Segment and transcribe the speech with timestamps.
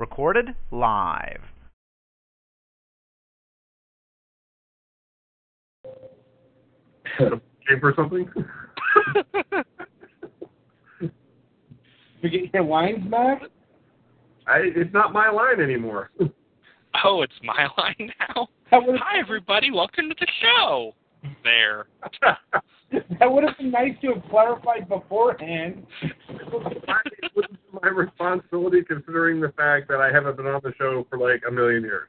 [0.00, 1.42] Recorded live.
[7.18, 8.26] Game for something?
[12.22, 13.40] You get your lines back?
[14.46, 16.10] I, it's not my line anymore.
[17.04, 18.48] Oh, it's my line now?
[18.72, 19.70] Hi, everybody.
[19.70, 20.92] Welcome to the show.
[21.44, 21.86] There.
[22.92, 25.86] That would have been nice to have clarified beforehand.
[26.02, 31.18] it wouldn't my responsibility considering the fact that I haven't been on the show for
[31.18, 32.08] like a million years.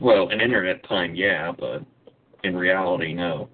[0.00, 1.84] Well, in internet time, yeah, but
[2.42, 3.48] in reality, no.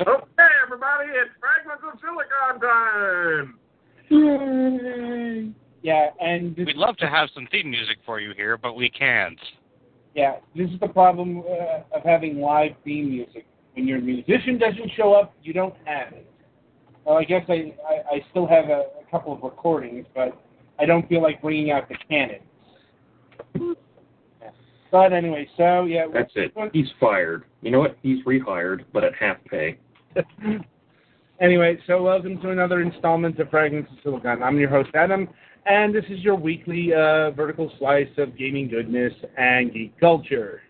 [0.00, 3.58] Okay, everybody, it's Fragments of Silicon time!
[4.10, 5.52] Yay!
[5.82, 8.88] Yeah, and this, We'd love to have some theme music for you here, but we
[8.88, 9.38] can't.
[10.14, 13.46] yeah, this is the problem uh, of having live theme music.
[13.74, 16.30] When your musician doesn't show up, you don't have it.
[17.04, 20.40] Well, I guess I, I, I still have a, a couple of recordings, but
[20.78, 23.76] I don't feel like bringing out the cannons.
[24.90, 26.06] But anyway, so yeah.
[26.12, 26.52] That's it.
[26.72, 27.44] He's fired.
[27.62, 27.98] You know what?
[28.02, 29.78] He's rehired, but at half pay.
[31.40, 34.40] Anyway, so welcome to another installment of Fragments of Silicon.
[34.40, 35.28] I'm your host, Adam,
[35.66, 40.62] and this is your weekly uh, vertical slice of gaming goodness and geek culture.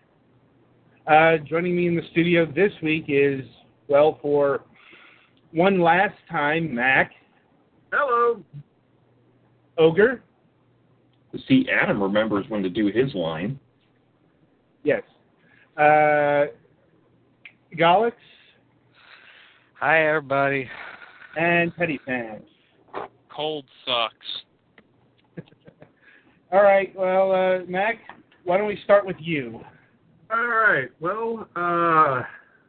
[1.07, 3.41] Uh, joining me in the studio this week is,
[3.87, 4.63] well, for
[5.51, 7.11] one last time, Mac,
[7.91, 8.43] Hello!
[9.77, 10.21] Ogre,
[11.47, 13.59] See, Adam remembers when to do his line.
[14.83, 15.01] yes,
[15.77, 16.45] uh,
[17.77, 18.13] Galix,
[19.79, 20.67] Hi, everybody.
[21.37, 22.41] and Petty Fan.
[23.29, 25.45] Cold sucks.
[26.53, 27.97] All right, well, uh, Mac,
[28.45, 29.59] why don't we start with you?
[30.31, 32.23] All right, well, uh,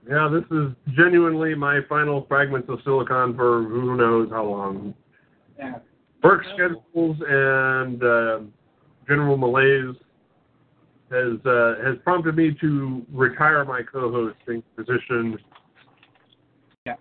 [0.09, 4.95] yeah, this is genuinely my final Fragments of Silicon for who knows how long.
[5.59, 5.79] Yeah.
[6.23, 8.41] Work schedules and uh,
[9.09, 9.97] general malaise
[11.11, 15.39] has uh, has prompted me to retire my co-hosting position.
[16.85, 16.95] Yeah.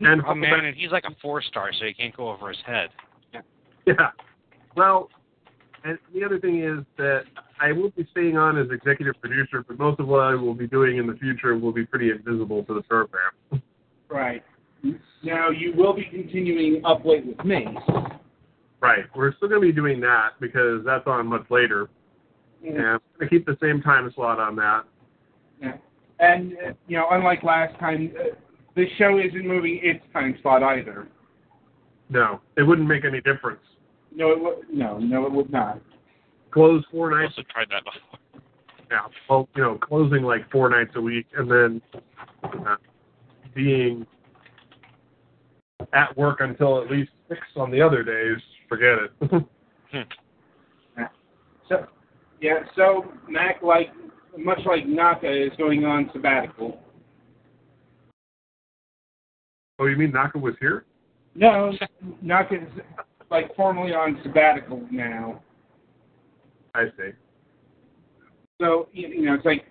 [0.00, 2.58] And Oh, man, and he's like a four star, so he can't go over his
[2.66, 2.90] head.
[3.32, 3.40] Yeah.
[3.86, 4.10] Yeah.
[4.76, 5.08] Well,
[5.84, 7.24] and the other thing is that
[7.60, 10.66] I will be staying on as executive producer, but most of what I will be
[10.66, 13.62] doing in the future will be pretty invisible to the program.
[14.08, 14.42] Right.
[15.22, 17.66] Now, you will be continuing Up Late with me.
[18.80, 19.04] Right.
[19.14, 21.88] We're still going to be doing that because that's on much later.
[22.64, 24.82] And I'm going to keep the same time slot on that.
[25.60, 25.76] Yeah.
[26.18, 28.34] And, uh, you know, unlike last time, uh,
[28.74, 31.08] this show isn't moving its time slot either.
[32.08, 33.60] No, it wouldn't make any difference.
[34.14, 35.80] No, it would, no, no, it would not.
[36.56, 37.18] Close four nights.
[37.18, 37.34] I nights.
[37.36, 38.42] also tried that before.
[38.90, 39.00] Yeah.
[39.28, 41.82] Well, you know, closing like four nights a week and then
[42.42, 42.76] uh,
[43.54, 44.06] being
[45.92, 48.42] at work until at least six on the other days.
[48.68, 49.44] Forget it.
[51.68, 51.84] So,
[52.40, 53.88] yeah, so Mac, like,
[54.38, 56.80] much like Naka, is going on sabbatical.
[59.80, 60.84] oh, you mean Naka was here?
[61.34, 61.72] No,
[62.22, 62.68] Naka is,
[63.32, 65.42] like, formally on sabbatical now.
[66.76, 67.12] I see.
[68.60, 69.64] So, you you know, it's like,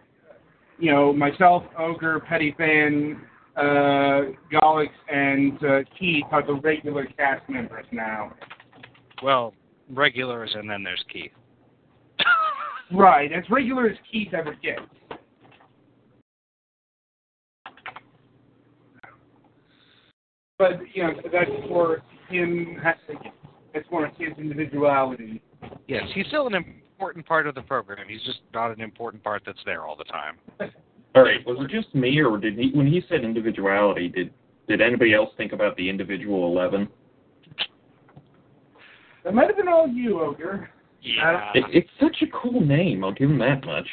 [0.79, 3.21] you know, myself, Ogre, Petty Fan,
[3.55, 8.33] uh, Galix, and uh, Keith are the regular cast members now.
[9.23, 9.53] Well,
[9.89, 11.31] regulars, and then there's Keith.
[12.91, 14.79] Right, as regular as Keith ever gets.
[20.59, 22.77] But, you know, that's for him,
[23.74, 25.41] that's more his individuality.
[25.88, 26.53] Yes, he's still an
[26.95, 28.07] important part of the program.
[28.07, 30.38] He's just not an important part that's there all the time.
[31.15, 34.33] All right, was it just me, or did he, when he said individuality, did
[34.68, 36.88] did anybody else think about the individual eleven?
[39.24, 40.69] That might have been all you, Ogre.
[41.01, 41.51] Yeah.
[41.53, 43.03] It, it's such a cool name.
[43.03, 43.88] I'll give him that much.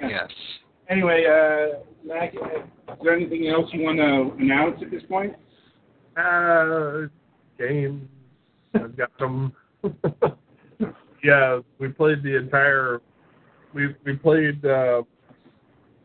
[0.00, 0.30] Yes.
[0.88, 5.34] Anyway, uh, Mac, uh, is there anything else you want to announce at this point?
[6.16, 7.08] Uh,
[7.58, 8.08] games.
[8.74, 9.52] I've got them.
[11.22, 13.00] yeah, we played the entire.
[13.74, 15.02] We we played uh,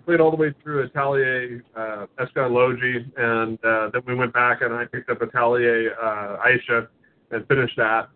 [0.06, 4.34] played all the way through Atelier uh, Escha & Logy, and uh, then we went
[4.34, 6.90] back and I picked up Atelier uh, Ayesha
[7.32, 8.10] and finished that.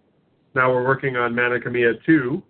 [0.54, 2.42] Now we're working on Mana Khemia 2.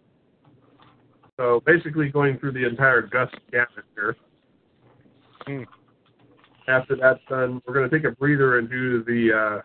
[1.37, 4.15] So basically going through the entire Gust gamut here.
[5.45, 5.63] Hmm.
[6.67, 9.61] After that's done, we're going to take a breather and do the uh,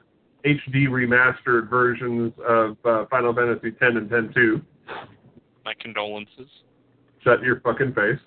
[0.49, 4.63] HD remastered versions of uh, Final Fantasy 10 and 10-2.
[5.65, 6.49] My condolences.
[7.23, 8.19] Shut your fucking face.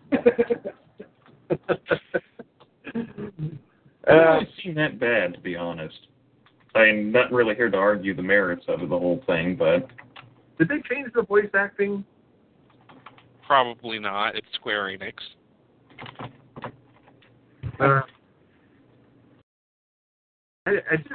[4.08, 5.98] It uh, doesn't seem that bad, to be honest.
[6.76, 9.90] I'm not really here to argue the merits of the whole thing, but
[10.60, 12.06] did they change the voice acting?
[13.48, 14.36] Probably not.
[14.36, 15.14] It's Square Enix.
[17.80, 18.02] Uh,
[20.66, 21.15] I, I just I kept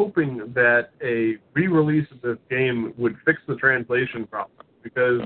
[0.00, 5.20] hoping that a re-release of this game would fix the translation problem because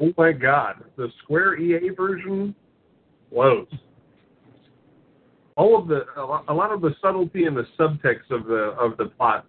[0.00, 2.54] oh my god, the Square EA version
[3.30, 3.66] blows.
[5.54, 9.06] All of the a lot- of the subtlety and the subtext of the of the
[9.18, 9.44] plot,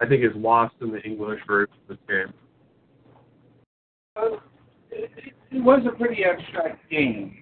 [0.00, 2.32] I think, is lost in the English version of this game.
[4.14, 4.36] Uh,
[4.92, 5.10] it,
[5.50, 7.38] it was a pretty abstract game.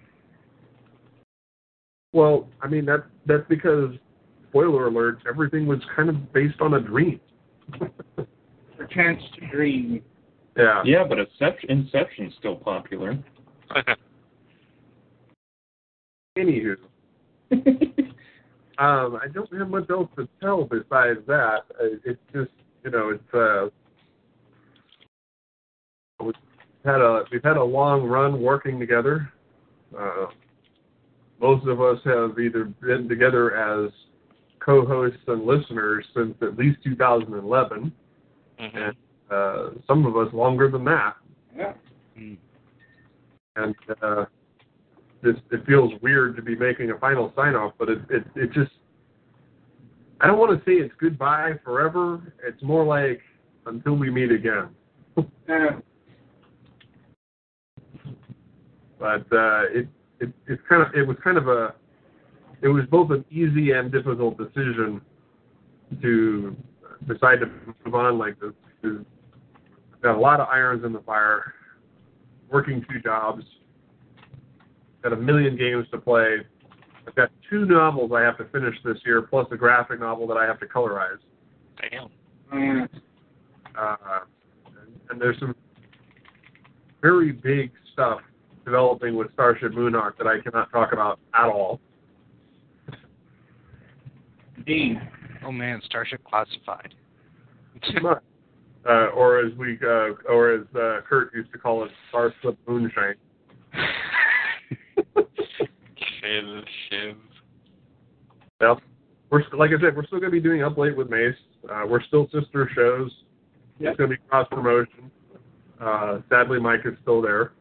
[2.14, 3.90] Well, I mean that that's because
[4.52, 7.18] spoiler alert, everything was kind of based on a dream.
[8.18, 10.02] A chance to dream.
[10.56, 10.82] yeah.
[10.84, 13.16] yeah, but Inception, Inception's still popular.
[16.38, 16.76] Anywho,
[17.52, 17.68] um,
[18.78, 21.60] I don't have much else to tell besides that.
[22.04, 22.50] It's just
[22.84, 23.68] you know it's uh,
[26.24, 26.34] we've
[26.84, 29.30] had a we've had a long run working together.
[29.96, 30.26] Uh,
[31.40, 33.92] most of us have either been together as
[34.64, 37.92] co-hosts and listeners since at least 2011,
[38.60, 38.76] Mhm.
[38.76, 38.96] and
[39.30, 41.16] uh, some of us longer than that.
[41.56, 41.74] Yeah.
[43.56, 44.24] and uh,
[45.22, 48.50] this it feels weird to be making a final sign off, but it it it
[48.52, 48.70] just
[50.20, 52.32] I don't want to say it's goodbye forever.
[52.46, 53.20] It's more like
[53.66, 54.68] until we meet again.
[55.16, 55.80] Uh,
[58.98, 59.88] But uh, it
[60.20, 61.74] it it's kind of it was kind of a
[62.62, 65.00] it was both an easy and difficult decision
[66.00, 66.56] to
[67.06, 67.46] decide to
[67.84, 68.52] move on like this.
[68.84, 71.54] I've got a lot of irons in the fire,
[72.50, 73.44] working two jobs,
[75.02, 76.38] got a million games to play.
[77.06, 80.36] I've got two novels I have to finish this year, plus a graphic novel that
[80.36, 81.18] I have to colorize.
[81.80, 82.08] Damn.
[82.52, 82.86] uh,
[83.76, 83.96] Uh,
[84.66, 85.56] and, and there's some
[87.00, 88.20] very big stuff
[88.64, 91.80] developing with Starship Moonhawk that I cannot talk about at all.
[94.64, 95.00] Dean.
[95.44, 96.94] Oh man, Starship Classified.
[98.02, 98.22] Much.
[98.88, 103.14] Uh, or as we, uh, or as uh, Kurt used to call it, Starslip Moonshine.
[106.20, 107.16] Shiv, shiv.
[108.60, 108.80] Well,
[109.30, 111.34] we're like I said, we're still going to be doing Up Late with Mace.
[111.70, 113.10] Uh, we're still sister shows.
[113.78, 113.90] Yep.
[113.90, 115.10] It's going to be cross promotion.
[115.80, 117.52] Uh, sadly, Mike is still there.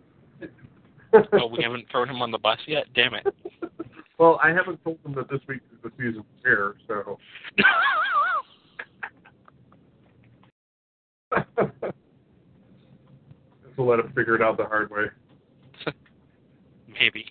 [1.33, 2.85] Oh, we haven't thrown him on the bus yet.
[2.95, 3.27] Damn it.
[4.21, 7.17] well, I haven't told them that this week is the season premiere, so.
[13.75, 15.05] we'll let them figure it out the hard way.
[16.99, 17.25] Maybe.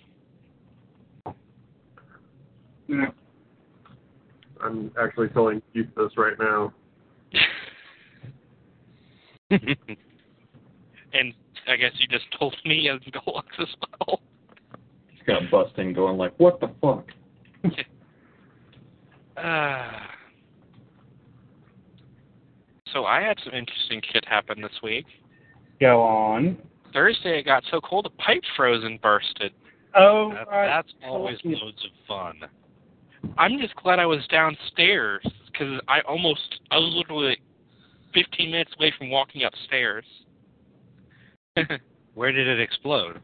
[2.89, 3.05] Yeah.
[4.61, 6.73] I'm actually telling Keith this right now.
[9.49, 11.33] and
[11.69, 14.19] I guess you just told me as Deluxe as well.
[15.39, 17.05] He's got busting going like, what the fuck?
[19.37, 19.89] Uh,
[22.93, 25.05] so I had some interesting shit happen this week.
[25.79, 26.57] Go on.
[26.93, 29.51] Thursday it got so cold the pipe froze and bursted.
[29.95, 31.55] Oh, That, that's always you.
[31.55, 32.41] loads of fun.
[33.37, 37.37] I'm just glad I was downstairs because I almost I was literally
[38.13, 40.05] 15 minutes away from walking upstairs.
[42.13, 43.21] Where did it explode?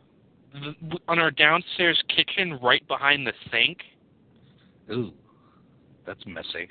[1.07, 3.79] On our downstairs kitchen, right behind the sink.
[4.91, 5.13] Ooh,
[6.05, 6.69] that's messy.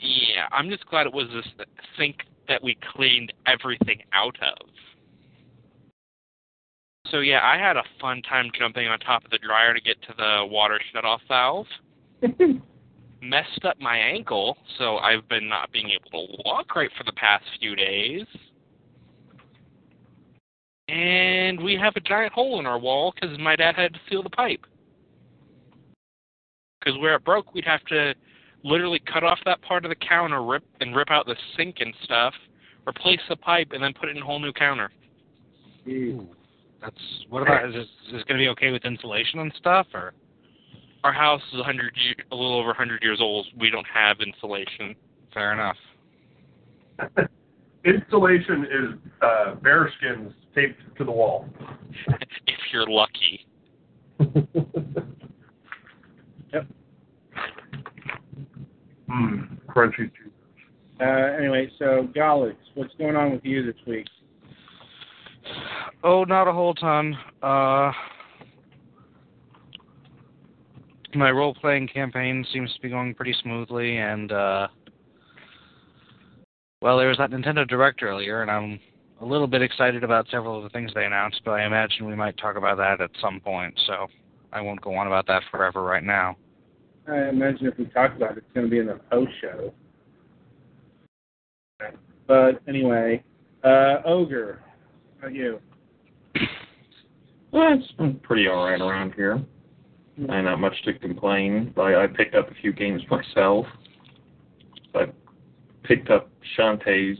[0.00, 1.66] Yeah, I'm just glad it was this
[1.98, 2.16] sink
[2.48, 4.68] that we cleaned everything out of.
[7.10, 10.00] So yeah, I had a fun time jumping on top of the dryer to get
[10.02, 11.66] to the water shut-off valve.
[13.22, 17.12] Messed up my ankle, so I've been not being able to walk right for the
[17.12, 18.26] past few days.
[20.88, 24.22] And we have a giant hole in our wall because my dad had to seal
[24.22, 24.64] the pipe.
[26.80, 28.14] Because where it broke, we'd have to
[28.64, 31.92] literally cut off that part of the counter, rip and rip out the sink and
[32.04, 32.32] stuff,
[32.86, 34.90] replace the pipe, and then put it in a whole new counter.
[35.86, 36.26] Ooh,
[36.80, 36.96] that's
[37.28, 40.12] what about is this, is this going to be okay with insulation and stuff or?
[41.04, 43.46] Our house is a hundred, year, a little over a hundred years old.
[43.56, 44.96] We don't have insulation.
[45.32, 45.76] Fair enough.
[47.84, 51.48] Installation is uh, bear skins taped to the wall.
[52.46, 53.46] if you're lucky.
[56.52, 56.66] Yep.
[59.10, 60.32] Mmm, crunchy cheese.
[61.00, 61.04] Uh,
[61.38, 64.06] anyway, so Galix, what's going on with you this week?
[66.02, 67.16] Oh, not a whole ton.
[67.42, 67.92] Uh,
[71.14, 74.68] my role playing campaign seems to be going pretty smoothly, and uh,
[76.80, 78.78] well, there was that Nintendo Direct earlier, and I'm
[79.20, 82.14] a little bit excited about several of the things they announced, but I imagine we
[82.14, 84.06] might talk about that at some point, so
[84.52, 86.36] I won't go on about that forever right now.
[87.08, 89.72] I imagine if we talk about it, it's going to be in the post show.
[92.26, 93.24] But anyway,
[93.64, 94.60] uh, Ogre,
[95.20, 95.60] how about you?
[97.50, 99.42] Well, it's been pretty alright around here.
[100.28, 101.72] I not much to complain.
[101.76, 103.66] I, I picked up a few games myself.
[104.94, 105.06] I
[105.88, 107.18] picked up Shantae's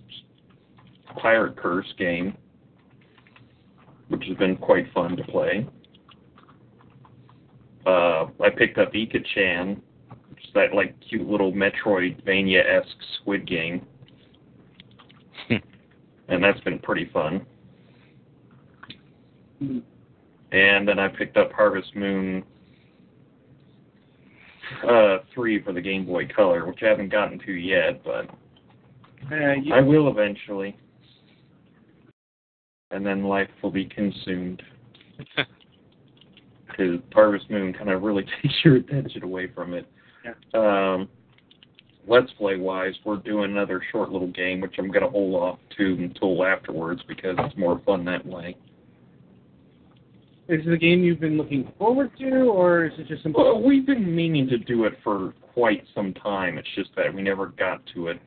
[1.16, 2.36] Pirate Curse game,
[4.08, 5.66] which has been quite fun to play.
[7.86, 9.80] Uh, I picked up Ika-chan,
[10.28, 13.86] which is that like cute little Metroidvania-esque squid game,
[15.48, 17.46] and that's been pretty fun.
[19.60, 22.44] And then I picked up Harvest Moon
[24.86, 28.28] uh, 3 for the Game Boy Color, which I haven't gotten to yet, but
[29.30, 30.76] Uh, you, I will eventually.
[32.90, 34.62] And then life will be consumed.
[36.68, 39.90] Because Harvest Moon kind of really takes your attention away from it.
[40.24, 40.34] Yeah.
[40.54, 41.08] Um,
[42.08, 45.58] Let's Play wise, we're doing another short little game, which I'm going to hold off
[45.76, 48.56] to until afterwards because it's more fun that way.
[50.48, 53.42] is it a game you've been looking forward to, or is it just something?
[53.42, 56.56] Well, we've been meaning to do it for quite some time.
[56.56, 58.20] It's just that we never got to it.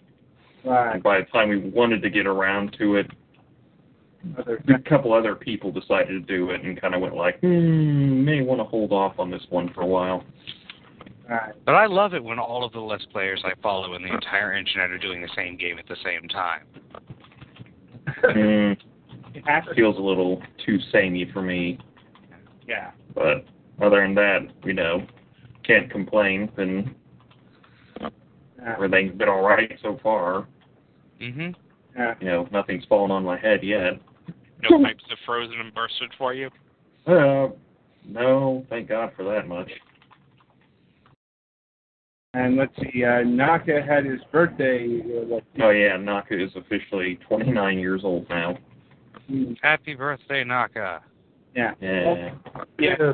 [0.63, 0.93] Right.
[0.95, 3.07] And by the time we wanted to get around to it,
[4.37, 8.23] Other, a couple other people decided to do it and kind of went like, hmm,
[8.23, 10.23] may want to hold off on this one for a while.
[11.29, 11.53] right.
[11.65, 14.53] But I love it when all of the Let's Players I follow in the entire
[14.53, 16.65] internet are doing the same game at the same time.
[18.23, 18.77] mm,
[19.33, 21.79] It feels a little too samey for me,
[22.67, 22.91] yeah.
[23.15, 23.45] but
[23.81, 25.05] other than that, you know,
[25.63, 26.51] can't complain.
[26.55, 26.93] Been
[28.61, 28.73] Yeah.
[28.73, 30.47] everything's been all right so far.
[31.19, 31.49] hmm
[31.95, 32.13] yeah.
[32.21, 33.99] You know, nothing's fallen on my head yet.
[34.63, 36.49] No pipes have frozen and bursted for you.
[37.05, 37.49] Uh,
[38.07, 39.69] no, thank God for that much.
[42.33, 45.01] And let's see, uh, Naka had his birthday.
[45.01, 48.57] Uh, Oh yeah, Naka is officially 29 years old now.
[49.27, 51.01] hmm, Happy birthday, Naka.
[51.55, 51.73] yeah.
[51.81, 52.33] Yeah.
[52.79, 53.13] Yeah.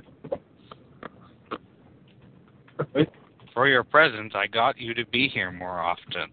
[3.58, 6.30] For your presence, I got you to be here more often.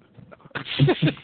[0.80, 1.14] it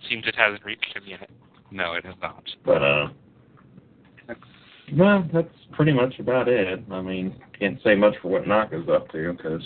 [0.08, 1.30] Seems it hasn't reached him yet.
[1.70, 2.42] No, it has not.
[2.64, 3.06] But uh,
[4.96, 6.82] well, that's pretty much about it.
[6.90, 9.62] I mean, can't say much for what Naka's up to because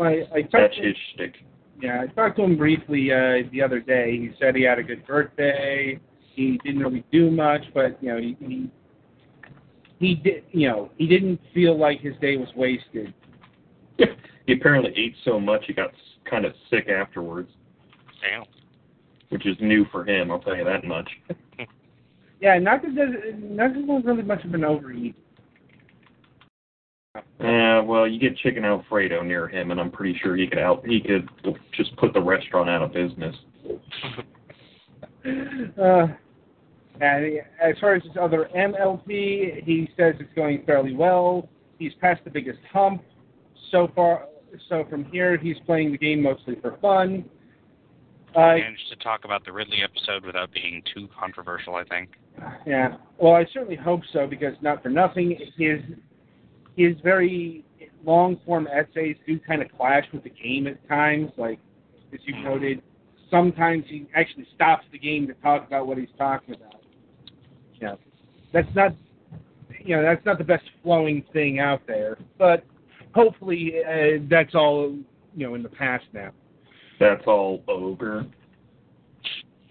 [0.00, 1.34] I, I that's to, his shtick.
[1.82, 4.12] yeah, I talked to him briefly uh, the other day.
[4.12, 5.98] He said he had a good birthday.
[6.36, 8.70] He didn't really do much, but you know, he he,
[9.98, 10.44] he did.
[10.52, 13.12] You know, he didn't feel like his day was wasted.
[14.48, 15.90] He apparently ate so much he got
[16.24, 17.50] kind of sick afterwards,
[18.22, 18.44] Damn.
[19.28, 20.30] which is new for him.
[20.30, 21.08] I'll tell you that much.
[22.40, 23.08] Yeah, Naka does.
[23.36, 25.16] Naka's not really much of an overeat.
[27.40, 30.86] Yeah, well, you get chicken Alfredo near him, and I'm pretty sure he could out
[30.86, 31.28] he could
[31.72, 33.34] just put the restaurant out of business.
[35.24, 36.06] Uh,
[37.00, 41.48] and as far as his other MLP, he says it's going fairly well.
[41.78, 43.02] He's passed the biggest hump
[43.70, 44.26] so far.
[44.68, 47.24] So from here, he's playing the game mostly for fun.
[48.34, 52.10] Uh, Managed to talk about the Ridley episode without being too controversial, I think.
[52.66, 52.96] yeah.
[53.18, 55.80] Well, I certainly hope so because not for nothing, his
[56.76, 57.64] his very
[58.04, 61.30] long form essays do kind of clash with the game at times.
[61.36, 61.58] Like
[62.12, 62.82] as you noted,
[63.30, 66.82] sometimes he actually stops the game to talk about what he's talking about.
[67.80, 67.94] Yeah,
[68.52, 68.94] that's not
[69.84, 72.64] you know that's not the best flowing thing out there, but
[73.18, 74.96] hopefully uh, that's all
[75.34, 76.30] you know in the past now.
[77.00, 78.24] That's all over.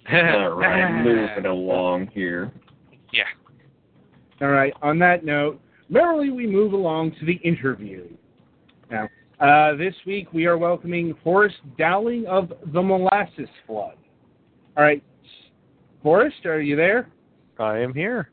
[0.10, 2.50] All right, moving along here.
[3.12, 3.24] Yeah.
[4.40, 4.72] All right.
[4.82, 8.08] On that note, merrily we move along to the interview.
[8.90, 9.10] Now,
[9.42, 13.98] uh, this week we are welcoming Forrest Dowling of the Molasses Flood.
[14.78, 15.04] All right,
[16.02, 17.10] Forrest, are you there?
[17.60, 18.30] I am here.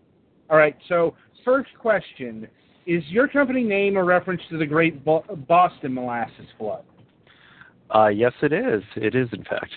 [0.51, 0.77] All right.
[0.89, 2.47] So, first question:
[2.87, 6.85] is your company name a reference to the Great Bo- Boston Molasses Flood?
[7.95, 8.83] Uh, yes, it is.
[8.97, 9.71] It is, in fact.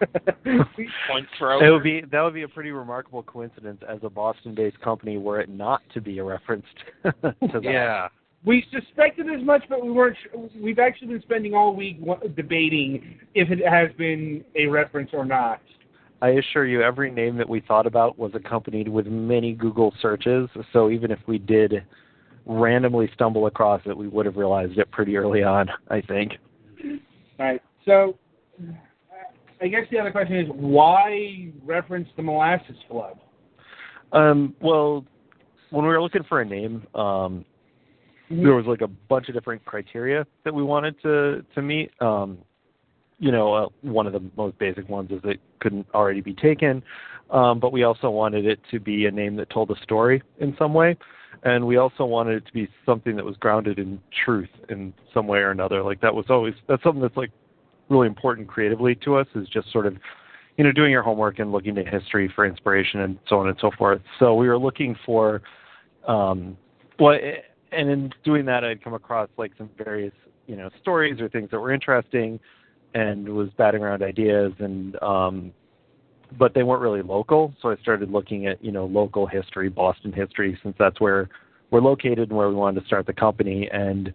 [0.44, 1.62] Point throw.
[1.62, 5.40] It would be that would be a pretty remarkable coincidence as a Boston-based company were
[5.40, 6.64] it not to be a reference
[7.04, 7.62] to that.
[7.62, 8.08] Yeah.
[8.44, 10.16] we suspected as much, but we weren't.
[10.22, 10.48] Sure.
[10.58, 12.00] We've actually been spending all week
[12.34, 15.60] debating if it has been a reference or not.
[16.22, 20.48] I assure you, every name that we thought about was accompanied with many Google searches.
[20.72, 21.84] So even if we did
[22.46, 25.68] randomly stumble across it, we would have realized it pretty early on.
[25.88, 26.32] I think.
[27.38, 27.62] Right.
[27.86, 28.18] So,
[29.62, 33.18] I guess the other question is why reference the molasses flood?
[34.12, 35.04] Um, well,
[35.70, 37.44] when we were looking for a name, um,
[38.28, 41.90] there was like a bunch of different criteria that we wanted to to meet.
[42.00, 42.38] Um,
[43.20, 46.82] you know, uh, one of the most basic ones is it couldn't already be taken,
[47.30, 50.56] um, but we also wanted it to be a name that told a story in
[50.58, 50.96] some way,
[51.44, 55.26] and we also wanted it to be something that was grounded in truth in some
[55.26, 55.82] way or another.
[55.82, 57.30] Like that was always that's something that's like
[57.90, 59.96] really important creatively to us is just sort of
[60.56, 63.58] you know doing your homework and looking to history for inspiration and so on and
[63.60, 64.00] so forth.
[64.18, 65.42] So we were looking for
[66.08, 66.56] um,
[66.98, 67.18] well,
[67.72, 70.14] and in doing that, I'd come across like some various
[70.46, 72.40] you know stories or things that were interesting,
[72.94, 75.52] and was batting around ideas and um,
[76.38, 77.54] but they weren't really local.
[77.60, 81.28] So I started looking at you know local history, Boston history, since that's where
[81.70, 83.68] we're located and where we wanted to start the company.
[83.72, 84.12] And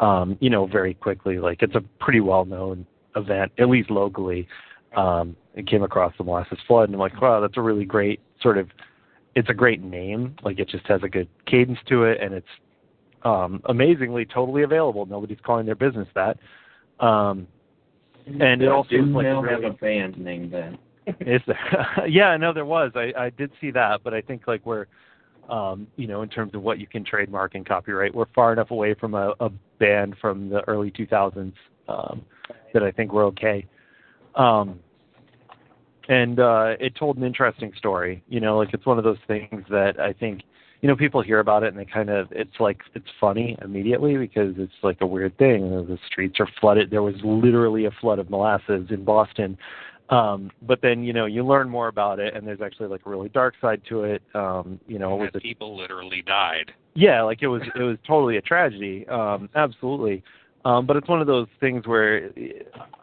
[0.00, 4.46] um, you know very quickly, like it's a pretty well known event, at least locally.
[4.96, 8.20] Um, it came across the molasses flood, and I'm like, wow, that's a really great
[8.40, 8.68] sort of.
[9.34, 10.36] It's a great name.
[10.42, 12.46] Like it just has a good cadence to it, and it's
[13.22, 15.04] um, amazingly totally available.
[15.06, 16.38] Nobody's calling their business that.
[17.04, 17.46] Um,
[18.26, 20.78] and it also do like have a band named that.
[21.20, 22.06] is there?
[22.08, 22.92] yeah, I know there was.
[22.94, 24.86] I, I did see that, but I think like we're,
[25.48, 28.70] um, you know, in terms of what you can trademark and copyright, we're far enough
[28.70, 31.52] away from a, a band from the early 2000s
[31.88, 32.24] um,
[32.74, 33.66] that I think we're okay.
[34.34, 34.80] Um,
[36.08, 38.22] and uh, it told an interesting story.
[38.28, 40.42] You know, like it's one of those things that I think,
[40.80, 44.16] you know, people hear about it and they kind of, it's like it's funny immediately
[44.16, 45.70] because it's like a weird thing.
[45.70, 46.90] The streets are flooded.
[46.90, 49.56] There was literally a flood of molasses in Boston.
[50.08, 53.10] Um, but then, you know, you learn more about it and there's actually like a
[53.10, 54.22] really dark side to it.
[54.34, 56.72] Um, you know, it was a people literally died.
[56.94, 59.06] yeah, like it was it was totally a tragedy.
[59.08, 60.22] Um, absolutely.
[60.66, 62.28] Um, but it's one of those things where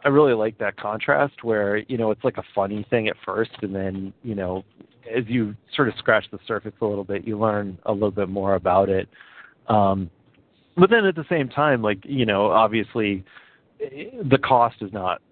[0.04, 3.52] I really like that contrast where, you know, it's like a funny thing at first
[3.62, 4.66] and then, you know,
[5.10, 8.28] as you sort of scratch the surface a little bit, you learn a little bit
[8.28, 9.08] more about it.
[9.68, 10.10] Um,
[10.76, 13.24] but then at the same time, like, you know, obviously
[13.78, 15.22] the cost is not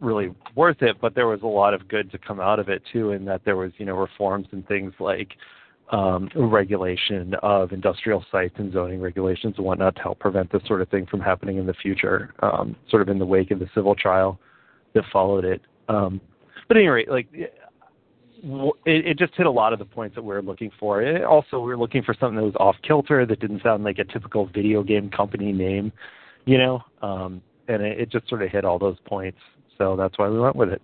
[0.00, 2.82] really worth it, but there was a lot of good to come out of it
[2.92, 5.28] too, in that there was, you know, reforms and things like
[5.90, 10.82] um, regulation of industrial sites and zoning regulations and whatnot to help prevent this sort
[10.82, 13.68] of thing from happening in the future, um, sort of in the wake of the
[13.74, 14.38] civil trial
[14.94, 15.62] that followed it.
[15.88, 16.20] Um,
[16.66, 17.52] but at any rate, like it,
[18.84, 21.02] it just hit a lot of the points that we were looking for.
[21.02, 23.98] It also, we were looking for something that was off kilter that didn't sound like
[23.98, 25.92] a typical video game company name,
[26.44, 29.38] you know, um, and it, it just sort of hit all those points.
[29.78, 30.82] So that's why we went with it.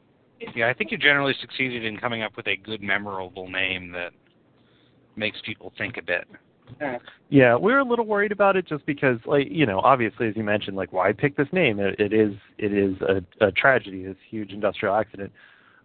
[0.54, 4.12] Yeah, I think you generally succeeded in coming up with a good, memorable name that
[5.16, 6.26] makes people think a bit.
[7.28, 10.36] Yeah, we were a little worried about it just because, like, you know, obviously, as
[10.36, 11.78] you mentioned, like, why pick this name?
[11.78, 15.32] It, it is, it is a, a tragedy, this huge industrial accident.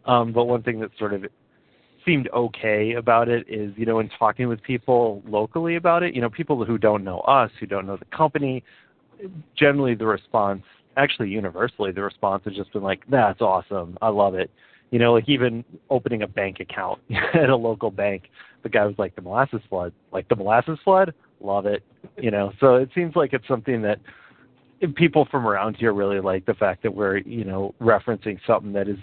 [0.05, 1.25] Um, but one thing that sort of
[2.05, 6.21] seemed okay about it is, you know, in talking with people locally about it, you
[6.21, 8.63] know, people who don't know us, who don't know the company,
[9.57, 10.63] generally the response,
[10.97, 14.49] actually universally, the response has just been like, "That's awesome, I love it."
[14.91, 16.99] You know, like even opening a bank account
[17.33, 18.23] at a local bank,
[18.63, 21.83] the guy was like, "The molasses flood, like the molasses flood, love it."
[22.17, 23.99] You know, so it seems like it's something that
[24.95, 28.87] people from around here really like the fact that we're, you know, referencing something that
[28.87, 28.97] is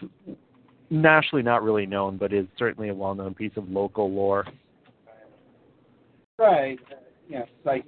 [0.90, 4.46] nationally not really known, but is certainly a well-known piece of local lore.
[6.38, 6.78] right.
[7.28, 7.84] Yeah, like,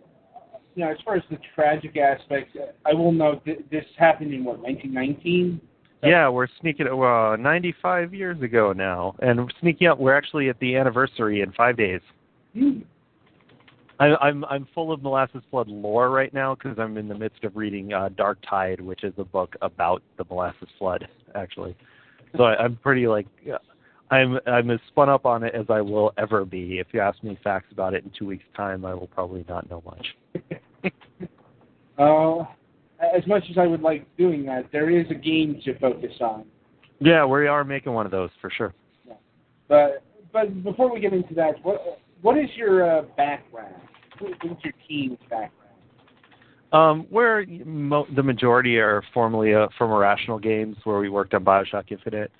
[0.74, 4.34] you know, as far as the tragic aspect, uh, I will note that this happened
[4.34, 5.60] in what 1919.
[6.02, 9.98] Yeah, we're sneaking uh, 95 years ago now, and we're sneaking up.
[9.98, 12.00] We're actually at the anniversary in five days.
[12.54, 12.80] Hmm.
[14.00, 17.42] I, I'm I'm full of molasses flood lore right now because I'm in the midst
[17.42, 21.76] of reading uh, Dark Tide, which is a book about the molasses flood, actually.
[22.36, 23.26] So I, I'm pretty like
[24.10, 26.78] I'm I'm as spun up on it as I will ever be.
[26.78, 29.68] If you ask me facts about it in two weeks' time, I will probably not
[29.70, 30.92] know much.
[31.98, 32.44] Uh,
[33.00, 36.44] as much as I would like doing that, there is a game to focus on.
[37.00, 38.74] Yeah, we are making one of those for sure.
[39.68, 43.74] But but before we get into that, what what is your uh, background?
[44.20, 45.52] what's your team's background?
[46.72, 51.44] Um, where mo- the majority are formerly uh, from Irrational Games, where we worked on
[51.44, 52.30] Bioshock Infinite.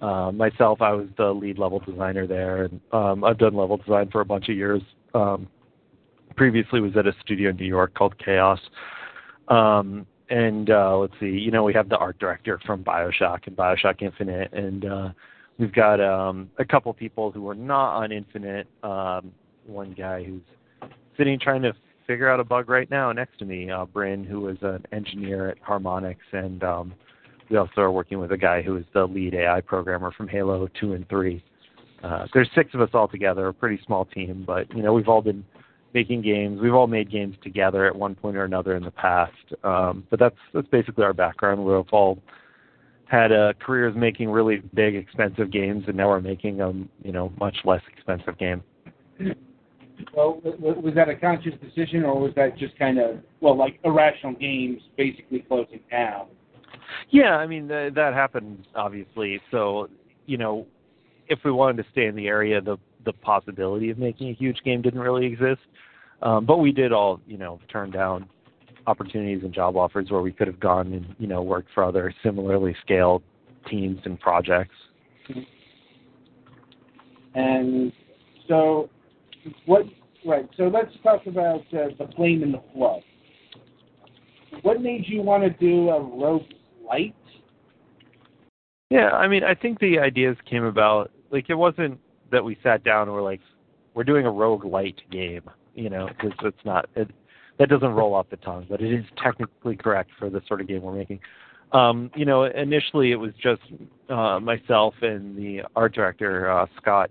[0.00, 4.08] Uh, myself, I was the lead level designer there, and um, I've done level design
[4.10, 4.82] for a bunch of years.
[5.14, 5.48] Um,
[6.36, 8.60] previously, was at a studio in New York called Kaos.
[9.48, 13.56] Um, and uh, let's see, you know, we have the art director from Bioshock and
[13.56, 15.08] Bioshock Infinite, and uh,
[15.58, 18.66] we've got um, a couple people who are not on Infinite.
[18.82, 19.32] Um,
[19.66, 20.42] one guy who's
[21.16, 21.72] sitting trying to
[22.06, 25.50] figure out a bug right now next to me, uh, Bryn, who is an engineer
[25.50, 26.94] at Harmonix, and um,
[27.50, 30.68] we also are working with a guy who is the lead AI programmer from Halo
[30.80, 31.42] 2 and 3.
[32.02, 35.08] Uh, there's six of us all together, a pretty small team, but you know we've
[35.08, 35.44] all been
[35.94, 36.60] making games.
[36.60, 39.32] We've all made games together at one point or another in the past.
[39.64, 41.64] Um, but that's that's basically our background.
[41.64, 42.22] We've all
[43.06, 46.72] had uh, careers making really big, expensive games, and now we're making a
[47.02, 48.62] you know much less expensive game.
[50.14, 54.34] Well, was that a conscious decision, or was that just kind of well, like irrational
[54.34, 56.26] games basically closing down?
[57.10, 59.40] Yeah, I mean th- that happened obviously.
[59.50, 59.88] So
[60.26, 60.66] you know,
[61.28, 62.76] if we wanted to stay in the area, the
[63.08, 65.60] the possibility of making a huge game didn't really exist.
[66.20, 68.28] Um, but we did all you know turn down
[68.86, 72.14] opportunities and job offers where we could have gone and you know worked for other
[72.22, 73.22] similarly scaled
[73.70, 74.74] teams and projects.
[77.34, 77.92] And
[78.46, 78.90] so,
[79.66, 79.84] what?
[80.26, 80.48] Right.
[80.56, 83.02] So let's talk about uh, the Flame in the Flood.
[84.62, 86.42] What made you want to do a rogue
[86.86, 87.14] light?
[88.90, 92.84] Yeah, I mean, I think the ideas came about like it wasn't that we sat
[92.84, 93.40] down and were like,
[93.94, 97.10] we're doing a roguelite game, you know, because it's not it,
[97.58, 100.68] that doesn't roll off the tongue, but it is technically correct for the sort of
[100.68, 101.20] game we're making.
[101.72, 103.60] Um, you know, initially it was just
[104.08, 107.10] uh, myself and the art director uh, Scott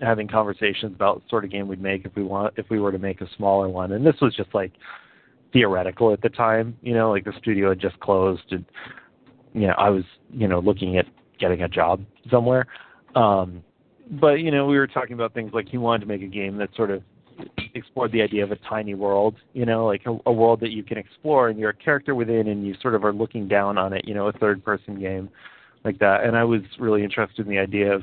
[0.00, 2.90] having conversations about the sort of game we'd make if we want if we were
[2.90, 4.72] to make a smaller one, and this was just like
[5.52, 6.76] theoretical at the time.
[6.82, 8.64] You know, like the studio had just closed, and
[9.52, 11.06] you know, I was you know looking at
[11.38, 12.66] getting a job somewhere.
[13.14, 13.62] Um,
[14.20, 16.56] but you know, we were talking about things like he wanted to make a game
[16.58, 17.02] that sort of
[17.74, 20.82] explored the idea of a tiny world, you know, like a, a world that you
[20.82, 23.92] can explore and you're a character within and you sort of are looking down on
[23.92, 25.30] it, you know, a third person game
[25.84, 26.24] like that.
[26.24, 28.02] And I was really interested in the idea of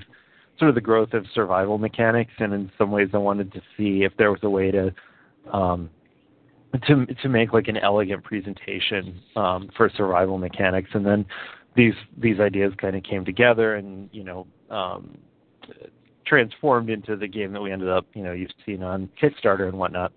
[0.57, 4.03] sort of the growth of survival mechanics and in some ways I wanted to see
[4.03, 4.93] if there was a way to
[5.53, 5.89] um
[6.85, 11.25] to to make like an elegant presentation um for survival mechanics and then
[11.77, 15.17] these these ideas kind of came together and you know um
[16.29, 19.77] transformed into the game that we ended up, you know, you've seen on Kickstarter and
[19.77, 20.13] whatnot.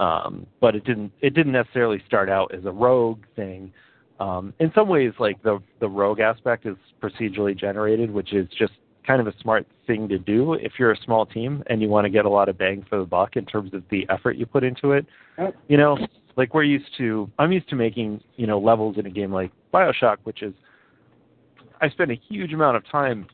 [0.00, 3.72] Um, but it didn't it didn't necessarily start out as a rogue thing.
[4.18, 8.72] Um, in some ways, like the the rogue aspect is procedurally generated, which is just
[9.06, 12.04] kind of a smart thing to do if you're a small team and you want
[12.04, 14.46] to get a lot of bang for the buck in terms of the effort you
[14.46, 15.06] put into it.
[15.68, 15.98] You know,
[16.36, 19.52] like we're used to I'm used to making, you know, levels in a game like
[19.74, 20.54] BioShock, which is
[21.80, 23.26] I spend a huge amount of time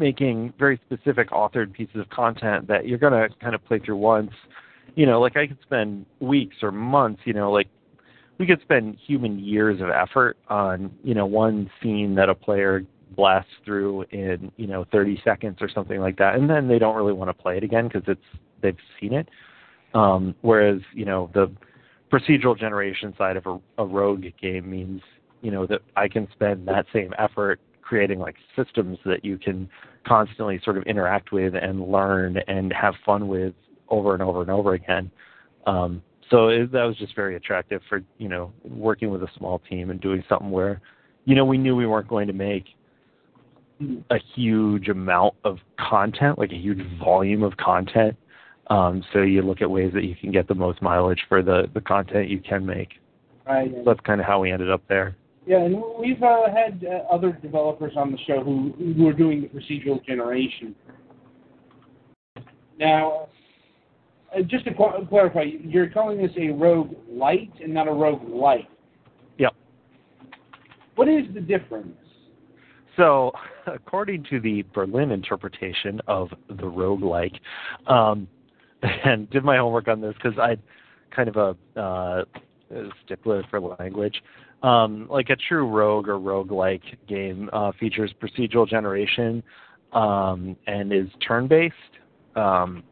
[0.00, 3.96] making very specific authored pieces of content that you're going to kind of play through
[3.96, 4.32] once.
[4.96, 7.68] You know, like I could spend weeks or months, you know, like
[8.38, 12.82] we could spend human years of effort on, you know, one scene that a player
[13.14, 16.34] blasts through in, you know, 30 seconds or something like that.
[16.34, 19.28] And then they don't really want to play it again because it's they've seen it.
[19.94, 21.52] Um, whereas, you know, the
[22.10, 25.02] procedural generation side of a, a rogue game means,
[25.42, 29.68] you know, that I can spend that same effort creating like systems that you can
[30.06, 33.52] constantly sort of interact with and learn and have fun with
[33.88, 35.10] over and over and over again.
[35.66, 36.00] Um,
[36.30, 39.90] so it, that was just very attractive for you know working with a small team
[39.90, 40.80] and doing something where
[41.24, 42.66] you know we knew we weren't going to make
[44.10, 48.16] a huge amount of content, like a huge volume of content.
[48.68, 51.68] Um, so you look at ways that you can get the most mileage for the
[51.74, 53.00] the content you can make.
[53.44, 53.72] Right.
[53.78, 55.16] So that's kind of how we ended up there.
[55.50, 59.40] Yeah, and we've uh, had uh, other developers on the show who who are doing
[59.40, 60.76] the procedural generation.
[62.78, 63.26] Now,
[64.32, 68.68] uh, just to qu- clarify, you're calling this a rogue light and not a roguelike.
[69.38, 69.54] Yep.
[70.94, 71.96] What is the difference?
[72.96, 73.32] So,
[73.66, 77.40] according to the Berlin interpretation of the roguelike,
[77.88, 78.28] um,
[79.04, 80.58] and did my homework on this because I
[81.12, 82.24] kind of a uh,
[83.04, 84.22] stickler for language.
[84.62, 89.42] Um, like a true rogue or roguelike game uh, features procedural generation
[89.92, 91.74] um, and is turn-based
[92.36, 92.82] um,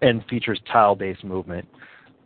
[0.00, 1.66] and features tile-based movement.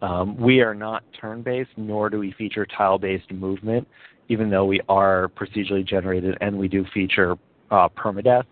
[0.03, 3.89] Um, we are not turn-based, nor do we feature tile-based movement,
[4.29, 7.37] even though we are procedurally generated and we do feature
[7.71, 8.45] uh, permadeath.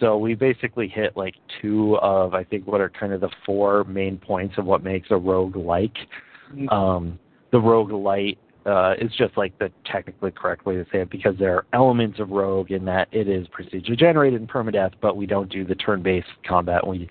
[0.00, 3.84] So we basically hit like two of I think what are kind of the four
[3.84, 5.96] main points of what makes a rogue like.
[6.70, 7.18] Um,
[7.50, 11.54] the roguelite uh, is just like the technically correct way to say it because there
[11.56, 15.50] are elements of rogue in that it is procedurally generated in permadeath, but we don't
[15.50, 16.86] do the turn-based combat.
[16.86, 17.08] We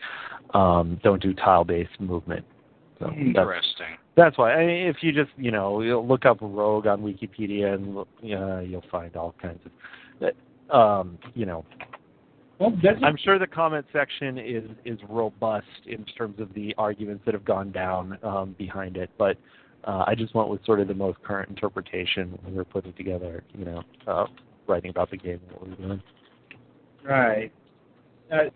[0.53, 2.45] um, don't do tile-based movement.
[2.99, 3.97] So that's, Interesting.
[4.15, 4.53] that's why.
[4.53, 8.59] I mean, if you just you know you'll look up rogue on Wikipedia and uh,
[8.59, 9.71] you'll find all kinds of.
[10.69, 11.63] Um, you know,
[12.59, 17.33] Well, I'm sure the comment section is is robust in terms of the arguments that
[17.33, 19.37] have gone down um, behind it, but
[19.87, 22.93] uh, I just went with sort of the most current interpretation when we were putting
[22.93, 24.25] together, you know, uh,
[24.67, 26.03] writing about the game and what we were doing.
[27.03, 27.51] Right.
[28.31, 28.49] Uh,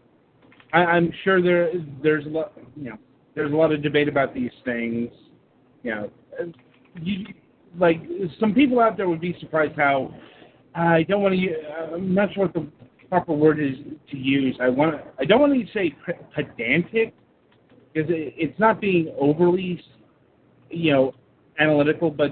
[0.73, 1.71] I, I'm sure there
[2.03, 2.97] there's a lot you know
[3.33, 5.09] there's a lot of debate about these things.
[5.83, 6.45] You know, Uh,
[7.01, 7.25] you,
[7.79, 8.01] like
[8.39, 10.13] some people out there would be surprised how
[10.75, 11.93] I don't want to.
[11.93, 12.67] I'm not sure what the
[13.07, 13.75] proper word is
[14.09, 14.57] to use.
[14.61, 15.95] I want I don't want to say
[16.35, 17.13] pedantic
[17.93, 19.81] because it, it's not being overly
[20.69, 21.13] you know
[21.61, 22.31] analytical, but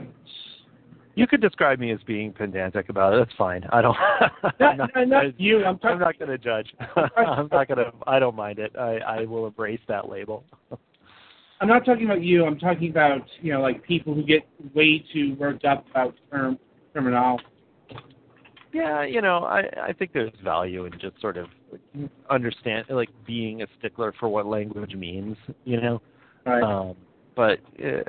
[1.16, 3.18] You could describe me as being pedantic about it.
[3.18, 3.66] That's fine.
[3.72, 3.98] I don't.
[4.42, 5.66] not, I'm not, not, not you.
[5.66, 6.74] I'm I'm not going to judge.
[6.96, 7.92] I'm not going to.
[8.08, 8.76] I don't mind it.
[8.78, 10.44] I, I will embrace that label.
[11.62, 12.46] I'm not talking about you.
[12.46, 16.58] I'm talking about you know like people who get way too worked up about term
[16.94, 17.44] terminology.
[18.72, 21.48] Yeah, you know, I I think there's value in just sort of
[22.30, 26.02] understand like being a stickler for what language means, you know.
[26.46, 26.64] Right.
[26.64, 26.96] Um,
[27.40, 28.02] but uh,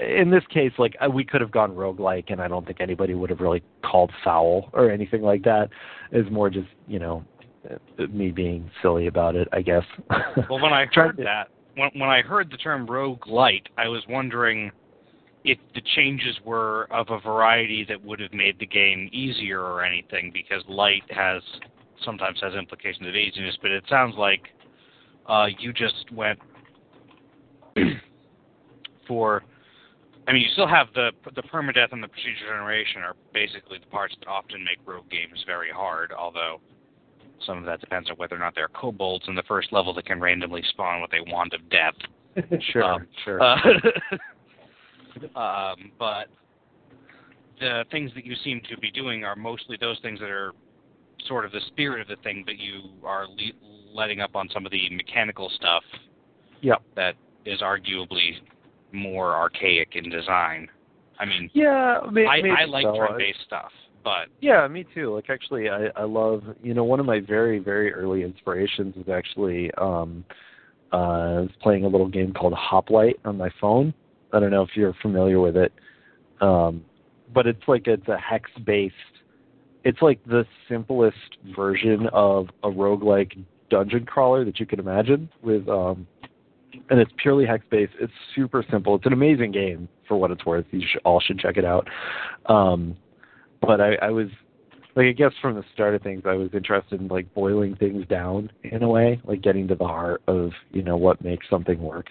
[0.00, 3.12] in this case, like uh, we could have gone roguelike, and I don't think anybody
[3.12, 5.68] would have really called foul or anything like that.
[6.10, 7.22] It's more just you know
[7.70, 9.82] uh, me being silly about it, I guess.
[10.48, 14.72] Well, when I heard that, when, when I heard the term roguelite, I was wondering
[15.44, 19.84] if the changes were of a variety that would have made the game easier or
[19.84, 21.42] anything, because light has
[22.02, 24.48] sometimes has implications of easiness, but it sounds like
[25.26, 26.38] uh, you just went
[29.06, 29.42] for.
[30.26, 33.86] I mean, you still have the the permadeath and the procedure generation are basically the
[33.86, 36.12] parts that often make rogue games very hard.
[36.12, 36.60] Although
[37.44, 40.06] some of that depends on whether or not they're kobolds in the first level that
[40.06, 41.94] can randomly spawn what they want of death.
[42.72, 43.42] sure, Um, sure.
[43.42, 43.56] Uh,
[45.38, 46.28] um, but
[47.60, 50.52] the things that you seem to be doing are mostly those things that are
[51.28, 54.66] sort of the spirit of the thing, but you are le- letting up on some
[54.66, 55.82] of the mechanical stuff
[56.62, 56.82] Yep.
[56.96, 57.14] that
[57.44, 58.32] is arguably
[58.94, 60.68] more archaic in design.
[61.18, 62.96] I mean, yeah, may, I, I like so.
[62.96, 63.70] turn-based stuff,
[64.02, 65.14] but Yeah, me too.
[65.14, 69.08] Like actually I, I love you know, one of my very, very early inspirations was
[69.08, 70.24] actually um
[70.92, 73.94] uh I was playing a little game called Hoplite on my phone.
[74.32, 75.72] I don't know if you're familiar with it.
[76.40, 76.84] Um
[77.32, 78.94] but it's like it's a hex based
[79.84, 81.16] it's like the simplest
[81.54, 86.06] version of a roguelike dungeon crawler that you could imagine with um
[86.90, 87.92] and it's purely hex based.
[88.00, 88.94] It's super simple.
[88.94, 90.66] It's an amazing game for what it's worth.
[90.70, 91.88] You should, all should check it out.
[92.46, 92.96] Um
[93.60, 94.28] but I, I was
[94.96, 98.06] like I guess from the start of things I was interested in like boiling things
[98.06, 101.80] down in a way, like getting to the heart of, you know, what makes something
[101.80, 102.06] work.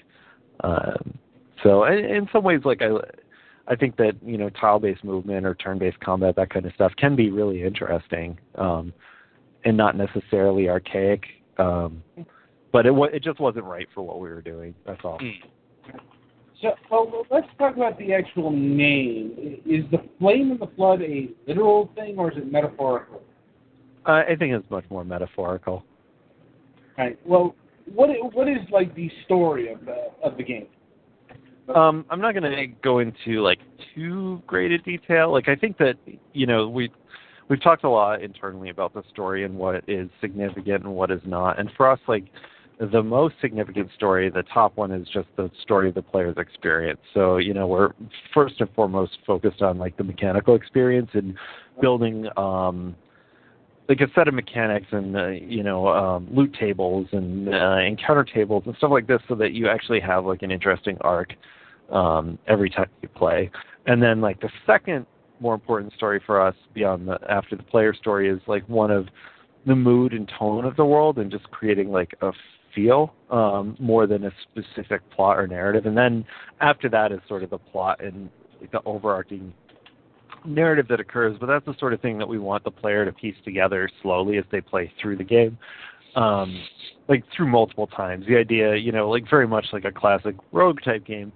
[0.64, 1.18] Um
[1.64, 2.90] so in, in some ways like I
[3.68, 6.74] I think that, you know, tile based movement or turn based combat, that kind of
[6.74, 8.38] stuff can be really interesting.
[8.56, 8.94] Um
[9.66, 11.24] and not necessarily archaic.
[11.58, 12.04] Um
[12.74, 14.76] but it wa- it just wasn't right for what we were doing.
[14.86, 15.20] That's all.
[15.20, 15.32] mm,
[16.62, 19.62] So, well, let's talk about the actual name.
[19.66, 23.22] Is the Flame in the Flood a literal thing or is it metaphorical?
[24.06, 25.86] Uh, I think it's much more metaphorical.
[26.98, 27.18] Right.
[27.26, 27.56] Well,
[27.94, 30.68] what what is like the story of the of the game?
[31.74, 33.60] Um, I'm not going to go into like
[33.96, 35.32] too great a detail.
[35.32, 35.96] Like I think that
[36.34, 36.92] you know we
[37.50, 41.22] we've talked a lot internally about the story and what is significant and what is
[41.26, 41.60] not.
[41.60, 42.26] And for us, like
[42.80, 47.00] the most significant story, the top one is just the story of the player's experience.
[47.14, 47.92] So you know we're
[48.34, 51.36] first and foremost focused on like the mechanical experience and
[51.82, 52.96] building um,
[53.90, 58.24] like a set of mechanics and uh, you know um, loot tables and uh, encounter
[58.24, 61.34] tables and stuff like this, so that you actually have like an interesting arc
[61.92, 63.52] um, every time you play.
[63.86, 65.06] And then like the second
[65.40, 69.08] more important story for us beyond the after the player story is like one of
[69.66, 72.32] the mood and tone of the world and just creating like a
[72.74, 75.86] feel um, more than a specific plot or narrative.
[75.86, 76.26] And then
[76.62, 78.30] after that is sort of the plot and
[78.72, 79.54] the overarching
[80.46, 83.12] narrative that occurs, but that's the sort of thing that we want the player to
[83.12, 85.58] piece together slowly as they play through the game.
[86.16, 86.64] Um,
[87.08, 88.26] like through multiple times.
[88.28, 91.32] The idea, you know, like very much like a classic rogue type game.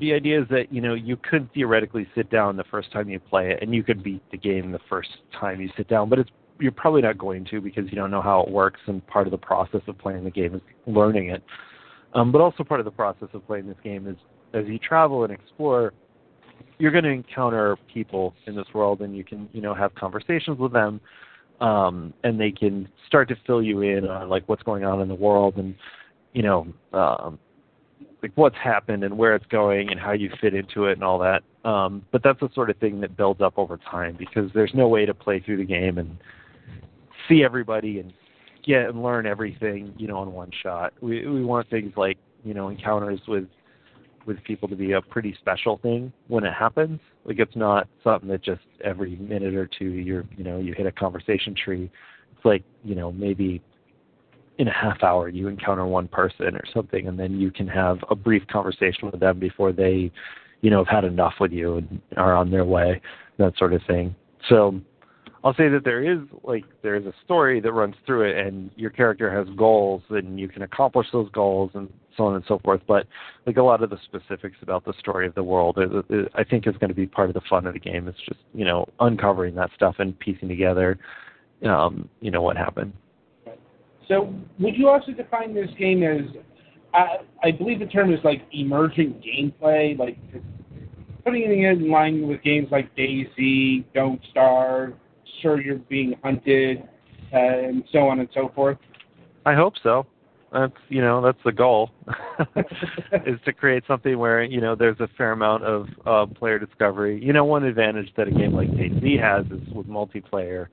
[0.00, 3.20] The idea is that, you know, you could theoretically sit down the first time you
[3.20, 6.18] play it and you could beat the game the first time you sit down, but
[6.18, 6.30] it's
[6.60, 9.30] you're probably not going to because you don't know how it works, and part of
[9.30, 11.42] the process of playing the game is learning it.
[12.14, 14.16] Um, but also part of the process of playing this game is
[14.52, 15.92] as you travel and explore,
[16.78, 20.58] you're going to encounter people in this world, and you can you know have conversations
[20.58, 21.00] with them,
[21.60, 25.08] um, and they can start to fill you in on like what's going on in
[25.08, 25.74] the world and
[26.32, 27.38] you know um,
[28.22, 31.18] like what's happened and where it's going and how you fit into it and all
[31.18, 31.42] that.
[31.68, 34.88] Um, but that's the sort of thing that builds up over time because there's no
[34.88, 36.16] way to play through the game and
[37.30, 38.12] see everybody and
[38.66, 40.92] get and learn everything, you know, in one shot.
[41.00, 43.46] We we want things like, you know, encounters with
[44.26, 47.00] with people to be a pretty special thing when it happens.
[47.24, 50.86] Like it's not something that just every minute or two you're you know, you hit
[50.86, 51.90] a conversation tree.
[52.36, 53.62] It's like, you know, maybe
[54.58, 57.98] in a half hour you encounter one person or something and then you can have
[58.10, 60.12] a brief conversation with them before they
[60.60, 63.00] you know have had enough with you and are on their way
[63.38, 64.14] that sort of thing
[64.50, 64.78] so
[65.44, 68.70] i'll say that there is like there is a story that runs through it and
[68.76, 72.58] your character has goals and you can accomplish those goals and so on and so
[72.58, 73.06] forth but
[73.46, 76.44] like a lot of the specifics about the story of the world it, it, i
[76.44, 78.08] think is going to be part of the fun of the game.
[78.08, 80.98] It's just you know uncovering that stuff and piecing together
[81.66, 82.92] um you know what happened.
[84.10, 86.22] So, would you also define this game as,
[86.92, 90.18] I, I believe the term is like emergent gameplay, like
[91.24, 94.94] putting it in line with games like DayZ, Don't Starve,
[95.42, 96.82] Sir You're Being Hunted,
[97.32, 98.78] uh, and so on and so forth?
[99.46, 100.06] I hope so.
[100.52, 101.90] That's you know that's the goal,
[103.26, 107.22] is to create something where you know there's a fair amount of uh, player discovery.
[107.24, 110.66] You know, one advantage that a game like DayZ has is with multiplayer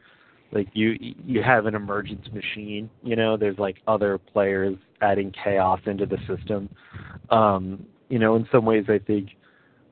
[0.51, 5.79] like you you have an emergence machine you know there's like other players adding chaos
[5.85, 6.69] into the system
[7.29, 9.29] um you know in some ways i think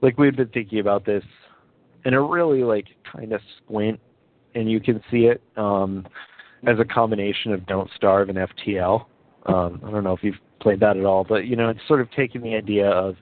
[0.02, 1.24] like we've been thinking about this
[2.06, 4.00] in a really like kind of squint
[4.56, 6.06] and you can see it um
[6.68, 9.06] as a combination of don't starve and ftl
[9.46, 12.02] um i don't know if you've played that at all but you know it's sort
[12.02, 13.16] of taking the idea of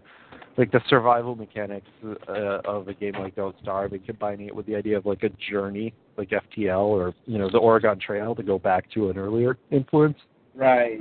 [0.58, 1.88] like the survival mechanics
[2.30, 5.24] uh, of a game like Don't Starve and combining it with the idea of like
[5.24, 9.18] a journey, like FTL or you know the Oregon Trail to go back to an
[9.18, 10.18] earlier influence,
[10.54, 11.00] Right.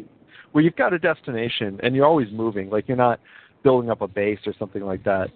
[0.53, 2.71] where you've got a destination and you're always moving.
[2.71, 3.21] Like you're not
[3.63, 5.29] building up a base or something like that,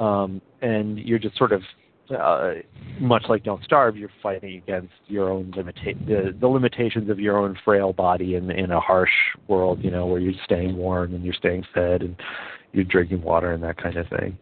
[0.00, 1.62] um, and you're just sort of
[2.12, 2.54] uh,
[3.00, 7.38] much like Don't Starve, you're fighting against your own limita- the, the limitations of your
[7.38, 9.10] own frail body in in a harsh
[9.48, 9.82] world.
[9.82, 12.16] You know where you're staying warm and you're staying fed and
[12.72, 14.38] you're drinking water and that kind of thing.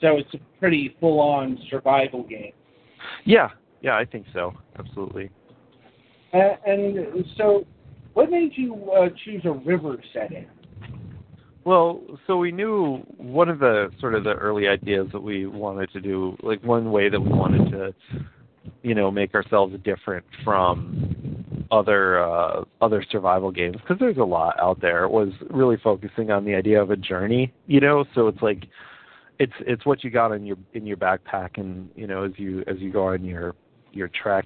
[0.00, 2.52] So it's a pretty full-on survival game.
[3.24, 4.52] Yeah, yeah, I think so.
[4.78, 5.30] Absolutely.
[6.32, 7.64] Uh, and so,
[8.12, 10.46] what made you uh, choose a river setting?
[11.64, 15.90] Well, so we knew one of the sort of the early ideas that we wanted
[15.92, 17.94] to do, like one way that we wanted to,
[18.82, 24.60] you know, make ourselves different from other uh, other survival games because there's a lot
[24.60, 25.08] out there.
[25.08, 28.04] Was really focusing on the idea of a journey, you know.
[28.14, 28.66] So it's like,
[29.38, 32.62] it's it's what you got in your in your backpack, and you know, as you
[32.66, 33.54] as you go on your
[33.92, 34.44] your trek.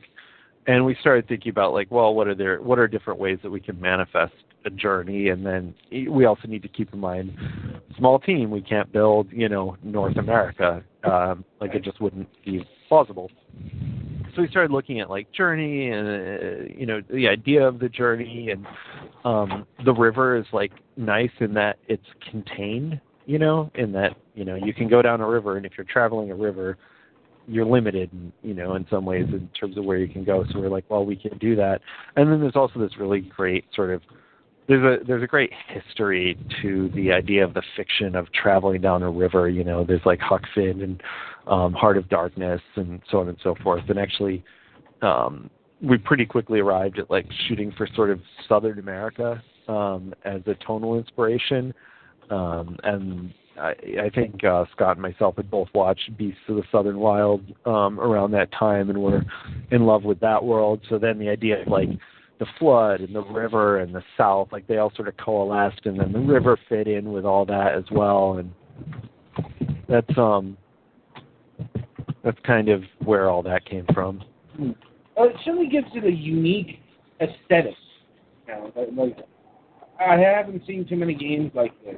[0.68, 2.60] And we started thinking about like, well, what are there?
[2.60, 5.28] What are different ways that we can manifest a journey?
[5.28, 7.36] And then we also need to keep in mind,
[7.96, 8.50] small team.
[8.50, 10.82] We can't build, you know, North America.
[11.04, 13.30] Um, like it just wouldn't be plausible.
[14.34, 17.88] So we started looking at like journey and uh, you know the idea of the
[17.88, 18.66] journey and
[19.24, 23.00] um, the river is like nice in that it's contained.
[23.26, 25.84] You know, in that you know you can go down a river, and if you're
[25.84, 26.78] traveling a river,
[27.48, 28.10] you're limited,
[28.42, 30.44] you know, in some ways in terms of where you can go.
[30.52, 31.80] So we're like, well, we can do that.
[32.16, 34.02] And then there's also this really great sort of
[34.68, 39.02] there's a there's a great history to the idea of the fiction of traveling down
[39.02, 39.48] a river.
[39.48, 41.02] You know, there's like Huck Finn and
[41.46, 43.84] um, Heart of Darkness and so on and so forth.
[43.88, 44.44] And actually,
[45.00, 45.48] um,
[45.80, 50.54] we pretty quickly arrived at like shooting for sort of Southern America um, as a
[50.66, 51.72] tonal inspiration.
[52.28, 53.70] Um, and I,
[54.02, 57.98] I think uh, Scott and myself had both watched Beasts of the Southern Wild um,
[57.98, 59.22] around that time, and were
[59.70, 60.80] in love with that world.
[60.90, 61.88] So then the idea of like
[62.38, 65.98] the flood and the river and the South, like they all sort of coalesced, and
[65.98, 68.52] then the river fit in with all that as well, and
[69.88, 70.56] that's um
[72.22, 74.22] that's kind of where all that came from.
[74.58, 76.80] Well, it certainly gives it a unique
[77.20, 77.74] aesthetic.
[78.46, 79.18] You know, like, like,
[80.00, 81.96] I haven't seen too many games like this.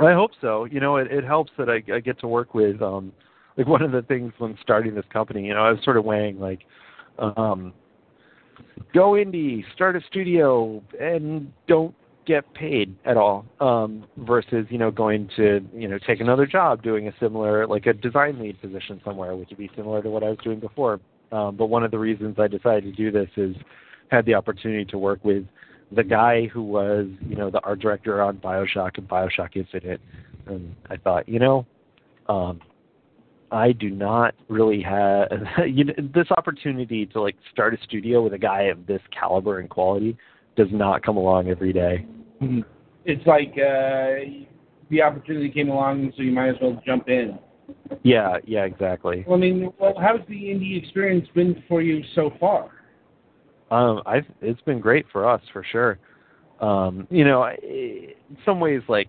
[0.00, 0.64] I hope so.
[0.64, 3.12] You know, it, it helps that I, I get to work with um
[3.56, 6.04] like one of the things when starting this company, you know, I was sort of
[6.04, 6.60] weighing like
[7.18, 7.72] um
[8.92, 11.94] go indie, start a studio and don't
[12.26, 13.46] get paid at all.
[13.60, 17.86] Um versus, you know, going to, you know, take another job doing a similar like
[17.86, 21.00] a design lead position somewhere, which would be similar to what I was doing before.
[21.32, 23.56] Um, but one of the reasons I decided to do this is
[24.10, 25.44] had the opportunity to work with
[25.92, 30.00] the guy who was, you know, the art director on Bioshock and Bioshock Infinite,
[30.46, 31.66] and I thought, you know,
[32.28, 32.60] um,
[33.50, 35.28] I do not really have
[35.68, 39.60] you know, this opportunity to like start a studio with a guy of this caliber
[39.60, 40.16] and quality
[40.56, 42.06] does not come along every day.
[43.04, 44.46] It's like uh,
[44.90, 47.38] the opportunity came along, so you might as well jump in.
[48.02, 49.24] Yeah, yeah, exactly.
[49.26, 52.70] Well, I mean, well, how's the indie experience been for you so far?
[53.70, 55.98] Um, I've it's been great for us for sure.
[56.60, 59.08] Um, you know, I- in some ways, like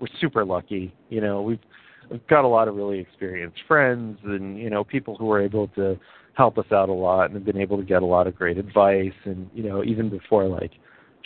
[0.00, 0.94] we're super lucky.
[1.08, 1.58] You know, we've
[2.10, 5.68] we've got a lot of really experienced friends, and you know, people who are able
[5.68, 5.98] to
[6.34, 8.58] help us out a lot, and have been able to get a lot of great
[8.58, 9.12] advice.
[9.24, 10.72] And you know, even before like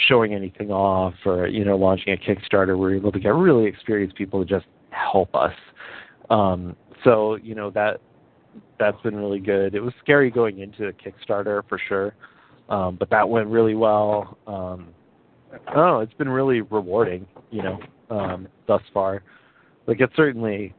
[0.09, 4.16] showing anything off or you know launching a Kickstarter, we're able to get really experienced
[4.16, 5.55] people to just help us.
[6.30, 8.01] Um, so you know that
[8.78, 9.74] that's been really good.
[9.74, 12.14] It was scary going into a Kickstarter for sure,
[12.68, 14.39] um, but that went really well.
[14.47, 14.89] Um,
[15.68, 17.78] I it's been really rewarding, you know,
[18.11, 19.22] um, thus far.
[19.87, 20.74] Like it's certainly,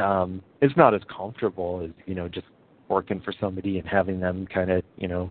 [0.00, 2.46] um, it's not as comfortable as you know just
[2.88, 5.30] working for somebody and having them kind of you know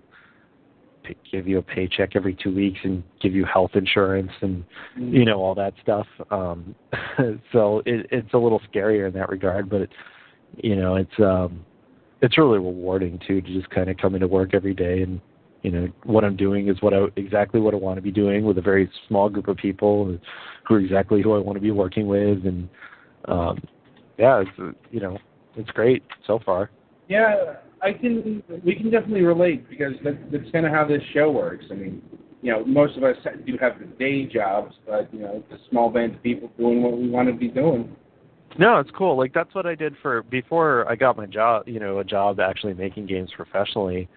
[1.04, 4.64] p- give you a paycheck every two weeks and give you health insurance and
[4.98, 6.08] you know all that stuff.
[6.32, 6.76] Um,
[7.52, 9.90] so it, it's a little scarier in that regard, but it,
[10.58, 11.66] you know it's um,
[12.22, 15.20] it's really rewarding too to just kind of come into work every day and
[15.64, 18.46] you know what I'm doing is what I exactly what I want to be doing
[18.46, 20.18] with a very small group of people
[20.68, 22.70] who exactly who I want to be working with and
[23.26, 23.62] um,
[24.18, 25.18] yeah it's uh, you know
[25.58, 26.70] it's great so far.
[27.08, 28.44] Yeah, I can.
[28.66, 31.66] We can definitely relate because that, that's kind of how this show works.
[31.72, 32.02] I mean,
[32.42, 35.70] you know, most of us do have the day jobs, but you know, it's a
[35.70, 37.96] small band of people doing what we want to be doing.
[38.58, 39.18] No, it's cool.
[39.18, 41.68] Like that's what I did for before I got my job.
[41.68, 44.10] You know, a job actually making games professionally.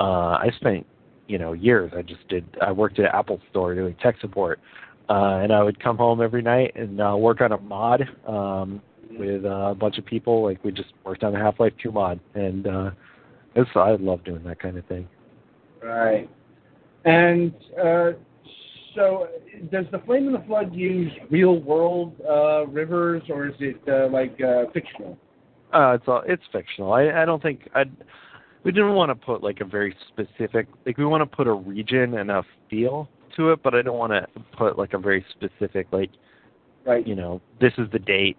[0.00, 0.86] Uh, I spent
[1.28, 1.92] you know years.
[1.96, 2.44] I just did.
[2.60, 4.60] I worked at Apple Store doing tech support,
[5.08, 8.80] uh, and I would come home every night and uh, work on a mod um,
[9.10, 10.42] with uh, a bunch of people.
[10.42, 12.90] Like we just worked on a Half Life Two mod, and uh,
[13.56, 15.08] I love doing that kind of thing.
[15.82, 16.30] Right.
[17.04, 18.12] And uh,
[18.94, 19.28] so,
[19.70, 24.08] does the Flame in the Flood use real world uh, rivers, or is it uh,
[24.12, 25.18] like uh, fictional?
[25.72, 26.92] Uh, it's all it's fictional.
[26.92, 27.84] I I don't think I
[28.64, 31.52] we didn't want to put like a very specific like we want to put a
[31.52, 34.26] region and a feel to it, but I don't want to
[34.56, 36.10] put like a very specific like
[36.84, 37.06] Right.
[37.06, 38.36] you know this is the date.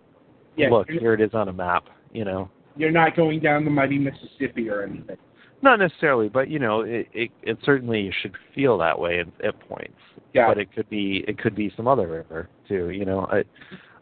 [0.58, 1.86] Yeah, Look here it is on a map.
[2.12, 5.18] You know, You're not going down the mighty Mississippi or anything.
[5.62, 9.60] not necessarily, but you know it it, it certainly should feel that way at, at
[9.68, 9.98] points.
[10.34, 10.48] Yeah.
[10.48, 12.90] But it could be it could be some other river too.
[12.90, 13.44] You know, I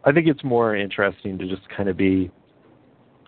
[0.03, 2.31] I think it's more interesting to just kind of be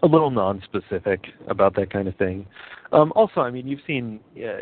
[0.02, 2.46] a little non-specific about that kind of thing.
[2.92, 4.58] Um, also, I mean, you've seen uh,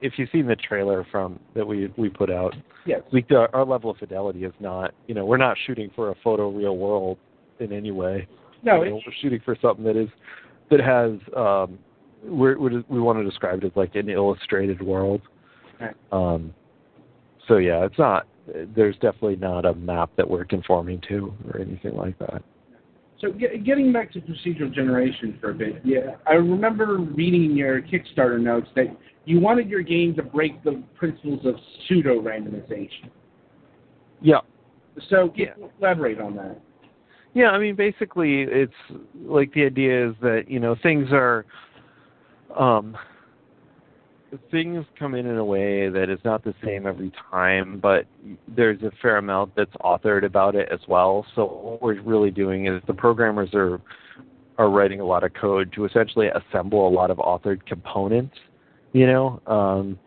[0.00, 2.54] if you've seen the trailer from that we we put out.
[2.84, 3.02] Yes.
[3.12, 6.14] We, our, our level of fidelity is not, you know, we're not shooting for a
[6.22, 7.18] photo real world
[7.58, 8.28] in any way.
[8.62, 10.08] No, You know, we're shooting for something that is
[10.70, 11.78] that has um,
[12.24, 15.22] we're, we're we want to describe it as like an illustrated world.
[15.80, 15.94] Right.
[16.12, 16.54] Um,
[17.48, 18.26] so yeah, it's not.
[18.74, 22.42] There's definitely not a map that we're conforming to or anything like that.
[23.20, 25.80] So get, getting back to procedural generation for a bit.
[25.84, 28.86] Yeah, I remember reading in your Kickstarter notes that
[29.24, 31.54] you wanted your game to break the principles of
[31.86, 33.10] pseudo randomization.
[34.20, 34.40] Yeah.
[35.10, 36.60] So get, elaborate on that.
[37.34, 38.72] Yeah, I mean, basically, it's
[39.24, 41.44] like the idea is that you know things are,
[42.58, 42.96] um,
[44.50, 48.06] things come in in a way that is not the same every time, but
[48.48, 51.24] there's a fair amount that's authored about it as well.
[51.34, 53.80] So what we're really doing is the programmers are
[54.58, 58.34] are writing a lot of code to essentially assemble a lot of authored components.
[58.92, 59.98] You know, um,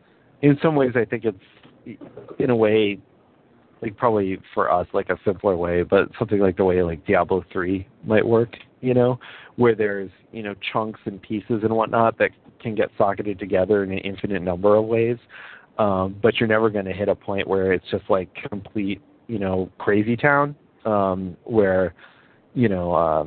[0.42, 2.00] in some ways, I think it's
[2.40, 3.00] in a way
[3.82, 7.44] like probably for us like a simpler way, but something like the way like Diablo
[7.52, 9.20] three might work, you know,
[9.56, 13.92] where there's, you know, chunks and pieces and whatnot that can get socketed together in
[13.92, 15.18] an infinite number of ways.
[15.78, 19.70] Um, but you're never gonna hit a point where it's just like complete, you know,
[19.78, 20.56] crazy town,
[20.86, 21.94] um, where,
[22.54, 23.26] you know, uh,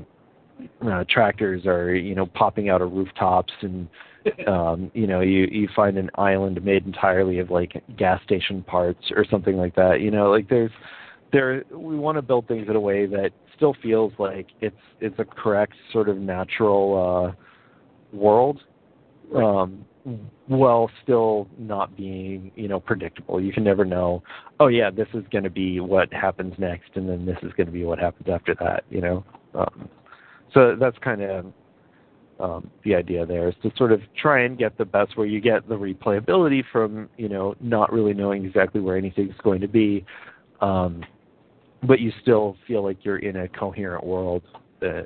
[0.86, 3.88] uh tractors are, you know, popping out of rooftops and
[4.46, 9.11] um, you know, you you find an island made entirely of like gas station parts
[9.14, 10.00] or something like that.
[10.00, 10.70] You know, like there's
[11.33, 15.18] there we want to build things in a way that still feels like it's it's
[15.18, 18.61] a correct sort of natural uh world
[19.35, 19.85] um
[20.49, 23.41] while still not being, you know, predictable.
[23.41, 24.20] You can never know,
[24.59, 27.66] oh yeah, this is going to be what happens next and then this is going
[27.66, 29.24] to be what happens after that, you know.
[29.55, 29.89] Um
[30.53, 31.53] so that's kind of
[32.41, 35.41] um, the idea there is to sort of try and get the best where you
[35.41, 40.05] get the replayability from you know not really knowing exactly where anything's going to be,
[40.61, 41.05] um,
[41.83, 44.43] but you still feel like you're in a coherent world
[44.83, 45.03] uh, uh,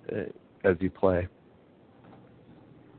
[0.64, 1.26] as you play.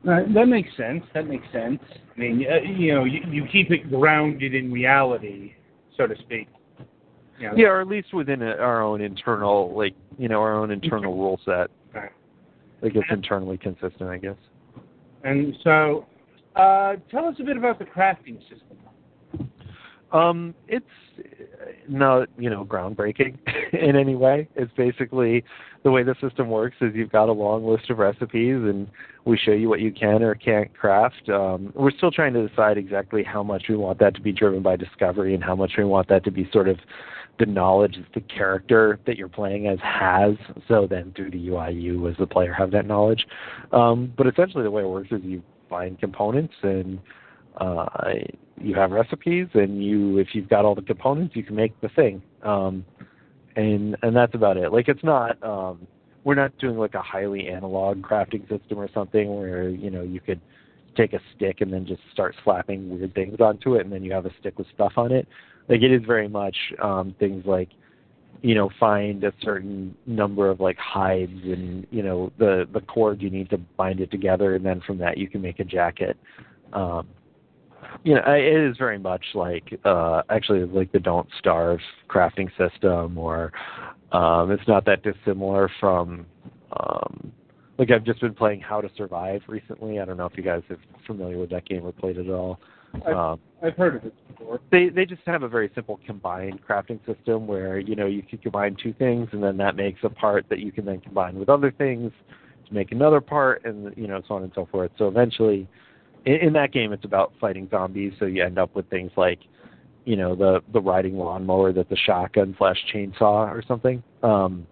[0.04, 1.02] Right, that makes sense.
[1.14, 1.80] That makes sense.
[2.16, 5.54] I mean, uh, you know, you, you keep it grounded in reality,
[5.96, 6.48] so to speak.
[7.38, 10.54] You know, Yeah, or at least within a, our own internal, like you know, our
[10.54, 11.68] own internal rule set.
[11.94, 12.12] Right.
[12.80, 14.36] Like it's internally consistent, I guess.
[15.24, 16.06] And so,
[16.54, 18.78] uh, tell us a bit about the crafting system.
[20.12, 20.86] Um, it's
[21.88, 23.38] not you know groundbreaking
[23.72, 24.48] in any way.
[24.54, 25.44] It's basically
[25.82, 28.88] the way the system works is you've got a long list of recipes and
[29.24, 31.28] we show you what you can or can't craft.
[31.28, 34.62] Um, we're still trying to decide exactly how much we want that to be driven
[34.62, 36.78] by discovery and how much we want that to be sort of
[37.38, 40.34] the knowledge that the character that you're playing as has.
[40.66, 43.26] So then through the UI, you as the player have that knowledge.
[43.72, 46.98] Um, but essentially the way it works is you find components and
[47.58, 47.86] uh,
[48.60, 51.88] you have recipes and you if you've got all the components you can make the
[51.90, 52.22] thing.
[52.42, 52.84] Um,
[53.56, 54.72] and and that's about it.
[54.72, 55.86] Like it's not um,
[56.24, 60.20] we're not doing like a highly analog crafting system or something where you know you
[60.20, 60.40] could
[60.96, 64.12] take a stick and then just start slapping weird things onto it and then you
[64.12, 65.28] have a stick with stuff on it.
[65.68, 67.70] Like it is very much um, things like
[68.42, 73.20] you know find a certain number of like hides and you know the the cord
[73.20, 76.16] you need to bind it together and then from that you can make a jacket.
[76.72, 77.08] Um,
[78.04, 83.18] you know, it is very much like uh actually like the Don't Starve crafting system,
[83.18, 83.52] or
[84.12, 86.26] um it's not that dissimilar from
[86.72, 87.32] um
[87.78, 90.00] like I've just been playing How to Survive recently.
[90.00, 92.32] I don't know if you guys are familiar with that game or played it at
[92.32, 92.58] all.
[93.06, 94.60] I've, Um, I've heard of it before.
[94.70, 98.38] they they just have a very simple combined crafting system where you know you can
[98.38, 101.48] combine two things and then that makes a part that you can then combine with
[101.48, 102.12] other things
[102.66, 104.90] to make another part and you know so on and so forth.
[104.98, 105.68] So eventually
[106.28, 109.40] in, in that game it's about fighting zombies so you end up with things like
[110.04, 114.66] you know the the riding lawnmower that's a shotgun slash chainsaw or something um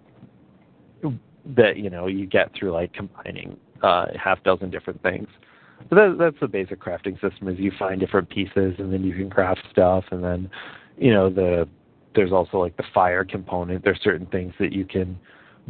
[1.55, 5.29] that you know you get through like combining uh half dozen different things.
[5.91, 9.15] But that, that's the basic crafting system is you find different pieces and then you
[9.15, 10.51] can craft stuff and then
[10.97, 11.69] you know the
[12.15, 13.85] there's also like the fire component.
[13.85, 15.19] There's certain things that you can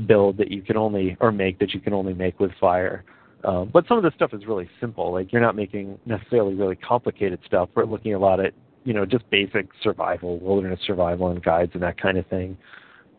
[0.06, 3.04] build that you can only or make that you can only make with fire
[3.44, 6.76] um, but some of the stuff is really simple like you're not making necessarily really
[6.76, 8.52] complicated stuff we're looking a lot at
[8.84, 12.56] you know just basic survival wilderness survival and guides and that kind of thing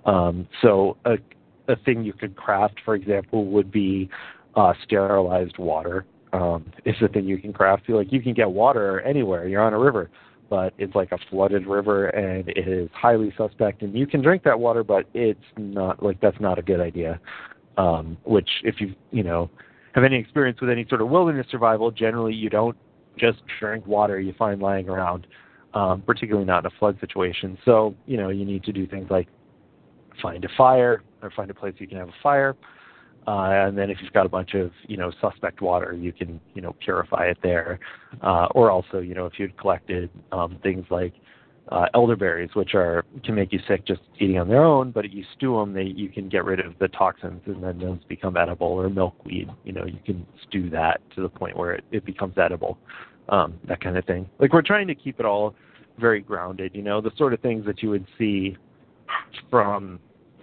[0.06, 1.18] um, so a
[1.70, 4.10] a thing you could craft for example would be
[4.56, 7.90] uh, sterilized water um, is the thing you can craft.
[7.90, 9.48] Like you can get water anywhere.
[9.48, 10.10] You're on a river,
[10.50, 13.82] but it's like a flooded river and it is highly suspect.
[13.82, 17.20] And you can drink that water, but it's not like that's not a good idea.
[17.78, 19.50] Um, which, if you you know
[19.98, 22.78] have any experience with any sort of wilderness survival, generally you don't
[23.18, 25.26] just drink water you find lying around,
[25.74, 27.58] um, particularly not in a flood situation.
[27.66, 29.28] So you know you need to do things like
[30.22, 32.56] find a fire or find a place you can have a fire.
[33.26, 36.40] Uh, and then if you've got a bunch of you know suspect water, you can
[36.54, 37.80] you know purify it there,
[38.22, 41.14] uh, or also you know if you'd collected um, things like
[41.70, 45.14] uh, elderberries, which are can make you sick just eating on their own, but if
[45.14, 48.38] you stew them, they you can get rid of the toxins and then those become
[48.38, 48.68] edible.
[48.68, 52.38] Or milkweed, you know you can stew that to the point where it, it becomes
[52.38, 52.78] edible,
[53.30, 54.30] um, that kind of thing.
[54.40, 55.56] Like we're trying to keep it all
[56.00, 58.56] very grounded, you know, the sort of things that you would see
[59.50, 60.00] from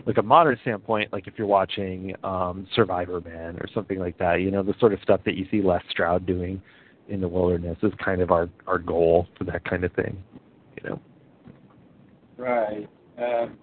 [0.07, 4.51] like a modern standpoint, like if you're watching um, Survivorman or something like that, you
[4.51, 6.61] know, the sort of stuff that you see Les Stroud doing
[7.09, 10.23] in the wilderness is kind of our our goal for that kind of thing,
[10.77, 11.01] you know.
[12.37, 12.89] Right.
[13.19, 13.59] Um,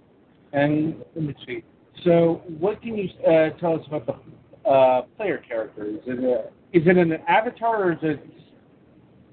[0.53, 1.63] and let me see.
[2.03, 5.88] So, what can you uh, tell us about the uh, player character?
[5.88, 8.19] Is it a, is it an avatar or is it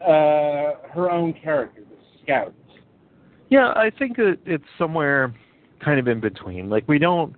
[0.03, 2.55] uh, her own character, the scout?
[3.51, 5.34] Yeah, I think that it's somewhere
[5.82, 6.68] kind of in between.
[6.68, 7.34] Like we don't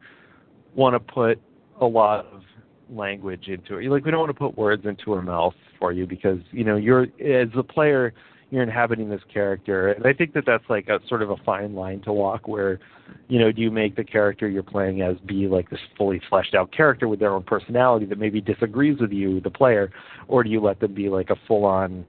[0.75, 1.41] want to put
[1.81, 2.43] a lot of
[2.91, 3.89] language into it.
[3.89, 6.77] Like we don't want to put words into her mouth for you because you know
[6.77, 8.13] you're as a player
[8.51, 11.75] you're inhabiting this character, and I think that that's like a sort of a fine
[11.75, 12.49] line to walk.
[12.49, 12.81] Where
[13.29, 16.55] you know do you make the character you're playing as be like this fully fleshed
[16.55, 19.93] out character with their own personality that maybe disagrees with you, the player,
[20.29, 22.05] or do you let them be like a full on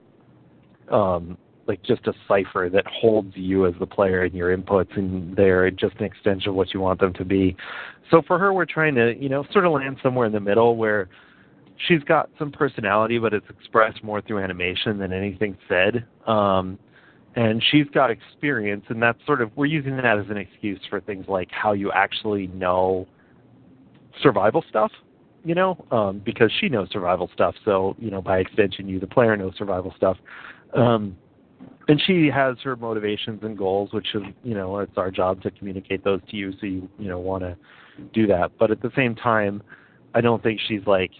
[0.90, 5.36] um like just a cipher that holds you as the player and your inputs and
[5.36, 7.56] they're just an extension of what you want them to be.
[8.10, 10.76] So for her we're trying to, you know, sort of land somewhere in the middle
[10.76, 11.08] where
[11.88, 16.04] she's got some personality but it's expressed more through animation than anything said.
[16.26, 16.78] Um
[17.34, 21.00] and she's got experience and that's sort of we're using that as an excuse for
[21.00, 23.06] things like how you actually know
[24.22, 24.92] survival stuff
[25.44, 27.54] you know, um, because she knows survival stuff.
[27.64, 30.16] So, you know, by extension, you, the player, knows survival stuff.
[30.74, 31.16] Um,
[31.88, 35.50] and she has her motivations and goals, which is, you know, it's our job to
[35.50, 37.56] communicate those to you, so you, you know, want to
[38.12, 38.52] do that.
[38.58, 39.62] But at the same time,
[40.14, 41.10] I don't think she's like,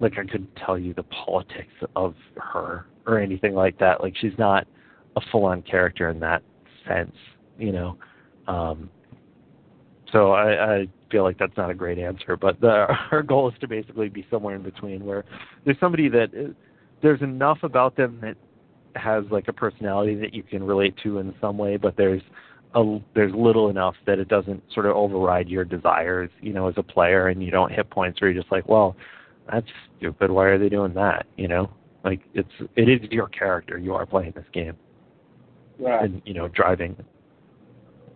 [0.00, 4.00] like I couldn't tell you the politics of her or anything like that.
[4.00, 4.66] Like she's not
[5.16, 6.42] a full-on character in that
[6.86, 7.14] sense,
[7.58, 7.96] you know.
[8.46, 8.90] Um,
[10.12, 13.58] so I, I feel like that's not a great answer, but the, our goal is
[13.60, 15.24] to basically be somewhere in between, where
[15.64, 16.54] there's somebody that
[17.02, 18.36] there's enough about them that
[18.96, 22.22] has like a personality that you can relate to in some way, but there's
[22.74, 26.74] a, there's little enough that it doesn't sort of override your desires, you know, as
[26.76, 28.96] a player, and you don't hit points where you're just like, well,
[29.50, 29.66] that's
[29.98, 30.30] stupid.
[30.30, 31.26] Why are they doing that?
[31.36, 31.70] You know,
[32.04, 33.78] like it's it is your character.
[33.78, 34.76] You are playing this game,
[35.78, 36.04] Right.
[36.04, 36.96] and you know, driving.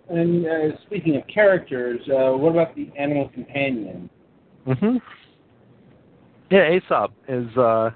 [0.09, 4.09] And uh, speaking of characters, uh, what about the animal companion?
[4.65, 4.97] hmm
[6.51, 7.91] Yeah, Aesop is uh,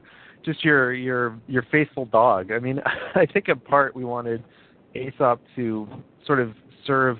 [0.44, 2.52] just your your your faithful dog.
[2.52, 2.80] I mean,
[3.14, 4.44] I think in part we wanted
[4.94, 5.88] Aesop to
[6.26, 6.52] sort of
[6.86, 7.18] serve.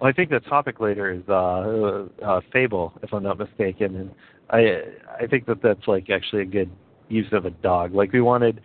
[0.00, 4.10] Well, I think the topic later is uh, uh, fable, if I'm not mistaken, and
[4.50, 4.82] I
[5.20, 6.70] I think that that's like actually a good
[7.08, 7.94] use of a dog.
[7.94, 8.60] Like we wanted,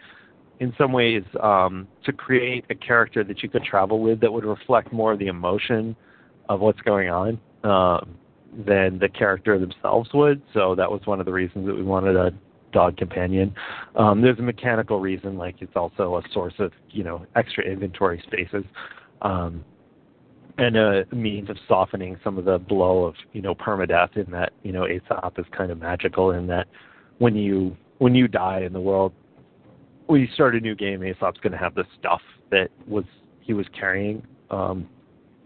[0.59, 4.45] in some ways, um, to create a character that you could travel with that would
[4.45, 5.95] reflect more of the emotion
[6.49, 8.15] of what's going on um,
[8.65, 10.41] than the character themselves would.
[10.53, 12.31] So that was one of the reasons that we wanted a
[12.71, 13.53] dog companion.
[13.95, 18.21] Um, there's a mechanical reason, like it's also a source of you know extra inventory
[18.27, 18.65] spaces.
[19.21, 19.63] Um,
[20.57, 24.53] and a means of softening some of the blow of you know permadeath in that
[24.63, 26.67] you know Aesop is kind of magical in that
[27.17, 29.13] when you when you die in the world
[30.07, 33.05] when you start a new game Aesop's going to have the stuff that was
[33.39, 34.87] he was carrying um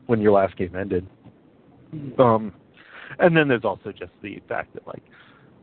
[0.07, 1.07] when your last game ended.
[2.19, 2.53] Um
[3.19, 5.03] and then there's also just the fact that like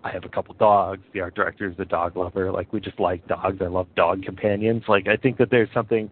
[0.05, 2.99] I have a couple dogs the art director is a dog lover like we just
[2.99, 4.85] like dogs I love dog companions.
[4.89, 6.09] Like I think that there's something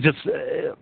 [0.00, 0.74] just uh,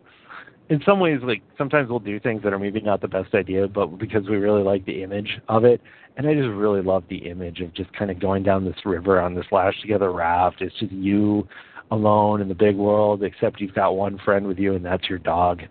[0.70, 3.68] in some ways like sometimes we'll do things that are maybe not the best idea
[3.68, 5.80] but because we really like the image of it.
[6.16, 9.20] And i just really love the image of just kind of going down this river
[9.20, 10.60] on this lashed together raft.
[10.60, 11.46] It's just you
[11.90, 15.18] alone in the big world except you've got one friend with you and that's your
[15.18, 15.62] dog.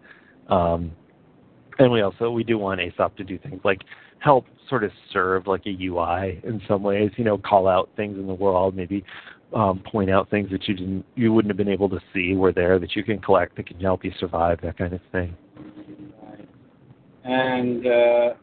[0.49, 0.91] Um
[1.79, 3.81] and we also we do want aesop to do things like
[4.19, 8.17] help sort of serve like a ui in some ways you know call out things
[8.17, 9.03] in the world maybe
[9.53, 12.51] um, point out things that you didn't you wouldn't have been able to see were
[12.51, 15.35] there that you can collect that can help you survive that kind of thing
[17.23, 18.33] And uh,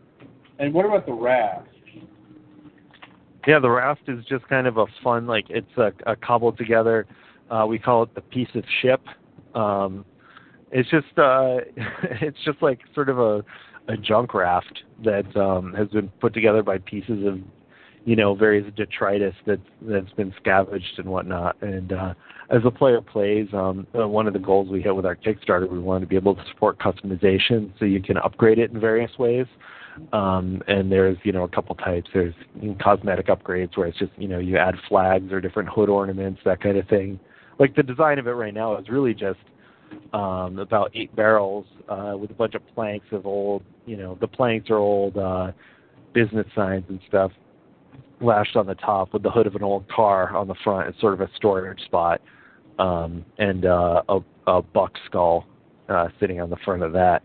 [0.58, 1.66] and what about the raft?
[3.46, 7.06] yeah the raft is just kind of a fun like it's a, a cobbled together
[7.50, 9.00] uh we call it the piece of ship
[9.54, 10.04] um
[10.70, 11.56] it's just uh
[12.20, 13.44] it's just like sort of a
[13.88, 17.38] a junk raft that um has been put together by pieces of
[18.04, 21.60] you know various detritus that that's been scavenged and whatnot.
[21.62, 22.14] And uh
[22.50, 25.70] as the player plays um uh, one of the goals we hit with our kickstarter
[25.70, 29.10] we wanted to be able to support customization so you can upgrade it in various
[29.18, 29.46] ways.
[30.12, 32.08] Um and there's you know a couple types.
[32.14, 32.34] There's
[32.82, 36.60] cosmetic upgrades where it's just you know you add flags or different hood ornaments that
[36.62, 37.20] kind of thing.
[37.58, 39.40] Like the design of it right now is really just
[40.14, 44.28] um about eight barrels uh with a bunch of planks of old you know the
[44.28, 45.50] planks are old uh
[46.14, 47.32] business signs and stuff
[48.20, 51.00] lashed on the top with the hood of an old car on the front it's
[51.00, 52.20] sort of a storage spot
[52.78, 55.46] um and uh a a buck skull
[55.88, 57.22] uh sitting on the front of that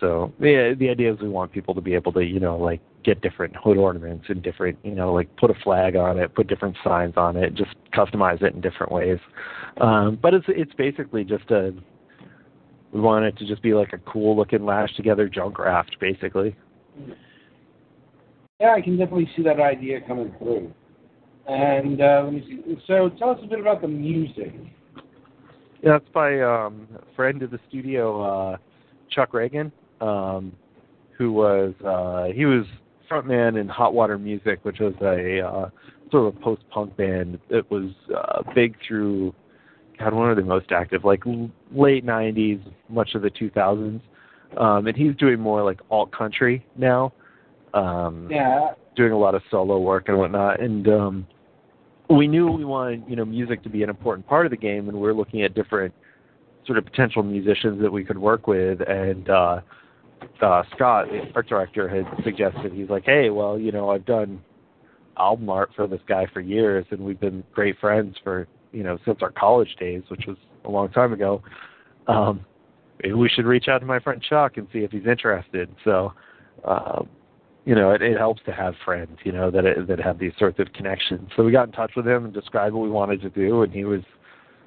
[0.00, 2.80] so the the idea is we want people to be able to you know like
[3.06, 6.48] get different hood ornaments and different you know like put a flag on it, put
[6.48, 9.18] different signs on it, just customize it in different ways.
[9.80, 11.72] Um, but it's it's basically just a
[12.92, 16.54] we want it to just be like a cool looking lashed together junk raft basically.
[18.60, 20.72] Yeah, I can definitely see that idea coming through.
[21.46, 22.82] And uh, let me see.
[22.86, 24.54] So tell us a bit about the music.
[25.82, 28.56] Yeah, that's by um, a friend of the studio, uh,
[29.10, 30.52] Chuck Ragan, um,
[31.18, 32.64] who was uh, he was
[33.10, 35.68] frontman in Hot Water Music, which was a uh,
[36.10, 39.34] sort of post punk band that was uh, big through
[39.98, 44.00] God, one of the most active, like l- late '90s, much of the 2000s,
[44.56, 47.12] um, and he's doing more like alt country now.
[47.74, 48.70] Um, Yeah.
[48.96, 50.60] doing a lot of solo work and whatnot.
[50.60, 51.26] And um,
[52.08, 54.88] we knew we wanted, you know, music to be an important part of the game,
[54.88, 55.92] and we are looking at different
[56.66, 58.80] sort of potential musicians that we could work with.
[58.80, 59.60] And uh,
[60.40, 64.40] uh, Scott, the art director, had suggested he's like, hey, well, you know, I've done
[65.18, 68.98] album art for this guy for years, and we've been great friends for you know
[69.04, 71.42] since our college days, which was a long time ago.
[72.06, 72.44] Um,
[73.02, 75.68] maybe we should reach out to my friend Chuck and see if he's interested.
[75.84, 76.14] So.
[76.64, 77.08] Um,
[77.66, 80.60] you know, it, it helps to have friends, you know, that that have these sorts
[80.60, 81.28] of connections.
[81.36, 83.72] So we got in touch with him and described what we wanted to do, and
[83.72, 84.02] he was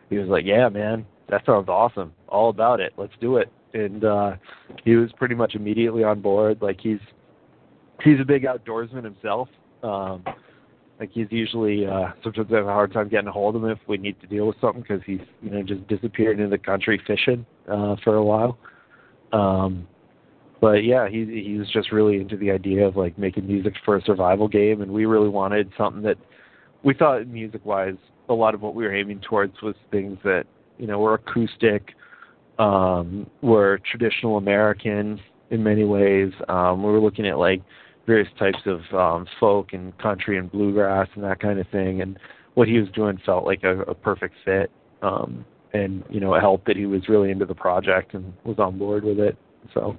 [0.09, 2.13] he was like, "Yeah, man, that sounds awesome.
[2.27, 2.93] All about it.
[2.97, 4.35] Let's do it." And uh,
[4.83, 6.61] he was pretty much immediately on board.
[6.61, 6.99] Like he's
[8.03, 9.47] he's a big outdoorsman himself.
[9.81, 10.25] Um,
[10.99, 13.69] like he's usually uh, sometimes I have a hard time getting a hold of him
[13.69, 16.57] if we need to deal with something because he's you know just disappeared into the
[16.57, 18.57] country fishing uh, for a while.
[19.31, 19.87] Um,
[20.61, 23.97] but yeah, he he was just really into the idea of like making music for
[23.97, 26.17] a survival game, and we really wanted something that
[26.83, 27.95] we thought music wise,
[28.27, 30.45] a lot of what we were aiming towards was things that
[30.77, 31.93] you know were acoustic,
[32.57, 36.31] um, were traditional American in many ways.
[36.47, 37.61] Um, we were looking at like
[38.05, 42.17] various types of um, folk and country and bluegrass and that kind of thing, and
[42.55, 44.71] what he was doing felt like a, a perfect fit.
[45.01, 48.59] Um, and you know, it helped that he was really into the project and was
[48.59, 49.37] on board with it.
[49.73, 49.97] So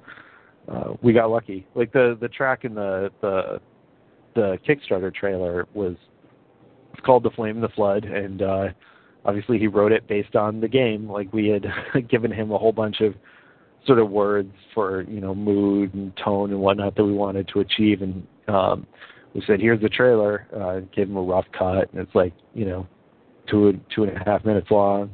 [0.67, 1.67] uh, we got lucky.
[1.75, 3.59] Like the the track in the the
[4.35, 5.95] the Kickstarter trailer was
[6.93, 8.67] it's called "The Flame and the Flood," and uh,
[9.25, 11.09] obviously he wrote it based on the game.
[11.09, 11.65] Like we had
[12.09, 13.15] given him a whole bunch of
[13.85, 17.59] sort of words for you know mood and tone and whatnot that we wanted to
[17.59, 18.87] achieve, and um,
[19.33, 22.65] we said, "Here's the trailer." Uh, gave him a rough cut, and it's like you
[22.65, 22.87] know
[23.49, 25.13] two two and a half minutes long.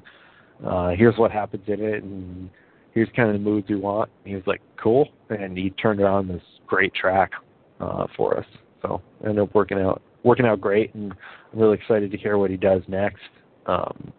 [0.66, 2.50] Uh, here's what happens in it, and
[2.98, 4.10] here's kind of the moods we want.
[4.24, 7.32] And he was like, cool, and he turned around this great track
[7.80, 8.46] uh, for us.
[8.82, 11.14] So it ended up working out working out great, and
[11.54, 13.22] I'm really excited to hear what he does next.
[13.68, 14.12] Um,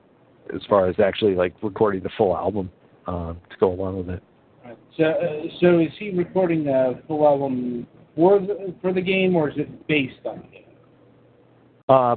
[0.55, 2.70] as far as actually like recording the full album
[3.07, 4.22] uh, to go along with it.
[4.97, 9.51] So, uh, so is he recording a full album for the, for the game, or
[9.51, 10.64] is it based on the game?
[11.89, 12.16] Uh,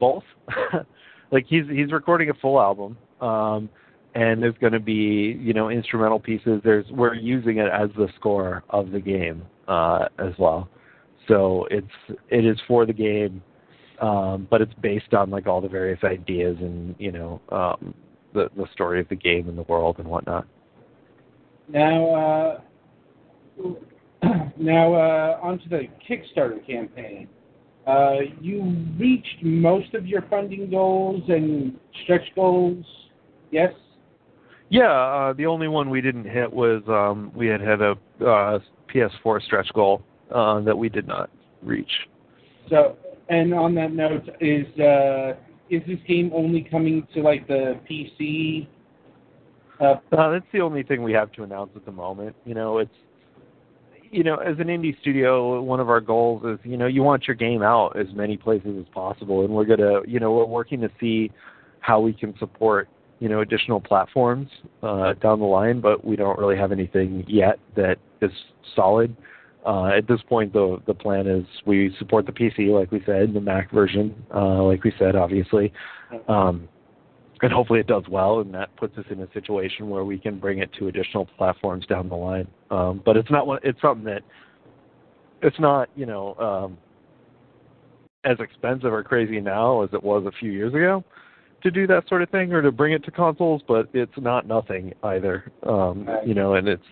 [0.00, 0.24] both.
[1.32, 2.96] like he's he's recording a full album.
[3.20, 3.70] Um,
[4.14, 6.60] and there's going to be you know instrumental pieces.
[6.64, 10.68] There's we're using it as the score of the game uh, as well.
[11.28, 13.42] So it's it is for the game,
[14.00, 17.94] um, but it's based on like all the various ideas and you know um,
[18.34, 20.46] the the story of the game and the world and whatnot.
[21.68, 22.60] Now, uh,
[24.58, 27.28] now uh, onto the Kickstarter campaign.
[27.86, 32.84] Uh, you reached most of your funding goals and stretch goals.
[33.50, 33.72] Yes.
[34.72, 37.90] Yeah, uh, the only one we didn't hit was um, we had had a
[38.22, 38.58] uh,
[38.88, 40.02] PS4 stretch goal
[40.34, 41.28] uh, that we did not
[41.62, 41.90] reach.
[42.70, 42.96] So,
[43.28, 45.34] and on that note, is uh,
[45.68, 48.66] is this game only coming to like the PC?
[49.78, 52.34] Uh, uh, that's the only thing we have to announce at the moment.
[52.46, 52.94] You know, it's
[54.10, 57.28] you know, as an indie studio, one of our goals is you know you want
[57.28, 60.80] your game out as many places as possible, and we're gonna you know we're working
[60.80, 61.30] to see
[61.80, 62.88] how we can support
[63.22, 64.48] you know additional platforms
[64.82, 68.32] uh, down the line, but we don't really have anything yet that is
[68.74, 69.16] solid.
[69.64, 73.32] Uh, at this point, the the plan is we support the PC, like we said,
[73.32, 75.72] the Mac version, uh, like we said, obviously,
[76.26, 76.68] um,
[77.42, 80.40] and hopefully it does well, and that puts us in a situation where we can
[80.40, 82.48] bring it to additional platforms down the line.
[82.72, 84.22] Um, but it's not one, it's something that
[85.42, 86.76] it's not you know um,
[88.24, 91.04] as expensive or crazy now as it was a few years ago
[91.62, 94.46] to do that sort of thing or to bring it to consoles, but it's not
[94.46, 95.50] nothing either.
[95.66, 96.82] Um, you know, and it's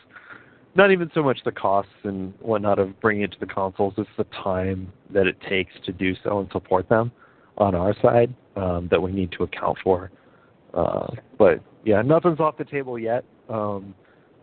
[0.74, 4.08] not even so much the costs and whatnot of bringing it to the consoles; it's
[4.16, 7.10] the time that it takes to do so and support them
[7.58, 10.10] on our side um, that we need to account for.
[10.72, 11.08] Uh,
[11.38, 13.94] but yeah, nothing's off the table yet, um,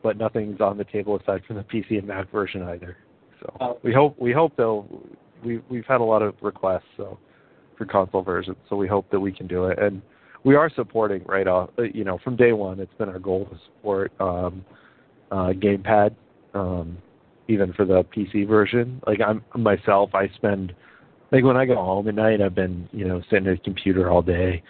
[0.03, 2.97] but nothing's on the table aside from the PC and Mac version either.
[3.39, 4.85] So we hope we hope though
[5.43, 7.17] we we've had a lot of requests so
[7.77, 10.01] for console versions, so we hope that we can do it and
[10.47, 11.69] we are supporting right off.
[11.77, 14.63] uh, You know, from day one, it's been our goal to support um,
[15.29, 16.15] uh, gamepad,
[16.53, 16.97] um,
[17.49, 19.01] even for the PC version.
[19.05, 20.73] Like I'm myself, I spend
[21.33, 24.09] like when I go home at night, I've been you know sitting at a computer
[24.09, 24.63] all day.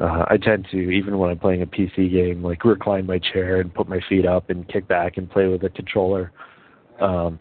[0.00, 3.60] Uh, I tend to even when I'm playing a PC game, like recline my chair
[3.60, 6.32] and put my feet up and kick back and play with a controller.
[7.02, 7.38] Um,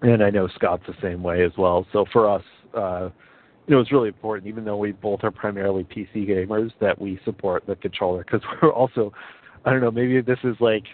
[0.00, 1.86] and I know Scott's the same way as well.
[1.92, 2.42] So for us,
[2.74, 3.10] uh,
[3.66, 7.18] you know, it's really important, even though we both are primarily PC gamers, that we
[7.24, 9.12] support the controller because we're also,
[9.64, 10.84] I don't know, maybe this is like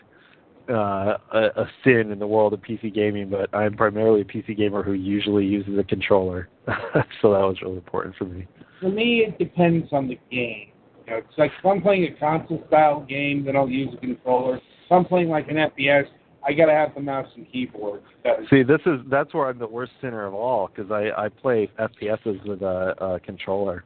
[0.68, 4.56] uh, a, a sin in the world of PC gaming, but I'm primarily a PC
[4.56, 8.46] gamer who usually uses a controller, so that was really important for me.
[8.80, 10.68] For me, it depends on the game.
[11.06, 14.56] You know, it's like if I'm playing a console-style game, then I'll use a controller.
[14.56, 16.04] If I'm playing like an FPS,
[16.46, 18.02] I gotta have the mouse and keyboard.
[18.22, 21.28] Because See, this is that's where I'm the worst sinner of all because I I
[21.28, 23.84] play FPSs with a, a controller,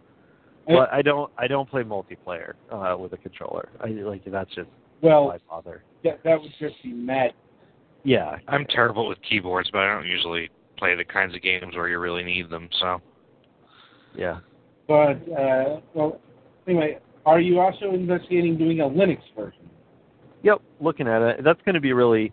[0.67, 3.69] but I don't I don't play multiplayer uh, with a controller.
[3.81, 4.69] I like that's just
[5.03, 5.83] well, why bother.
[6.05, 7.33] that, that would just be mad.
[8.05, 11.89] Yeah, I'm terrible with keyboards, but I don't usually play the kinds of games where
[11.89, 12.69] you really need them.
[12.81, 13.01] So
[14.17, 14.41] Yeah.
[14.87, 16.21] But uh, well,
[16.67, 19.64] anyway, are you also investigating doing a Linux version?
[20.45, 21.43] Yep, looking at it.
[21.43, 22.31] That's going to be really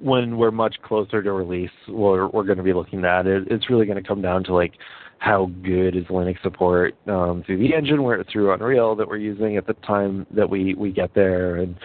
[0.00, 1.70] when we're much closer to release.
[1.88, 3.44] We're we're going to be looking at it.
[3.50, 4.72] It's really going to come down to like
[5.18, 9.56] how good is Linux support um, through the engine, where through Unreal that we're using
[9.56, 11.76] at the time that we we get there, and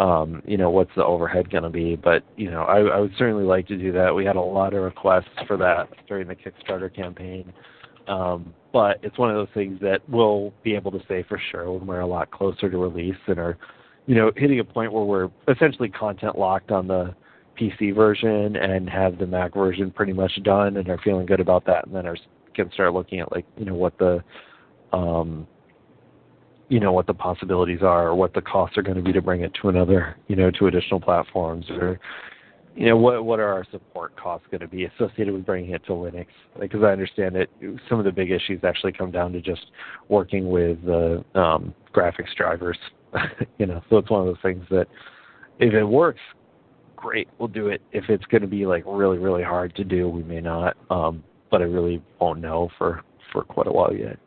[0.00, 1.96] um, you know what's the overhead going to be.
[1.96, 4.14] But you know, I, I would certainly like to do that.
[4.14, 7.52] We had a lot of requests for that during the Kickstarter campaign.
[8.08, 11.72] Um, but it's one of those things that we'll be able to say for sure
[11.72, 13.58] when we're a lot closer to release and are,
[14.06, 17.14] you know, hitting a point where we're essentially content locked on the
[17.60, 21.64] PC version and have the Mac version pretty much done and are feeling good about
[21.66, 22.16] that, and then are,
[22.54, 24.22] can start looking at like, you know, what the,
[24.92, 25.46] um,
[26.68, 29.22] you know, what the possibilities are, or what the costs are going to be to
[29.22, 31.98] bring it to another, you know, to additional platforms, or
[32.74, 35.84] you know what what are our support costs going to be associated with bringing it
[35.86, 36.26] to Linux?
[36.60, 37.50] Because I understand it,
[37.88, 39.66] some of the big issues actually come down to just
[40.08, 42.76] working with the um, graphics drivers.
[43.58, 44.86] you know, so it's one of those things that
[45.58, 46.20] if it works,
[46.96, 47.80] great, we'll do it.
[47.92, 50.76] If it's going to be like really really hard to do, we may not.
[50.90, 53.02] Um, but I really won't know for
[53.32, 54.18] for quite a while yet.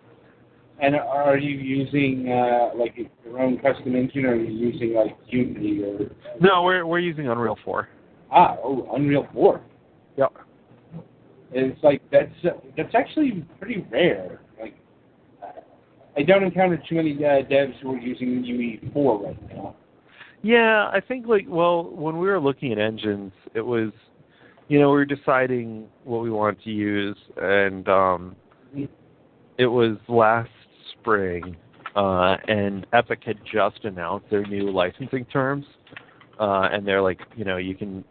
[0.81, 5.17] And are you using uh, like your own custom engine, or are you using like
[5.27, 6.09] Unity or?
[6.39, 7.89] No, we're we're using Unreal 4.
[8.31, 9.61] Ah, oh, Unreal Four.
[10.17, 10.33] Yep.
[11.51, 12.31] It's like that's
[12.77, 14.39] that's actually pretty rare.
[16.17, 19.75] I don't encounter too many uh, devs who are using UE four right now.
[20.41, 23.91] Yeah, I think like well, when we were looking at engines, it was
[24.69, 28.35] you know, we were deciding what we wanted to use and um
[29.57, 30.49] it was last
[30.93, 31.57] spring
[31.95, 35.65] uh and Epic had just announced their new licensing terms.
[36.39, 38.05] Uh and they're like, you know, you can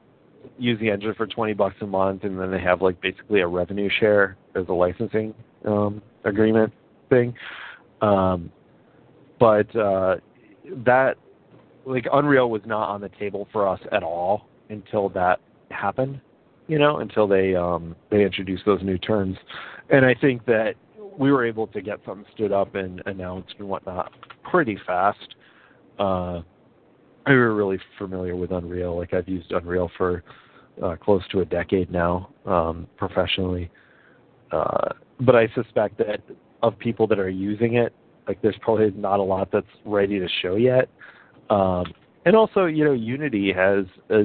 [0.59, 3.47] use the engine for 20 bucks a month and then they have like basically a
[3.47, 5.33] revenue share as a licensing
[5.65, 6.73] um agreement
[7.09, 7.33] thing.
[8.01, 8.51] Um
[9.39, 10.17] but uh
[10.85, 11.17] that
[11.85, 15.41] like Unreal was not on the table for us at all until that
[15.71, 16.21] happened,
[16.67, 19.37] you know, until they um they introduced those new terms.
[19.91, 20.75] And I think that
[21.19, 24.13] we were able to get something stood up and announced and whatnot
[24.51, 25.35] pretty fast.
[25.99, 26.43] Uh
[27.27, 28.97] we were really familiar with Unreal.
[28.97, 30.23] Like I've used Unreal for
[30.83, 33.71] uh, close to a decade now, um, professionally.
[34.51, 34.89] Uh,
[35.21, 36.21] but I suspect that
[36.63, 37.93] of people that are using it,
[38.27, 40.89] like there's probably not a lot that's ready to show yet.
[41.51, 41.87] Um,
[42.25, 44.25] and also, you know, Unity has a,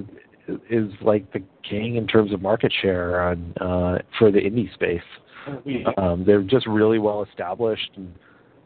[0.70, 5.02] is like the king in terms of market share on uh, for the indie space.
[5.98, 8.14] Um, they're just really well established, and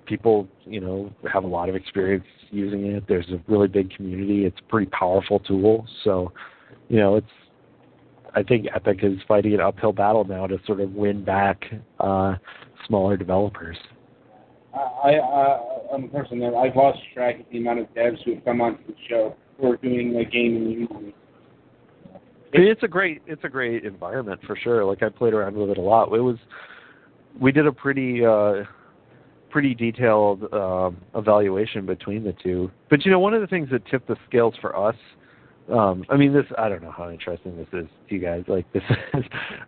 [0.06, 3.04] people, you know, have a lot of experience using it.
[3.08, 4.46] There's a really big community.
[4.46, 5.86] It's a pretty powerful tool.
[6.04, 6.32] So,
[6.90, 7.28] you know, it's.
[8.36, 11.66] I think Epic is fighting an uphill battle now to sort of win back
[12.00, 12.36] uh,
[12.88, 13.78] smaller developers.
[14.74, 15.60] I, I
[15.94, 18.62] I'm a person that I've lost track of the amount of devs who have come
[18.62, 21.16] onto the show who are doing the game in Unity.
[22.54, 24.86] It's a great it's a great environment for sure.
[24.86, 26.14] Like I played around with it a lot.
[26.14, 26.38] It was
[27.40, 28.64] we did a pretty uh
[29.50, 32.72] pretty detailed um evaluation between the two.
[32.90, 34.96] But you know, one of the things that tipped the scales for us
[35.70, 38.44] um I mean this I don't know how interesting this is to you guys.
[38.48, 39.24] Like this is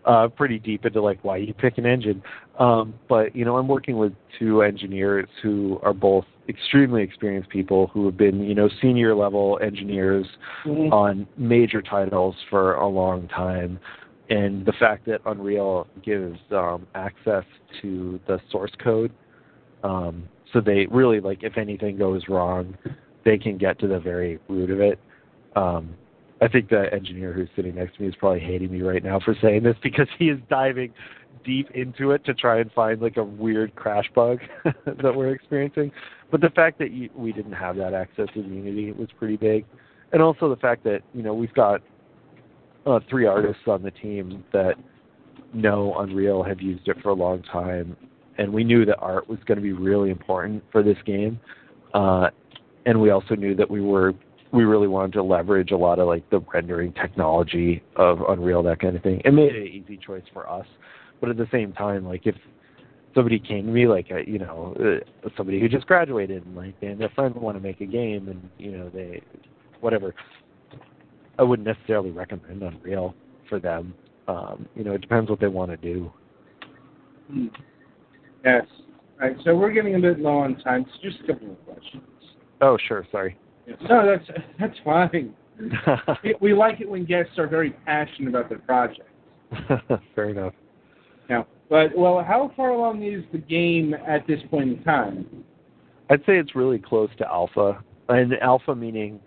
[0.05, 2.21] uh pretty deep into like why you pick an engine.
[2.57, 7.87] Um but you know, I'm working with two engineers who are both extremely experienced people
[7.87, 10.25] who have been, you know, senior level engineers
[10.65, 10.91] Mhm.
[10.91, 13.79] on major titles for a long time.
[14.29, 17.45] And the fact that Unreal gives um, access
[17.81, 19.11] to the source code,
[19.83, 20.23] um,
[20.53, 22.75] so they really like if anything goes wrong,
[23.25, 24.99] they can get to the very root of it.
[25.55, 25.95] Um,
[26.41, 29.19] I think the engineer who's sitting next to me is probably hating me right now
[29.19, 30.93] for saying this because he is diving
[31.43, 34.39] deep into it to try and find like a weird crash bug
[34.85, 35.91] that we're experiencing.
[36.31, 39.65] But the fact that you, we didn't have that access in Unity was pretty big,
[40.13, 41.81] and also the fact that you know we've got
[42.85, 44.75] uh, three artists on the team that
[45.53, 47.97] know Unreal, have used it for a long time,
[48.37, 51.39] and we knew that art was going to be really important for this game.
[51.93, 52.29] Uh,
[52.85, 54.13] and we also knew that we were
[54.51, 58.79] we really wanted to leverage a lot of like the rendering technology of Unreal, that
[58.79, 59.21] kind of thing.
[59.23, 60.65] It made it an easy choice for us,
[61.21, 62.35] but at the same time, like if
[63.13, 66.75] somebody came to me, like uh, you know, uh, somebody who just graduated and like
[66.81, 69.21] and their friends want to make a game, and you know they,
[69.81, 70.15] whatever,
[71.37, 73.13] I wouldn't necessarily recommend Unreal
[73.47, 73.93] for them.
[74.27, 76.11] Um, you know, it depends what they want to do.
[77.31, 77.47] Hmm.
[78.43, 78.65] Yes.
[79.21, 80.85] All right, so we're getting a bit low on time.
[80.85, 82.03] So just a couple of questions.
[82.61, 83.05] Oh, sure.
[83.11, 83.37] Sorry.
[83.89, 85.33] No, that's that's fine.
[86.23, 89.07] We- We like it when guests are very passionate about their project.
[90.15, 90.53] Fair enough.
[91.29, 91.43] Yeah.
[91.69, 95.25] But well, how far along is the game at this point in time?
[96.09, 99.19] I'd say it's really close to alpha, and alpha meaning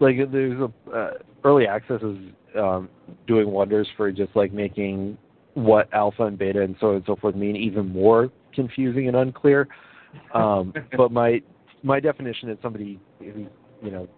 [0.00, 1.10] like there's a uh,
[1.44, 2.16] early access is
[2.58, 2.88] um,
[3.26, 5.16] doing wonders for just like making
[5.54, 9.16] what alpha and beta and so on and so forth mean even more confusing and
[9.16, 9.68] unclear.
[10.34, 11.40] Um, but my
[11.82, 13.46] my definition is somebody who
[13.82, 14.08] you know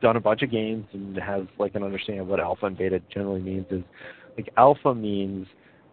[0.00, 3.00] done a bunch of games and has like an understanding of what alpha and beta
[3.12, 3.82] generally means is
[4.36, 5.46] like alpha means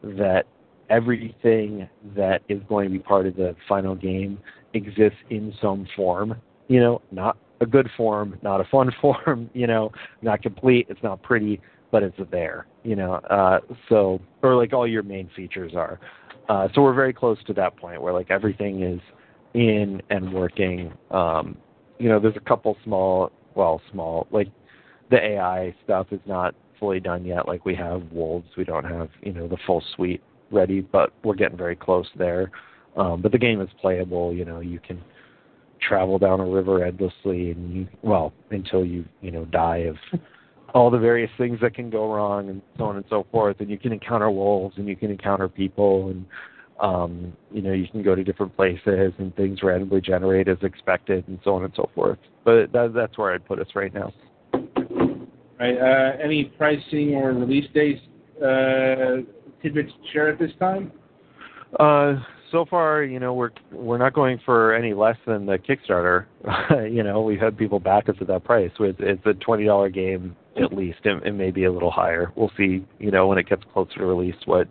[0.04, 0.44] that
[0.90, 4.38] everything that is going to be part of the final game
[4.74, 6.36] exists in some form.
[6.68, 9.50] You know, not a good form, not a fun form.
[9.54, 10.88] You know, not complete.
[10.90, 11.62] It's not pretty,
[11.92, 12.68] but it's there.
[12.84, 16.00] You know, uh, so or like all your main features are.
[16.50, 19.00] Uh, so we're very close to that point where like everything is
[19.54, 20.94] in and working.
[21.12, 21.58] Um,
[22.00, 24.48] you know, there's a couple small, well, small like
[25.10, 27.48] the AI stuff is not fully done yet.
[27.48, 31.36] Like we have wolves, we don't have you know the full suite ready, but we're
[31.36, 32.52] getting very close there.
[32.98, 34.34] Um, but the game is playable.
[34.34, 35.02] You know, you can
[35.82, 39.98] travel down a river endlessly, and you well until you you know die of
[40.74, 43.58] all the various things that can go wrong, and so on and so forth.
[43.60, 46.26] And you can encounter wolves, and you can encounter people, and
[46.82, 51.28] um, you know you can go to different places, and things randomly generate as expected,
[51.28, 52.20] and so on and so forth.
[52.44, 54.12] But that, that's where I'd put us right now.
[55.60, 55.78] Right.
[55.78, 58.02] Uh, any pricing or release dates
[58.44, 59.22] uh,
[59.62, 60.92] tidbits to share at this time?
[61.80, 62.16] Uh,
[62.52, 66.26] so far, you know, we're we're not going for any less than the Kickstarter.
[66.92, 68.72] you know, we've had people back us at that price.
[68.80, 71.00] It's, it's a twenty dollar game at least.
[71.04, 72.32] It, it may be a little higher.
[72.36, 72.86] We'll see.
[73.00, 74.68] You know, when it gets closer to release, what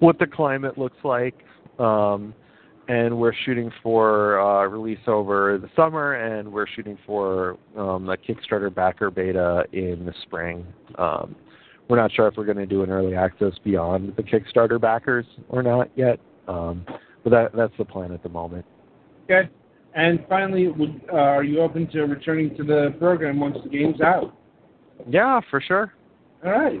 [0.00, 1.34] what the climate looks like.
[1.78, 2.34] Um,
[2.86, 8.16] and we're shooting for uh, release over the summer, and we're shooting for um, a
[8.16, 10.66] Kickstarter backer beta in the spring.
[10.98, 11.34] Um,
[11.88, 15.26] we're not sure if we're going to do an early access beyond the Kickstarter backers
[15.48, 16.18] or not yet,
[16.48, 16.84] um,
[17.22, 18.64] but that, that's the plan at the moment.
[19.24, 19.48] Okay.
[19.94, 24.00] And finally, would, uh, are you open to returning to the program once the game's
[24.00, 24.36] out?
[25.08, 25.92] Yeah, for sure.
[26.44, 26.80] All right.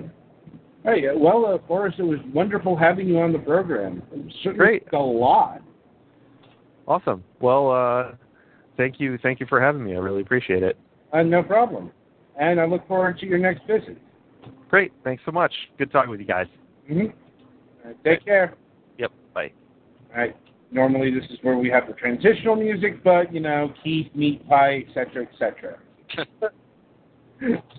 [0.84, 4.02] Hey, well, uh, Forrest, it was wonderful having you on the program.
[4.12, 4.84] It Great.
[4.92, 5.62] a lot.
[6.86, 7.24] Awesome.
[7.40, 8.12] Well, uh,
[8.76, 9.94] thank you, thank you for having me.
[9.94, 10.78] I really appreciate it.
[11.12, 11.90] Uh, no problem.
[12.38, 13.96] And I look forward to your next visit.
[14.68, 14.92] Great.
[15.04, 15.52] Thanks so much.
[15.78, 16.46] Good talking with you guys.
[16.90, 17.86] Mm-hmm.
[17.86, 18.54] Right, take care.
[18.98, 19.12] Yep.
[19.32, 19.52] Bye.
[20.12, 20.36] All right.
[20.70, 24.84] Normally, this is where we have the transitional music, but you know, Keith, meat pie,
[24.88, 25.78] etc., etc.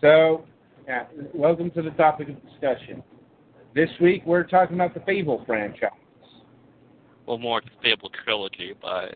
[0.01, 0.45] so,
[0.87, 1.05] yeah.
[1.33, 3.03] Welcome to the topic of discussion.
[3.73, 5.89] This week, we're talking about the Fable franchise.
[7.25, 9.15] Well, more the Fable trilogy, but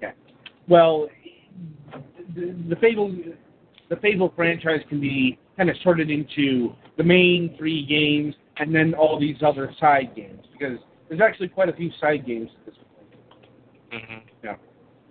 [0.00, 0.12] yeah.
[0.68, 1.08] Well,
[2.34, 3.14] the, the Fable,
[3.88, 8.94] the Fable franchise can be kind of sorted into the main three games and then
[8.94, 10.78] all these other side games because
[11.08, 12.74] there's actually quite a few side games at this
[13.90, 14.04] point.
[14.04, 14.56] hmm Yeah.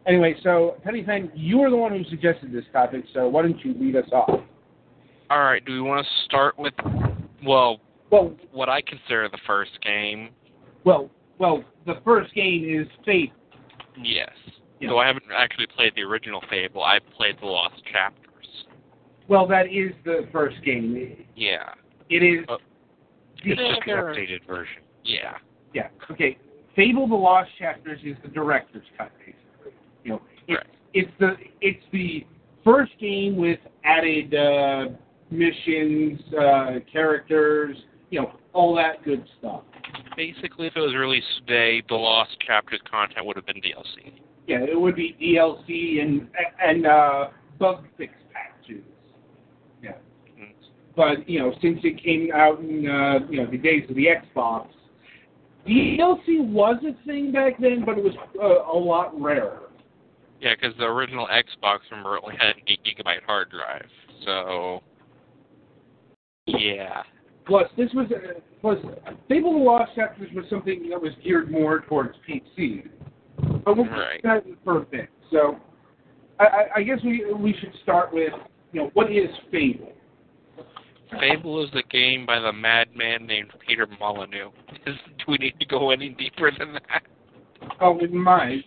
[0.07, 3.63] Anyway, so Penny Fan, you were the one who suggested this topic, so why don't
[3.65, 4.39] you lead us off?
[5.29, 5.63] All right.
[5.65, 6.73] Do we want to start with
[7.45, 7.79] well,
[8.11, 10.29] Well, what I consider the first game?
[10.83, 11.63] well, well.
[11.85, 13.31] The first game is Fate.
[14.01, 14.29] Yes.
[14.79, 14.89] Yeah.
[14.89, 16.83] So I haven't actually played the original Fable.
[16.83, 18.25] I've played the Lost Chapters.
[19.27, 21.25] Well, that is the first game.
[21.35, 21.69] Yeah.
[22.09, 22.45] It is.
[22.47, 22.57] Uh,
[23.43, 24.81] the It's just an updated version.
[25.03, 25.35] Yeah.
[25.73, 25.87] Yeah.
[26.11, 26.37] Okay.
[26.75, 29.73] Fable: The Lost Chapters is the director's cut, basically.
[30.03, 30.67] You know, it's, Right.
[30.93, 32.25] it's the it's the
[32.63, 34.85] first game with added uh,
[35.31, 37.75] missions, uh, characters,
[38.09, 39.61] you know, all that good stuff.
[40.15, 44.13] Basically, if it was released today, the Lost Chapters content would have been DLC.
[44.47, 46.27] Yeah, it would be DLC and
[46.61, 47.27] and uh,
[47.59, 48.83] bug fix patches.
[49.81, 49.91] Yeah.
[50.37, 50.53] Mhm.
[50.95, 54.07] But you know, since it came out in uh, you know the days of the
[54.07, 54.67] Xbox,
[55.67, 59.69] DLC was a thing back then, but it was uh, a lot rarer.
[60.41, 63.89] Yeah, because the original Xbox, remember, only had an 8 gigabyte hard drive.
[64.25, 64.81] So,
[66.57, 67.03] yeah.
[67.45, 68.77] Plus, this was uh, plus
[69.27, 72.87] Fable: The Lost Chapters was something that was geared more towards PC.
[73.65, 74.21] But we'll Right.
[74.63, 75.09] for a bit.
[75.31, 75.57] So,
[76.39, 78.33] I, I, guess we we should start with
[78.71, 79.93] you know what is Fable.
[81.19, 84.51] Fable is the game by the madman named Peter Molyneux.
[84.85, 87.01] Is, do we need to go any deeper than that?
[87.81, 88.63] Oh, we might.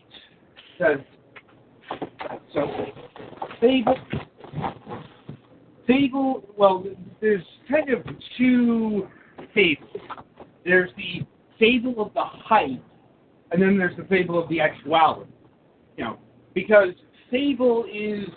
[0.76, 0.98] Says
[2.52, 2.68] so.
[3.60, 3.96] Fable.
[5.86, 6.44] Fable.
[6.56, 6.84] Well,
[7.22, 8.04] there's kind of
[8.36, 9.08] two
[9.54, 9.96] fables.
[10.64, 11.24] There's the
[11.58, 12.82] fable of the hype,
[13.52, 15.30] and then there's the fable of the actuality.
[15.96, 16.18] You know,
[16.54, 16.90] because
[17.30, 18.28] Fable is,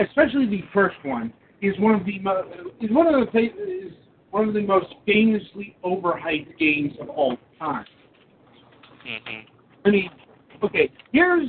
[0.00, 3.92] especially the first one, is one of the mo- is one of the fa- is
[4.32, 7.84] one of the most famously overhyped games of all time.
[9.04, 9.40] hmm
[9.84, 10.10] I mean,
[10.64, 11.48] okay, here's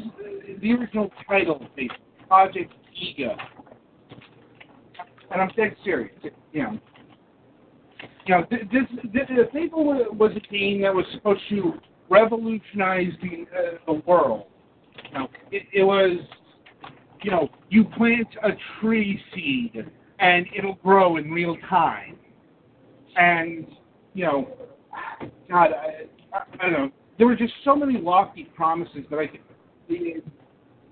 [0.62, 1.92] the original title of it,
[2.28, 3.36] Project Ego.
[5.34, 6.14] And I'm dead serious.
[6.52, 6.80] You know,
[8.26, 11.74] you know, th- this, this, this Fable was a game that was supposed to
[12.10, 14.46] revolutionize the, uh, the world.
[15.12, 16.20] You know, it, it was,
[17.24, 19.86] you know, you plant a tree seed
[20.20, 22.18] and it'll grow in real time.
[23.16, 23.66] And,
[24.14, 24.48] you know,
[25.50, 26.92] God, I, I, I don't know.
[27.18, 29.42] There were just so many lofty promises that I could,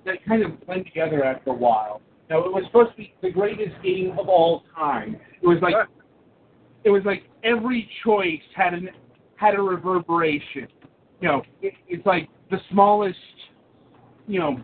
[0.05, 2.01] that kind of blend together after a while.
[2.31, 5.17] Now, it was supposed to be the greatest game of all time.
[5.41, 5.73] It was like,
[6.85, 8.89] it was like every choice had an
[9.35, 10.69] had a reverberation.
[11.19, 13.17] You know, it, it's like the smallest,
[14.27, 14.63] you know,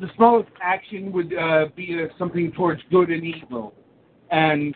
[0.00, 3.74] the smallest action would uh, be uh, something towards good and evil,
[4.30, 4.74] and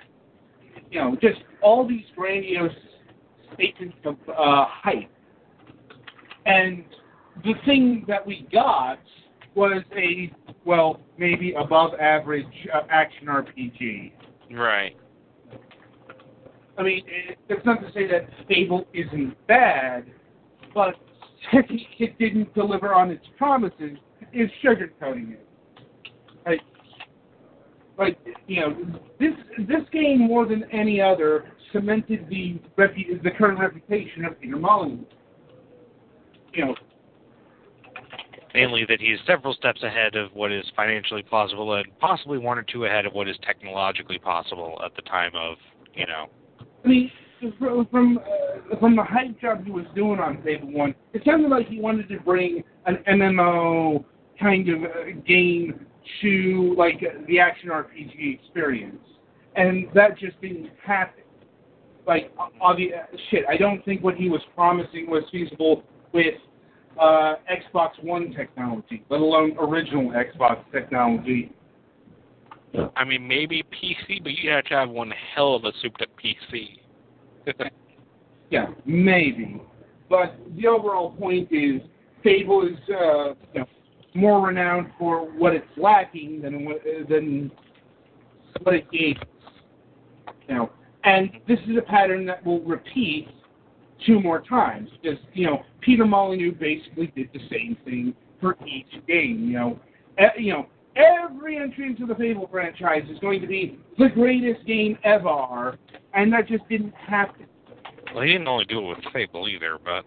[0.91, 2.73] you know, just all these grandiose
[3.55, 5.09] statements of uh, hype.
[6.45, 6.85] And
[7.43, 8.99] the thing that we got
[9.57, 10.31] was a
[10.65, 14.13] well, maybe above average uh, action RPG.
[14.53, 14.97] Right.
[16.79, 20.05] I mean, it, that's not to say that Fable isn't bad,
[20.75, 20.95] but
[21.53, 23.97] it didn't deliver on its promises,
[24.33, 25.47] is sugarcoating it.
[26.45, 26.61] Like,
[27.99, 28.77] like you know,
[29.19, 34.57] this this game more than any other cemented the repu- the current reputation of Peter
[34.57, 35.05] Molyneux.
[36.53, 36.75] You know,
[38.57, 42.63] Mainly that he's several steps ahead of what is financially plausible and possibly one or
[42.63, 45.59] two ahead of what is technologically possible at the time of,
[45.95, 46.29] you know.
[46.83, 47.11] I mean,
[47.59, 51.49] fr- from uh, from the hype job he was doing on Fable One, it sounded
[51.49, 54.03] like he wanted to bring an MMO
[54.41, 55.87] kind of uh, game
[56.23, 59.05] to like the action RPG experience,
[59.55, 61.25] and that just didn't happen.
[62.07, 62.95] Like, obvious
[63.31, 65.83] shit, I don't think what he was promising was feasible
[66.13, 66.37] with
[67.01, 71.53] uh, Xbox One technology, let alone original Xbox technology.
[72.95, 76.79] I mean, maybe PC, but you have to have one hell of a souped-up PC.
[78.49, 79.61] Yeah, maybe.
[80.09, 81.81] But the overall point is,
[82.23, 83.67] Fable is uh, you know,
[84.15, 86.77] more renowned for what it's lacking than what,
[87.09, 87.51] than
[88.63, 89.17] what it gave.
[90.49, 90.71] You know,
[91.05, 93.29] and this is a pattern that will repeat
[94.05, 98.91] two more times because you know Peter Molyneux basically did the same thing for each
[99.07, 99.49] game.
[99.49, 99.81] You know,
[100.19, 100.67] E- you know
[100.97, 105.79] every entry into the Fable franchise is going to be the greatest game ever,
[106.15, 107.47] and that just didn't happen.
[108.15, 110.05] Well, he didn't only do it with Fable either, but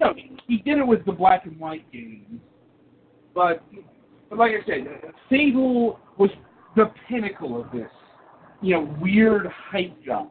[0.00, 0.14] No,
[0.46, 2.40] he did it with the black and white games.
[3.34, 3.62] But,
[4.28, 4.86] but like I said,
[5.28, 6.30] Fable was
[6.76, 7.90] the pinnacle of this,
[8.60, 10.30] you know, weird hype job.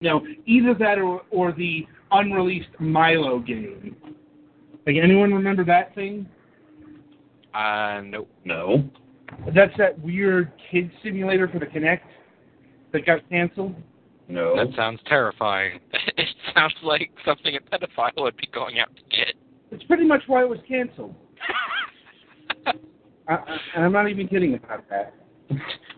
[0.00, 3.94] You know, either that or, or the unreleased Milo game.
[4.86, 6.26] Like, anyone remember that thing?
[7.52, 8.26] Uh, no.
[8.46, 8.90] No.
[9.54, 12.00] That's that weird kid simulator for the Kinect
[12.92, 13.74] that got canceled.
[14.26, 14.56] No.
[14.56, 15.80] that sounds terrifying.
[15.92, 19.34] it sounds like something a pedophile would be going out to get.
[19.70, 21.14] It's pretty much why it was canceled.
[22.66, 22.72] I,
[23.28, 25.14] I, and I'm not even kidding about that.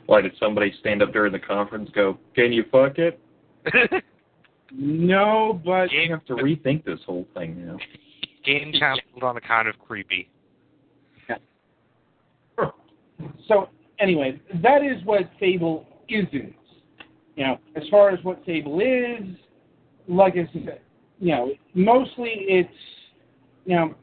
[0.07, 3.21] Why did somebody stand up during the conference go, Can you fuck it?
[4.75, 7.77] No, but You have to rethink this whole thing now.
[8.45, 10.29] Game canceled on account of creepy.
[13.47, 13.69] So
[13.99, 16.55] anyway, that is what Fable isn't.
[17.37, 19.37] You know, as far as what Fable is,
[20.09, 20.81] like I said,
[21.19, 22.71] you know, mostly it's,
[23.65, 23.95] you know,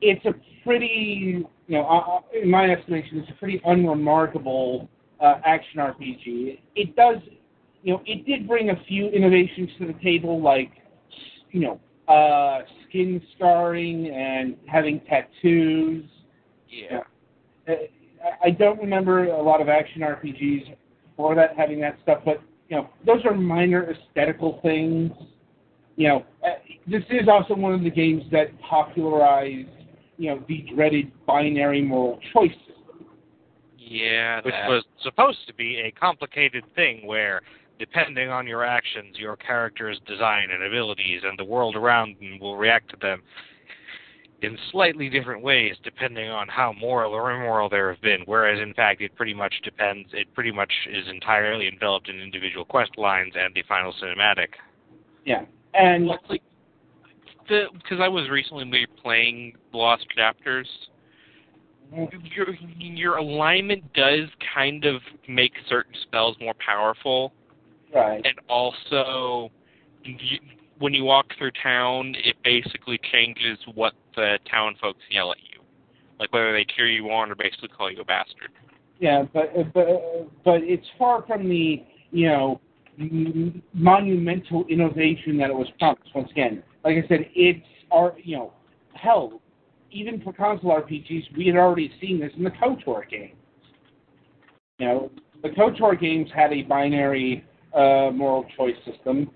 [0.00, 4.88] it's a pretty, you know, uh, uh, in my estimation, it's a pretty unremarkable
[5.20, 6.58] uh, action RPG.
[6.74, 7.16] It does,
[7.86, 10.72] you know, it did bring a few innovations to the table, like,
[11.52, 11.80] you know,
[12.12, 16.04] uh, skin scarring and having tattoos.
[16.68, 17.02] Yeah.
[17.68, 17.72] Uh,
[18.24, 20.68] I- I don't remember a lot of action RPGs
[21.10, 25.12] before that having that stuff, but you know, those are minor aesthetical things.
[25.94, 26.54] You know, uh,
[26.88, 29.68] this is also one of the games that popularized,
[30.18, 33.06] you know, the dreaded binary moral choice system.
[33.78, 34.68] Yeah, which that.
[34.68, 37.42] was supposed to be a complicated thing where,
[37.78, 42.56] depending on your actions, your character's design and abilities and the world around them will
[42.56, 43.22] react to them
[44.42, 48.20] in slightly different ways depending on how moral or immoral there have been.
[48.26, 50.08] Whereas, in fact, it pretty much depends.
[50.12, 54.48] It pretty much is entirely enveloped in individual quest lines and the final cinematic.
[55.24, 55.44] Yeah,
[55.74, 56.42] and Well, like
[57.48, 60.68] the because I was recently playing Lost Chapters.
[62.34, 62.48] Your
[62.78, 67.32] your alignment does kind of make certain spells more powerful,
[67.96, 68.20] Right.
[68.24, 69.50] and also
[70.04, 70.38] you,
[70.78, 75.62] when you walk through town, it basically changes what the town folks yell at you,
[76.20, 78.50] like whether they cheer you on or basically call you a bastard.
[79.00, 79.86] Yeah, but but
[80.44, 82.60] but it's far from the you know
[83.72, 86.14] monumental innovation that it was promised.
[86.14, 88.52] Once again, like I said, it's our you know
[88.94, 89.40] hell.
[89.90, 93.36] Even for console RPGs, we had already seen this in the KOTOR games.
[94.78, 95.10] You know,
[95.42, 97.44] the KOTOR games had a binary
[97.76, 99.30] uh, moral choice system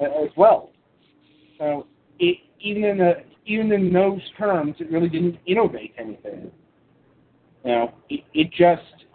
[0.00, 0.70] uh, as well.
[1.58, 1.86] So
[2.18, 3.14] it, even in the
[3.46, 6.50] even in those terms, it really didn't innovate anything.
[7.64, 9.06] You know, it, it just,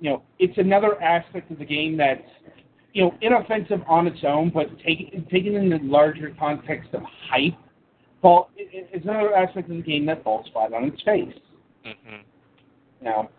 [0.00, 2.22] you know, it's another aspect of the game that's,
[2.92, 7.54] you know, inoffensive on its own, but taken taken in the larger context of hype,
[8.20, 11.34] fall, it, it- it's another aspect of the game that falls flat on its face.
[11.84, 12.20] hmm
[13.00, 13.30] You know,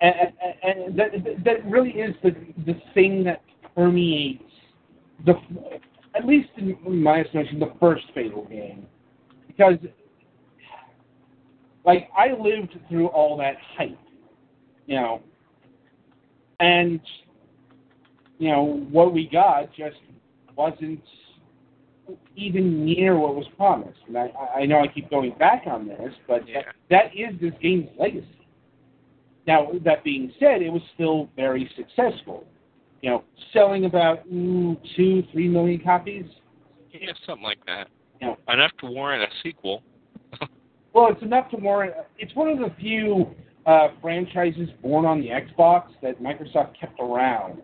[0.00, 0.14] and,
[0.62, 1.10] and, and that,
[1.44, 2.34] that really is the
[2.66, 3.42] the thing that
[3.78, 4.42] permeates
[5.24, 5.34] the,
[6.16, 8.86] at least in my estimation, the first Fable game,
[9.46, 9.76] because
[11.84, 13.96] like I lived through all that hype,
[14.86, 15.22] you know,
[16.58, 17.00] and
[18.38, 19.96] you know what we got just
[20.56, 21.00] wasn't
[22.34, 24.00] even near what was promised.
[24.08, 26.62] And I, I know I keep going back on this, but Yeah.
[26.62, 28.26] that, that is this game's legacy.
[29.46, 32.44] Now, that being said, it was still very successful.
[33.02, 36.24] You know, selling about ooh, two, three million copies.
[36.92, 37.88] Yeah, something like that.
[38.20, 39.82] You know, Enough to warrant a sequel.
[40.92, 41.94] well, it's enough to warrant.
[42.18, 43.34] It's one of the few
[43.66, 47.62] uh, franchises born on the Xbox that Microsoft kept around.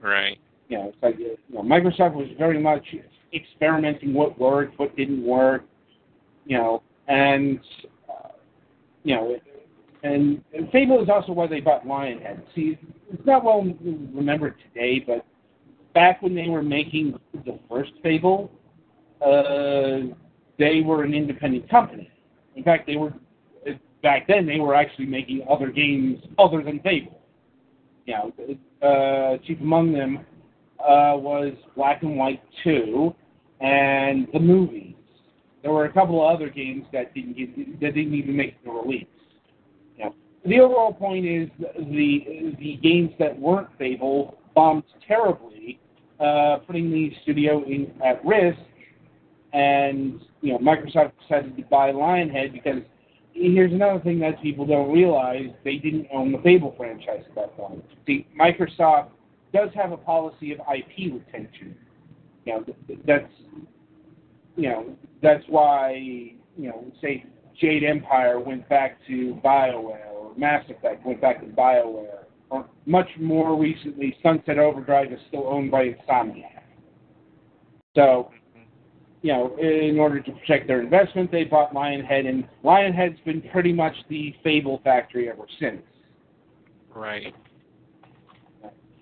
[0.00, 0.38] Right.
[0.68, 2.84] You know, it's like you know, Microsoft was very much
[3.32, 5.64] experimenting what worked, what didn't work.
[6.46, 7.60] You know, and
[8.08, 8.28] uh,
[9.04, 9.36] you know,
[10.04, 12.42] and, and Fable is also why they bought Lionhead.
[12.54, 12.78] See,
[13.10, 13.62] it's not well
[14.12, 15.24] remembered today, but
[15.94, 18.52] back when they were making the first Fable,
[19.24, 20.14] uh,
[20.58, 22.10] they were an independent company.
[22.54, 23.14] In fact, they were
[24.02, 27.22] back then they were actually making other games other than Fable.
[28.04, 30.18] You know, uh, chief among them
[30.78, 33.14] uh, was Black and White Two
[33.60, 34.94] and the movies.
[35.62, 38.70] There were a couple of other games that didn't get, that didn't even make the
[38.70, 39.06] release.
[40.44, 45.80] The overall point is the the games that weren't Fable bombed terribly,
[46.20, 48.58] uh, putting the studio in at risk.
[49.54, 52.82] And you know, Microsoft decided to buy Lionhead because
[53.32, 57.56] here's another thing that people don't realize: they didn't own the Fable franchise at that
[57.56, 57.82] point.
[58.06, 59.08] See, Microsoft
[59.54, 61.74] does have a policy of IP retention.
[62.44, 62.64] You know,
[63.06, 63.32] that's
[64.56, 67.24] you know that's why you know say
[67.58, 73.58] Jade Empire went back to BioWare Mass Effect went back to BioWare, or much more
[73.58, 76.62] recently, Sunset Overdrive is still owned by Insomniac.
[77.94, 78.30] So,
[79.22, 83.72] you know, in order to protect their investment, they bought Lionhead, and Lionhead's been pretty
[83.72, 85.82] much the Fable factory ever since.
[86.94, 87.34] Right.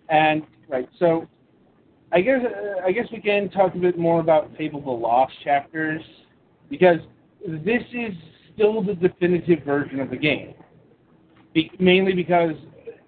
[0.09, 1.27] And right, so
[2.13, 5.33] I guess uh, I guess we can talk a bit more about Fable: The Lost
[5.43, 6.03] Chapters
[6.69, 6.99] because
[7.47, 8.13] this is
[8.55, 10.55] still the definitive version of the game.
[11.55, 12.55] Be- mainly because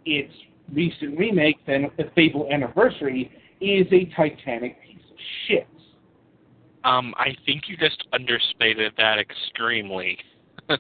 [0.04, 0.32] its
[0.72, 3.30] recent remake, then the Fable Anniversary,
[3.60, 5.16] is a titanic piece of
[5.46, 5.68] shit.
[6.84, 10.18] Um, I think you just understated that extremely.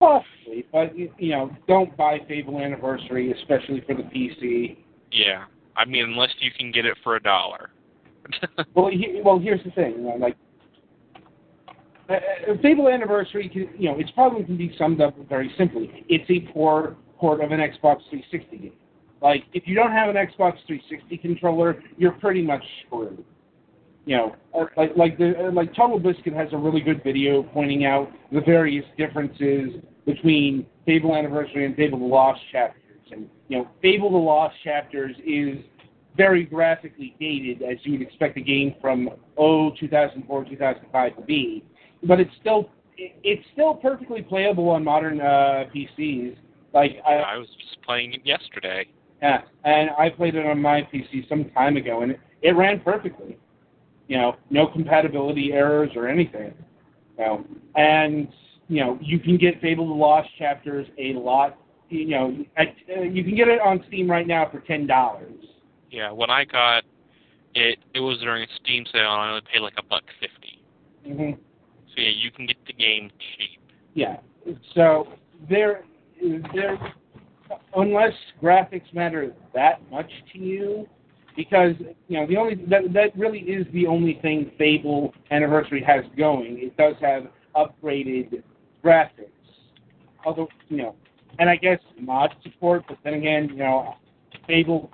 [0.00, 4.78] Possibly, but you know, don't buy Fable Anniversary, especially for the PC.
[5.12, 5.44] Yeah.
[5.76, 7.70] I mean, unless you can get it for a dollar.
[8.74, 9.92] Well, he, well, here's the thing.
[9.98, 10.36] You know, like,
[12.08, 12.18] uh, uh,
[12.62, 16.04] Fable Anniversary, can, you know, it's probably can be summed up very simply.
[16.08, 18.72] It's a poor port of an Xbox 360 game.
[19.22, 23.24] Like, if you don't have an Xbox 360 controller, you're pretty much screwed.
[24.06, 24.36] You know,
[24.76, 28.42] like like the uh, like Total Biscuit has a really good video pointing out the
[28.42, 29.70] various differences
[30.04, 33.00] between Fable Anniversary and Fable: The Lost Chapters.
[33.10, 35.56] And you know, Fable: The Lost Chapters is
[36.18, 39.08] very graphically dated, as you would expect a game from
[39.38, 41.64] oh 2004 2005 to be,
[42.06, 46.36] but it's still it- it's still perfectly playable on modern uh, PCs.
[46.72, 48.86] Like I, I was just playing it yesterday.
[49.22, 52.80] yeah, and I played it on my PC some time ago, and it, it ran
[52.80, 53.36] perfectly.
[54.08, 56.52] You know, no compatibility errors or anything.
[57.18, 57.44] You know,
[57.76, 58.28] and
[58.68, 61.58] you know you can get Fable: The Lost Chapters a lot.
[61.90, 65.32] You know, at, uh, you can get it on Steam right now for ten dollars.
[65.90, 66.82] Yeah, when I got
[67.54, 70.60] it, it was during a Steam sale, and I only paid like a buck 50
[71.06, 71.40] Mm-hmm.
[71.94, 73.60] So yeah, you can get the game cheap.
[73.94, 74.16] Yeah.
[74.74, 75.08] So
[75.48, 75.84] there,
[76.54, 76.94] there.
[77.76, 78.12] unless
[78.42, 80.86] graphics matter that much to you,
[81.36, 81.74] because
[82.08, 86.58] you know the only that that really is the only thing Fable Anniversary has going.
[86.60, 88.42] It does have upgraded
[88.84, 89.30] graphics,
[90.24, 90.94] although you know,
[91.38, 92.84] and I guess mod support.
[92.88, 93.94] But then again, you know,
[94.46, 94.90] Fable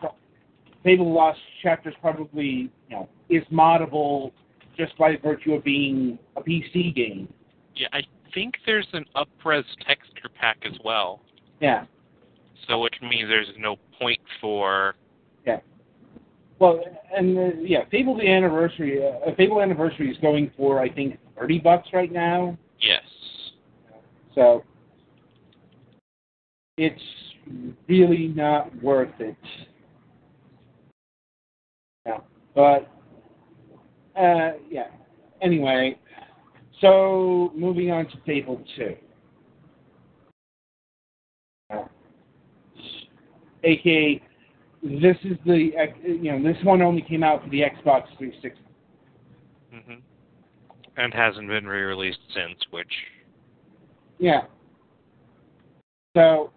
[0.82, 4.32] Fable Lost Chapters probably you know is moddable
[4.80, 7.28] just by virtue of being a PC game.
[7.76, 8.00] Yeah, I
[8.32, 11.20] think there's an upres texture pack as well.
[11.60, 11.84] Yeah.
[12.66, 14.94] So which means there's no point for
[15.46, 15.60] Yeah.
[16.58, 16.82] Well,
[17.14, 21.58] and uh, yeah, Fable the Anniversary, uh, Fable Anniversary is going for I think thirty
[21.58, 22.56] bucks right now.
[22.80, 23.02] yes.
[24.34, 24.64] So
[26.78, 27.02] it's
[27.88, 29.36] really not worth it.
[32.06, 32.18] Yeah,
[32.54, 32.88] but
[34.16, 34.88] uh, yeah.
[35.42, 35.98] Anyway,
[36.80, 38.96] so moving on to Fable Two.
[41.70, 41.84] Uh,
[43.64, 44.22] AKA,
[44.82, 45.70] this is the
[46.04, 48.60] you know this one only came out for the Xbox 360.
[49.72, 49.94] hmm
[50.96, 52.92] And hasn't been re-released since, which
[54.18, 54.42] Yeah.
[56.16, 56.50] So,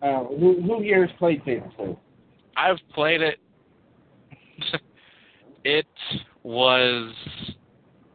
[0.00, 1.96] uh, who, who here has played Fable 2?
[2.56, 3.38] I've played it.
[5.64, 5.86] it
[6.46, 7.12] was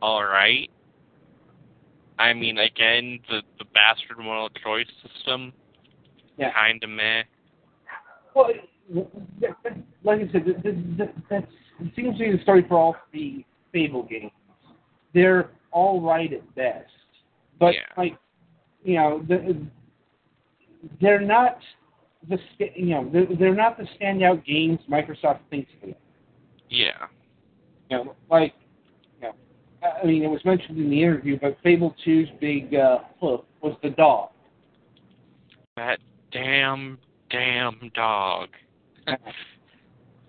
[0.02, 0.70] all right.
[2.18, 5.52] I mean, again, the the bastard model choice system,
[6.38, 6.54] Yeah.
[6.54, 7.24] kind of meh.
[8.34, 8.52] Well,
[10.04, 11.52] like I said, that, that, that, that's,
[11.82, 13.44] it seems to be the story for all the
[13.74, 14.32] Fable games.
[15.14, 16.90] They're all right at best,
[17.60, 17.82] but Yeah.
[17.98, 18.18] like,
[18.84, 19.66] you know, the,
[21.02, 21.60] they're not
[22.30, 22.38] the
[22.76, 25.96] you know they're, they're not the standout games Microsoft thinks they are.
[26.70, 27.08] Yeah.
[27.92, 28.54] You know, like,
[29.22, 29.34] you know,
[30.02, 33.76] I mean, it was mentioned in the interview, but Fable 2's big uh, hook was
[33.84, 34.30] the dog.
[35.76, 36.00] That
[36.32, 36.98] damn
[37.30, 38.48] damn dog.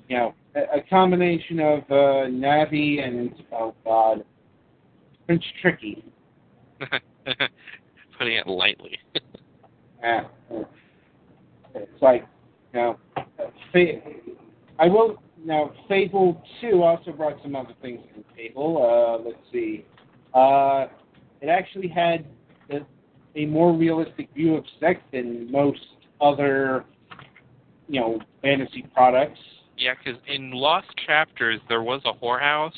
[0.09, 4.25] you know, a, a combination of uh, Navi and oh god,
[5.27, 6.05] Prince Tricky.
[8.19, 8.99] Putting it lightly.
[10.03, 10.25] Yeah.
[11.77, 12.27] It's like,
[12.75, 12.99] you know,
[14.81, 15.73] I will now.
[15.89, 18.79] Fable Two also brought some other things to the table.
[18.79, 19.85] Uh, let's see.
[20.35, 20.87] Uh,
[21.41, 22.25] it actually had
[22.71, 22.81] a,
[23.37, 25.81] a more realistic view of sex than most
[26.21, 26.85] other,
[27.89, 29.39] you know, fantasy products.
[29.77, 32.71] Yeah, because in Lost Chapters there was a whorehouse,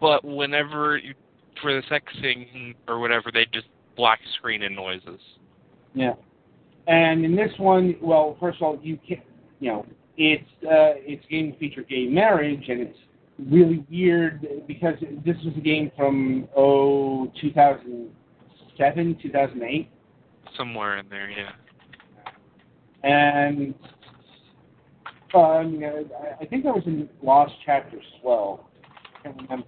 [0.00, 1.14] but whenever you,
[1.60, 3.66] for the sex scene or whatever, they just
[3.96, 5.20] black screen and noises.
[5.94, 6.14] Yeah.
[6.86, 9.20] And in this one, well, first of all, you can't,
[9.58, 9.86] you know,
[10.16, 12.98] it's uh, it's a game to feature gay marriage, and it's
[13.50, 14.94] really weird because
[15.24, 19.90] this was a game from oh 2007, 2008,
[20.56, 21.50] Somewhere in there, yeah.
[23.02, 23.74] and
[25.34, 25.82] um,
[26.40, 28.70] I- think that was in Lost Chapter as well.
[29.18, 29.66] I can't remember.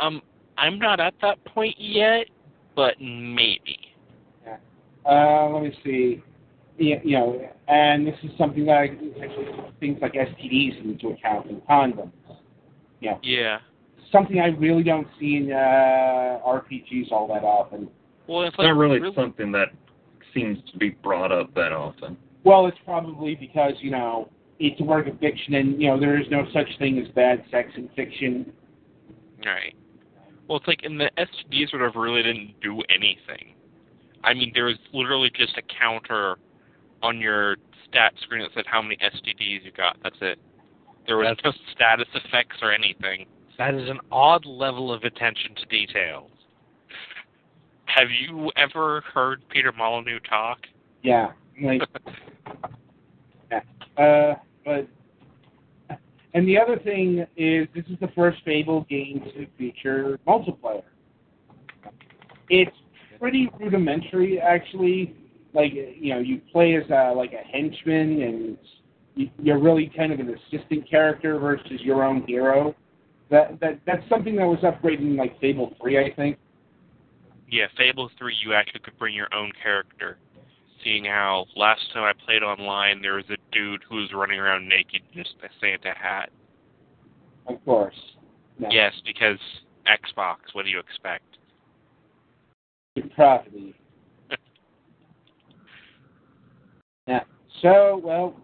[0.00, 0.22] Um,
[0.56, 2.26] I'm not at that point yet,
[2.76, 3.78] but maybe.
[5.08, 6.22] Uh, let me see.
[6.78, 8.84] Yeah, you know, and this is something that I,
[9.22, 9.46] actually
[9.80, 12.10] things like STDs into account and condoms.
[13.00, 13.58] Yeah, Yeah.
[14.10, 17.88] something I really don't see in uh, RPGs all that often.
[18.26, 19.68] Well, it's It's like not really something that
[20.32, 22.16] seems to be brought up that often.
[22.42, 24.28] Well, it's probably because you know
[24.58, 27.44] it's a work of fiction, and you know there is no such thing as bad
[27.50, 28.52] sex in fiction.
[29.44, 29.74] Right.
[30.48, 33.54] Well, it's like in the STDs sort of really didn't do anything.
[34.22, 36.36] I mean, there was literally just a counter
[37.04, 37.56] on your
[37.88, 39.96] stat screen that said how many STDs you got.
[40.02, 40.38] That's it.
[41.06, 43.26] There was no status effects or anything.
[43.58, 46.30] that is an odd level of attention to detail.
[47.84, 50.58] Have you ever heard Peter Molyneux talk?
[51.02, 51.32] Yeah,
[51.62, 51.82] like,
[53.50, 53.60] yeah.
[54.02, 54.88] Uh, but
[56.32, 60.82] and the other thing is this is the first Fable game to feature multiplayer.
[62.48, 62.76] It's
[63.20, 65.14] pretty rudimentary, actually.
[65.54, 68.58] Like you know, you play as a, like a henchman, and
[69.14, 72.74] you- you're really kind of an assistant character versus your own hero.
[73.30, 76.38] That that that's something that was upgraded in like Fable Three, I think.
[77.48, 80.16] Yeah, Fable 3, you actually could bring your own character.
[80.82, 84.66] Seeing how last time I played online, there was a dude who was running around
[84.68, 86.30] naked in just a Santa hat.
[87.46, 87.94] Of course.
[88.58, 88.68] Yeah.
[88.70, 89.38] Yes, because
[89.86, 91.24] Xbox, what do you expect?
[93.14, 93.74] Property.
[97.06, 97.20] Yeah.
[97.62, 98.34] So, well,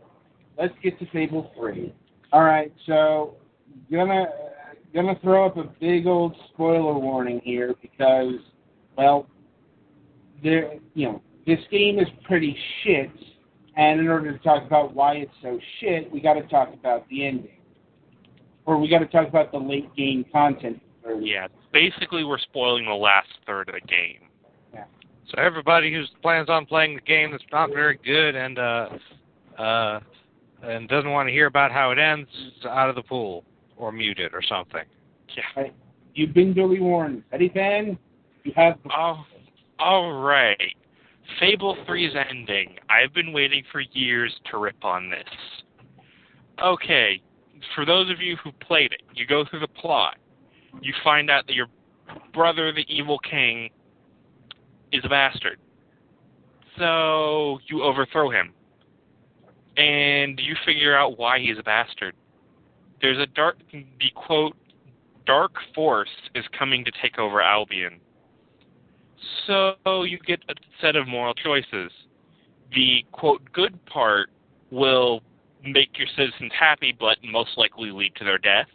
[0.58, 1.94] let's get to Fable Three.
[2.32, 2.72] All right.
[2.86, 3.36] So,
[3.90, 4.26] gonna
[4.94, 8.34] gonna throw up a big old spoiler warning here because,
[8.96, 9.26] well,
[10.42, 13.10] there, you know, this game is pretty shit,
[13.76, 17.08] and in order to talk about why it's so shit, we got to talk about
[17.08, 17.58] the ending,
[18.66, 20.80] or we got to talk about the late game content.
[21.20, 24.29] Yeah, basically we're spoiling the last third of the game.
[25.30, 28.88] So everybody who plans on playing the game that's not very good and uh
[29.58, 30.00] uh
[30.62, 32.28] and doesn't want to hear about how it ends
[32.58, 33.44] is out of the pool
[33.76, 34.84] or muted or something.
[35.36, 35.64] Yeah.
[36.14, 37.22] You've been duly warned.
[37.32, 37.98] Eddie fan,
[38.44, 38.78] you have.
[38.94, 39.24] Oh,
[39.78, 40.74] all right.
[41.38, 42.76] Fable 3's ending.
[42.90, 45.24] I've been waiting for years to rip on this.
[46.62, 47.22] Okay,
[47.74, 50.16] for those of you who played it, you go through the plot.
[50.82, 51.68] You find out that your
[52.34, 53.70] brother, the evil king,
[54.92, 55.58] is a bastard.
[56.78, 58.52] So you overthrow him.
[59.76, 62.14] And you figure out why he's a bastard.
[63.00, 64.56] There's a dark, the quote,
[65.26, 68.00] dark force is coming to take over Albion.
[69.46, 71.92] So you get a set of moral choices.
[72.74, 74.30] The quote, good part
[74.70, 75.22] will
[75.64, 78.68] make your citizens happy, but most likely lead to their death.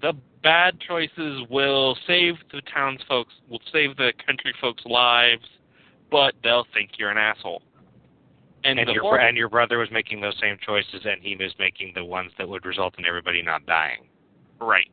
[0.00, 5.44] The bad choices will save the townsfolk, will save the country folks' lives,
[6.10, 7.62] but they'll think you're an asshole.
[8.64, 11.92] And, And your and your brother was making those same choices, and he was making
[11.96, 14.06] the ones that would result in everybody not dying.
[14.60, 14.90] Right.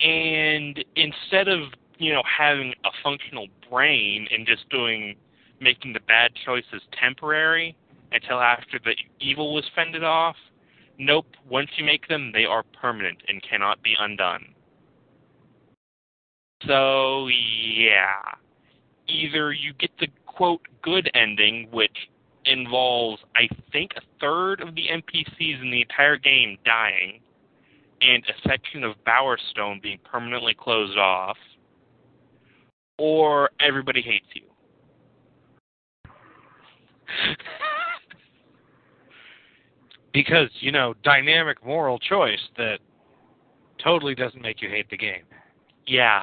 [0.00, 5.16] And instead of, you know, having a functional brain and just doing
[5.60, 7.76] making the bad choices temporary
[8.12, 10.36] until after the evil was fended off,
[10.98, 14.46] nope, once you make them, they are permanent and cannot be undone.
[16.66, 18.20] So, yeah.
[19.06, 21.96] Either you get the quote good ending, which
[22.44, 27.20] involves, I think, a third of the NPCs in the entire game dying,
[28.00, 31.36] and a section of Bowerstone being permanently closed off,
[32.98, 34.42] or everybody hates you.
[40.12, 42.78] Because, you know, dynamic moral choice that
[43.82, 45.22] totally doesn't make you hate the game.
[45.86, 46.22] Yeah,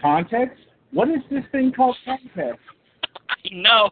[0.00, 0.60] Context?
[0.92, 2.60] What is this thing called context?
[3.30, 3.90] I know.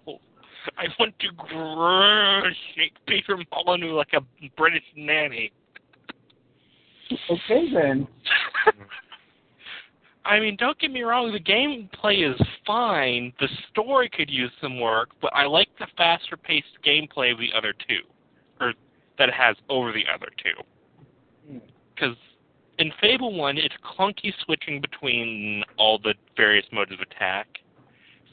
[0.79, 4.21] I want to shake Peter Molyneux like a
[4.57, 5.53] British nanny.
[7.31, 8.07] Okay then.
[10.25, 13.33] I mean, don't get me wrong, the gameplay is fine.
[13.39, 17.51] The story could use some work, but I like the faster paced gameplay of the
[17.57, 18.01] other two,
[19.19, 21.61] that it has over the other two.
[21.95, 22.17] Because
[22.79, 27.47] in Fable 1, it's clunky switching between all the various modes of attack.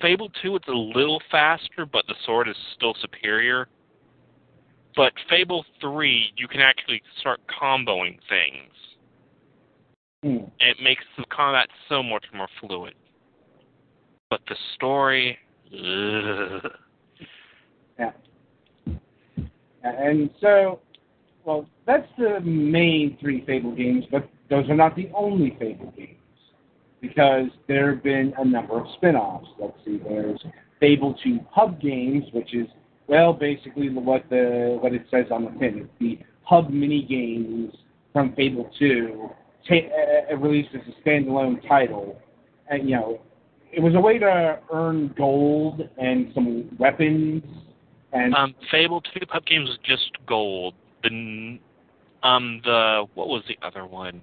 [0.01, 3.67] Fable 2, it's a little faster, but the sword is still superior.
[4.95, 8.73] But Fable 3, you can actually start comboing things.
[10.23, 10.45] Hmm.
[10.59, 12.93] It makes the combat so much more fluid.
[14.29, 15.37] But the story,
[15.71, 16.71] ugh.
[17.99, 18.11] Yeah.
[19.83, 20.79] And so,
[21.45, 26.17] well, that's the main three Fable games, but those are not the only Fable games.
[27.01, 29.49] Because there have been a number of spin offs.
[29.59, 30.39] Let's see, there's
[30.79, 32.67] Fable 2 Pub Games, which is,
[33.07, 35.79] well, basically what the what it says on the tin.
[35.79, 37.73] It's the Pub mini games
[38.13, 39.29] from Fable 2,
[39.67, 39.75] ta-
[40.31, 42.21] uh, released as a standalone title.
[42.69, 43.21] And, you know,
[43.71, 47.43] it was a way to earn gold and some weapons.
[48.13, 50.75] And Um, Fable 2 Pub Games was just gold.
[51.03, 51.59] The
[52.21, 54.21] um the what was the other one?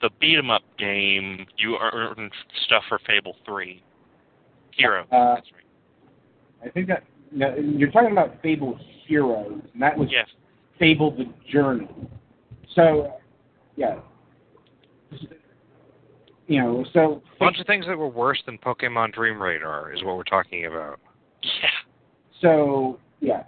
[0.00, 1.46] The beat 'em up game.
[1.58, 2.30] You earn
[2.64, 3.82] stuff for Fable 3.
[4.72, 5.02] Hero.
[5.12, 6.66] Uh, That's right.
[6.66, 10.28] I think that no, you're talking about Fable Heroes, and that was Yes.
[10.78, 11.88] Fable the Journey.
[12.74, 13.20] So,
[13.76, 13.98] yeah,
[16.46, 20.02] you know, so A bunch of things that were worse than Pokemon Dream Radar is
[20.02, 20.98] what we're talking about.
[21.42, 21.70] Yeah.
[22.40, 23.44] So yeah,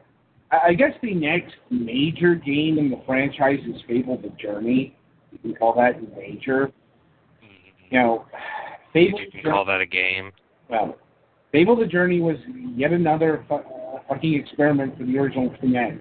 [0.50, 4.96] I, I guess the next major game in the franchise is Fable the Journey.
[5.32, 6.70] You can call that major.
[7.90, 8.26] You know,
[8.92, 9.20] Fable.
[9.20, 10.32] You can call that a game.
[10.68, 10.96] Well,
[11.50, 12.36] Fable the Journey was
[12.74, 16.00] yet another fu- uh, fucking experiment for the original Kinect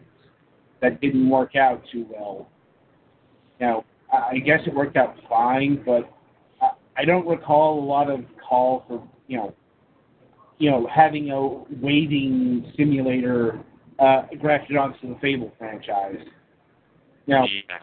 [0.82, 2.50] that didn't work out too well.
[3.60, 6.12] Now, I I guess it worked out fine, but
[6.62, 9.54] I, I don't recall a lot of call for you know,
[10.62, 11.42] you know, having a
[11.84, 13.60] waiting simulator
[13.98, 16.20] uh, grafted onto the Fable franchise.
[17.26, 17.78] Now, Yeah.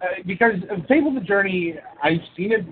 [0.00, 0.54] uh, because
[0.88, 2.66] Fable the Journey, I've seen it.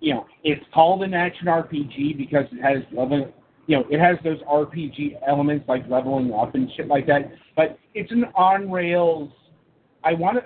[0.00, 3.32] You know, it's called an action RPG because it has level.
[3.68, 7.30] You know, it has those RPG elements like leveling up and shit like that.
[7.54, 9.30] But it's an on rails.
[10.02, 10.42] I want to.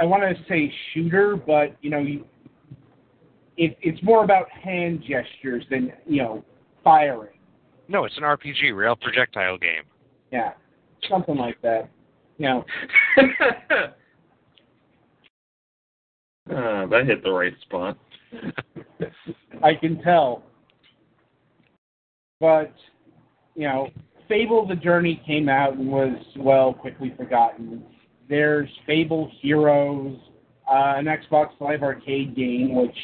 [0.00, 2.24] I want to say shooter, but you know, you,
[3.56, 6.44] it, it's more about hand gestures than you know
[6.84, 7.39] firing.
[7.90, 9.82] No, it's an RPG, rail projectile game.
[10.32, 10.52] Yeah,
[11.08, 11.90] something like that.
[12.38, 12.64] You know,
[16.50, 17.96] Uh, that hit the right spot.
[19.62, 20.42] I can tell.
[22.40, 22.72] But,
[23.54, 23.88] you know,
[24.28, 27.84] Fable the Journey came out and was, well, quickly forgotten.
[28.28, 30.18] There's Fable Heroes,
[30.68, 32.96] uh, an Xbox Live Arcade game, which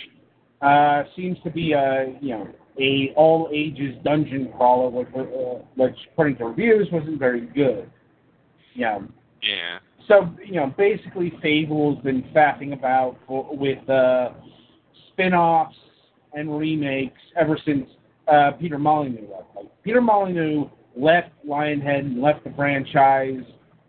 [0.62, 2.48] uh, seems to be a, you know,
[2.80, 7.90] a all ages dungeon crawler, which, uh, which according to reviews wasn't very good.
[8.74, 8.98] Yeah.
[9.42, 9.78] Yeah.
[10.08, 14.30] So, you know, basically Fable's been faffing about for, with uh,
[15.12, 15.76] spin-offs
[16.32, 17.88] and remakes ever since
[18.28, 19.48] uh, Peter Molyneux left.
[19.56, 20.66] Like, Peter Molyneux
[20.96, 23.42] left Lionhead and left the franchise,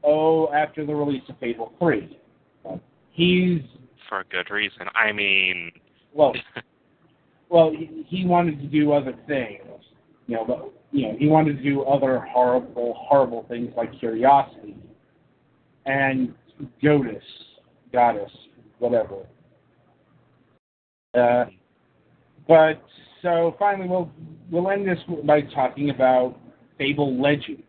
[0.04, 2.18] oh, after the release of Fable 3.
[2.68, 2.78] Uh,
[3.12, 3.62] he's,
[4.10, 4.88] For a good reason.
[4.96, 5.72] I mean,
[6.14, 6.34] well,
[7.50, 9.62] well, he, he wanted to do other things.
[10.28, 14.76] You know, but, you know, he wanted to do other horrible, horrible things like Curiosity
[15.86, 16.34] and
[16.84, 17.22] Godus,
[17.94, 18.30] Godus,
[18.80, 19.26] whatever.
[21.14, 21.46] Uh,
[22.48, 22.82] but
[23.22, 24.12] so finally, we'll
[24.52, 26.38] we'll end this by talking about
[26.78, 27.64] Fable Legends.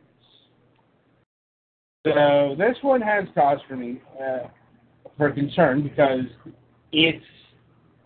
[2.06, 4.48] So this one has cause for me uh,
[5.16, 6.24] for concern because
[6.92, 7.24] it's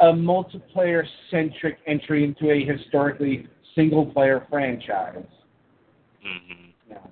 [0.01, 5.25] a multiplayer-centric entry into a historically single-player franchise.
[6.23, 7.11] hmm You know.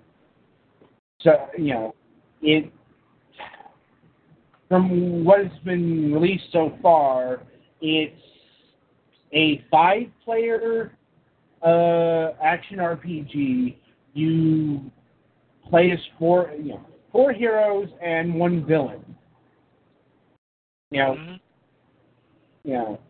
[1.23, 1.95] So you know,
[2.43, 2.73] it
[4.69, 7.43] from what has been released so far,
[7.81, 8.21] it's
[9.33, 10.93] a five-player
[11.63, 13.77] uh, action RPG.
[14.15, 14.81] You
[15.69, 16.81] play as four, you know,
[17.13, 19.05] four heroes and one villain.
[20.91, 21.41] You know, Mhm.
[22.65, 23.01] Know,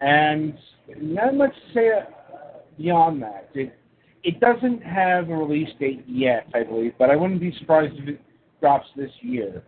[0.00, 0.54] and
[0.96, 3.50] not much to say uh, beyond that.
[3.54, 3.74] It
[4.22, 8.08] it doesn't have a release date yet, I believe, but I wouldn't be surprised if
[8.08, 8.20] it
[8.60, 9.62] drops this year.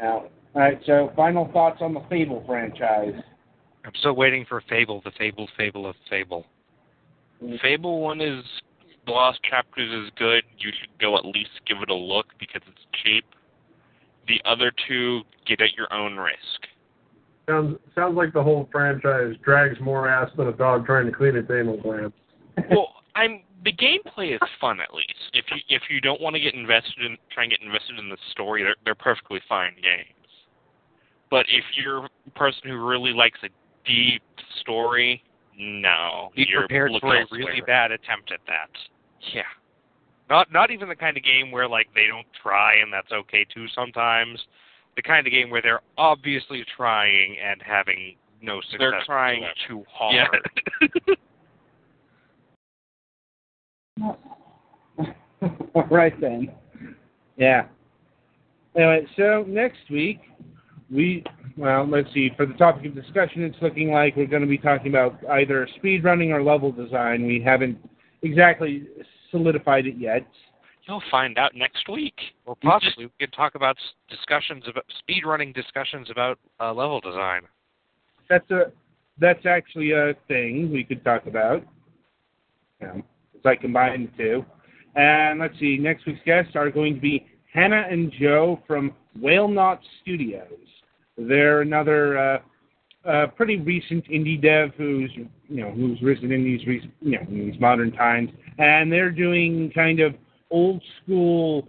[0.00, 0.24] Now,
[0.54, 0.80] all right.
[0.86, 3.14] So, final thoughts on the Fable franchise.
[3.84, 6.46] I'm still waiting for Fable, the Fable, Fable of Fable.
[7.60, 8.44] Fable 1 is.
[9.06, 10.44] The Lost Chapters is good.
[10.56, 13.26] You should go at least give it a look because it's cheap.
[14.26, 16.38] The other two, get at your own risk.
[17.48, 21.36] Sounds sounds like the whole franchise drags more ass than a dog trying to clean
[21.36, 22.14] its anal glands.
[22.70, 25.12] well, I'm the gameplay is fun at least.
[25.34, 28.08] If you if you don't want to get invested in try and get invested in
[28.08, 30.08] the story, they're they're perfectly fine games.
[31.30, 33.48] But if you're a person who really likes a
[33.86, 34.22] deep
[34.60, 35.22] story,
[35.58, 37.40] no, Be you're prepared look for a elsewhere.
[37.40, 38.70] really bad attempt at that.
[39.34, 39.42] Yeah,
[40.30, 43.44] Not not even the kind of game where like they don't try and that's okay
[43.52, 44.38] too sometimes.
[44.96, 48.78] The kind of game where they're obviously trying and having no success.
[48.78, 49.68] they're trying whatsoever.
[49.68, 50.50] too hard.
[55.74, 56.52] All right then.
[57.36, 57.66] Yeah.
[58.76, 60.20] Anyway, so next week
[60.90, 61.24] we
[61.56, 62.30] well, let's see.
[62.36, 65.68] For the topic of discussion, it's looking like we're going to be talking about either
[65.76, 67.26] speed running or level design.
[67.26, 67.78] We haven't
[68.22, 68.88] exactly
[69.30, 70.26] solidified it yet.
[70.86, 72.14] You'll find out next week.
[72.44, 73.76] Or possibly we could talk about
[74.08, 77.42] discussions about speedrunning discussions about uh, level design.
[78.28, 78.72] That's a
[79.18, 81.62] that's actually a thing we could talk about.
[82.80, 82.96] Yeah,
[83.34, 84.44] it's like combine the two.
[84.96, 89.80] And let's see, next week's guests are going to be Hannah and Joe from Whalenought
[90.02, 90.48] Studios.
[91.16, 92.38] They're another uh,
[93.08, 97.26] uh, pretty recent indie dev who's you know who's risen in these rec- you know
[97.28, 100.14] in these modern times, and they're doing kind of
[100.50, 101.68] old school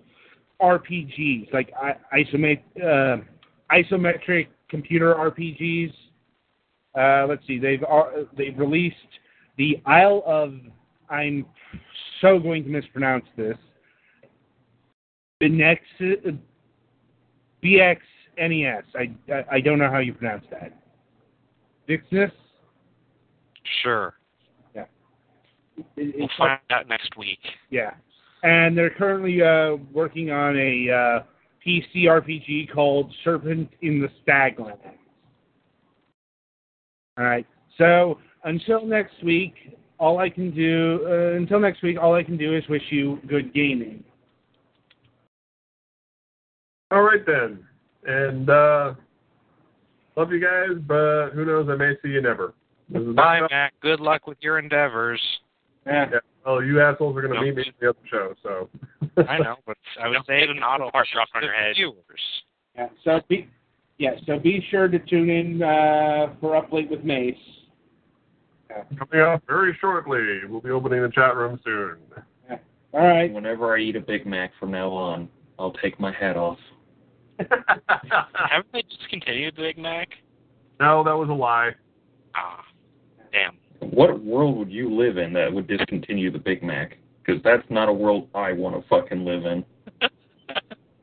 [0.61, 3.21] RPGs like I- isomet- uh,
[3.71, 5.93] isometric computer RPGs.
[6.97, 8.03] Uh, let's see, they've uh,
[8.37, 8.95] they've released
[9.57, 10.53] the Isle of
[11.09, 11.45] I'm
[12.21, 13.57] so going to mispronounce this.
[15.41, 15.79] Benex
[17.63, 18.83] BXNES.
[18.95, 20.71] I, I I don't know how you pronounce that.
[21.89, 22.31] Vixnus.
[23.83, 24.13] Sure.
[25.97, 27.39] It- We'll find out next week.
[27.69, 27.95] yeah,
[28.45, 31.23] and they're currently uh, working on a uh,
[31.65, 34.77] PC RPG called Serpent in the Staglands.
[37.17, 37.45] All right.
[37.79, 39.55] So until next week,
[39.97, 43.19] all I can do uh, until next week, all I can do is wish you
[43.27, 44.03] good gaming.
[46.91, 47.65] All right then,
[48.05, 48.93] and uh,
[50.15, 51.67] love you guys, but who knows?
[51.67, 52.53] I may see you never.
[52.89, 53.73] Bye, Matt.
[53.81, 55.19] Good luck with your endeavors.
[55.85, 56.09] Yeah.
[56.11, 57.55] Yeah, well, you assholes are going to Nope.
[57.55, 58.69] meet me at the other show, so.
[59.29, 61.75] I know, but I was Don't saying an auto part dropped on your head.
[61.75, 61.95] Viewers.
[62.75, 62.87] Yeah.
[63.03, 63.47] So be
[63.97, 64.11] yeah.
[64.25, 67.35] So be sure to tune in uh, for Up Late with Mace.
[68.97, 70.39] Coming up very shortly.
[70.49, 71.97] We'll be opening the chat room soon.
[72.93, 73.31] All right.
[73.31, 75.29] Whenever I eat a Big Mac from now on,
[75.59, 76.57] I'll take my hat off.
[77.39, 80.09] Haven't they discontinued the Big Mac?
[80.79, 81.71] no, that was a lie.
[82.35, 82.61] Ah,
[83.31, 83.57] damn.
[83.91, 86.97] What world would you live in that would discontinue the Big Mac?
[87.23, 89.65] Because that's not a world I want to fucking live in.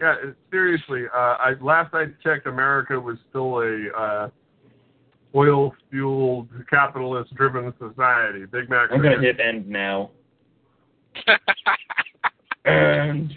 [0.01, 0.17] Yeah,
[0.51, 1.05] seriously.
[1.15, 4.31] Uh, I last I checked, America was still a uh,
[5.33, 8.45] oil-fueled, capitalist-driven society.
[8.47, 8.91] Big Mac.
[8.91, 10.11] I'm gonna hit end now.
[12.65, 13.37] And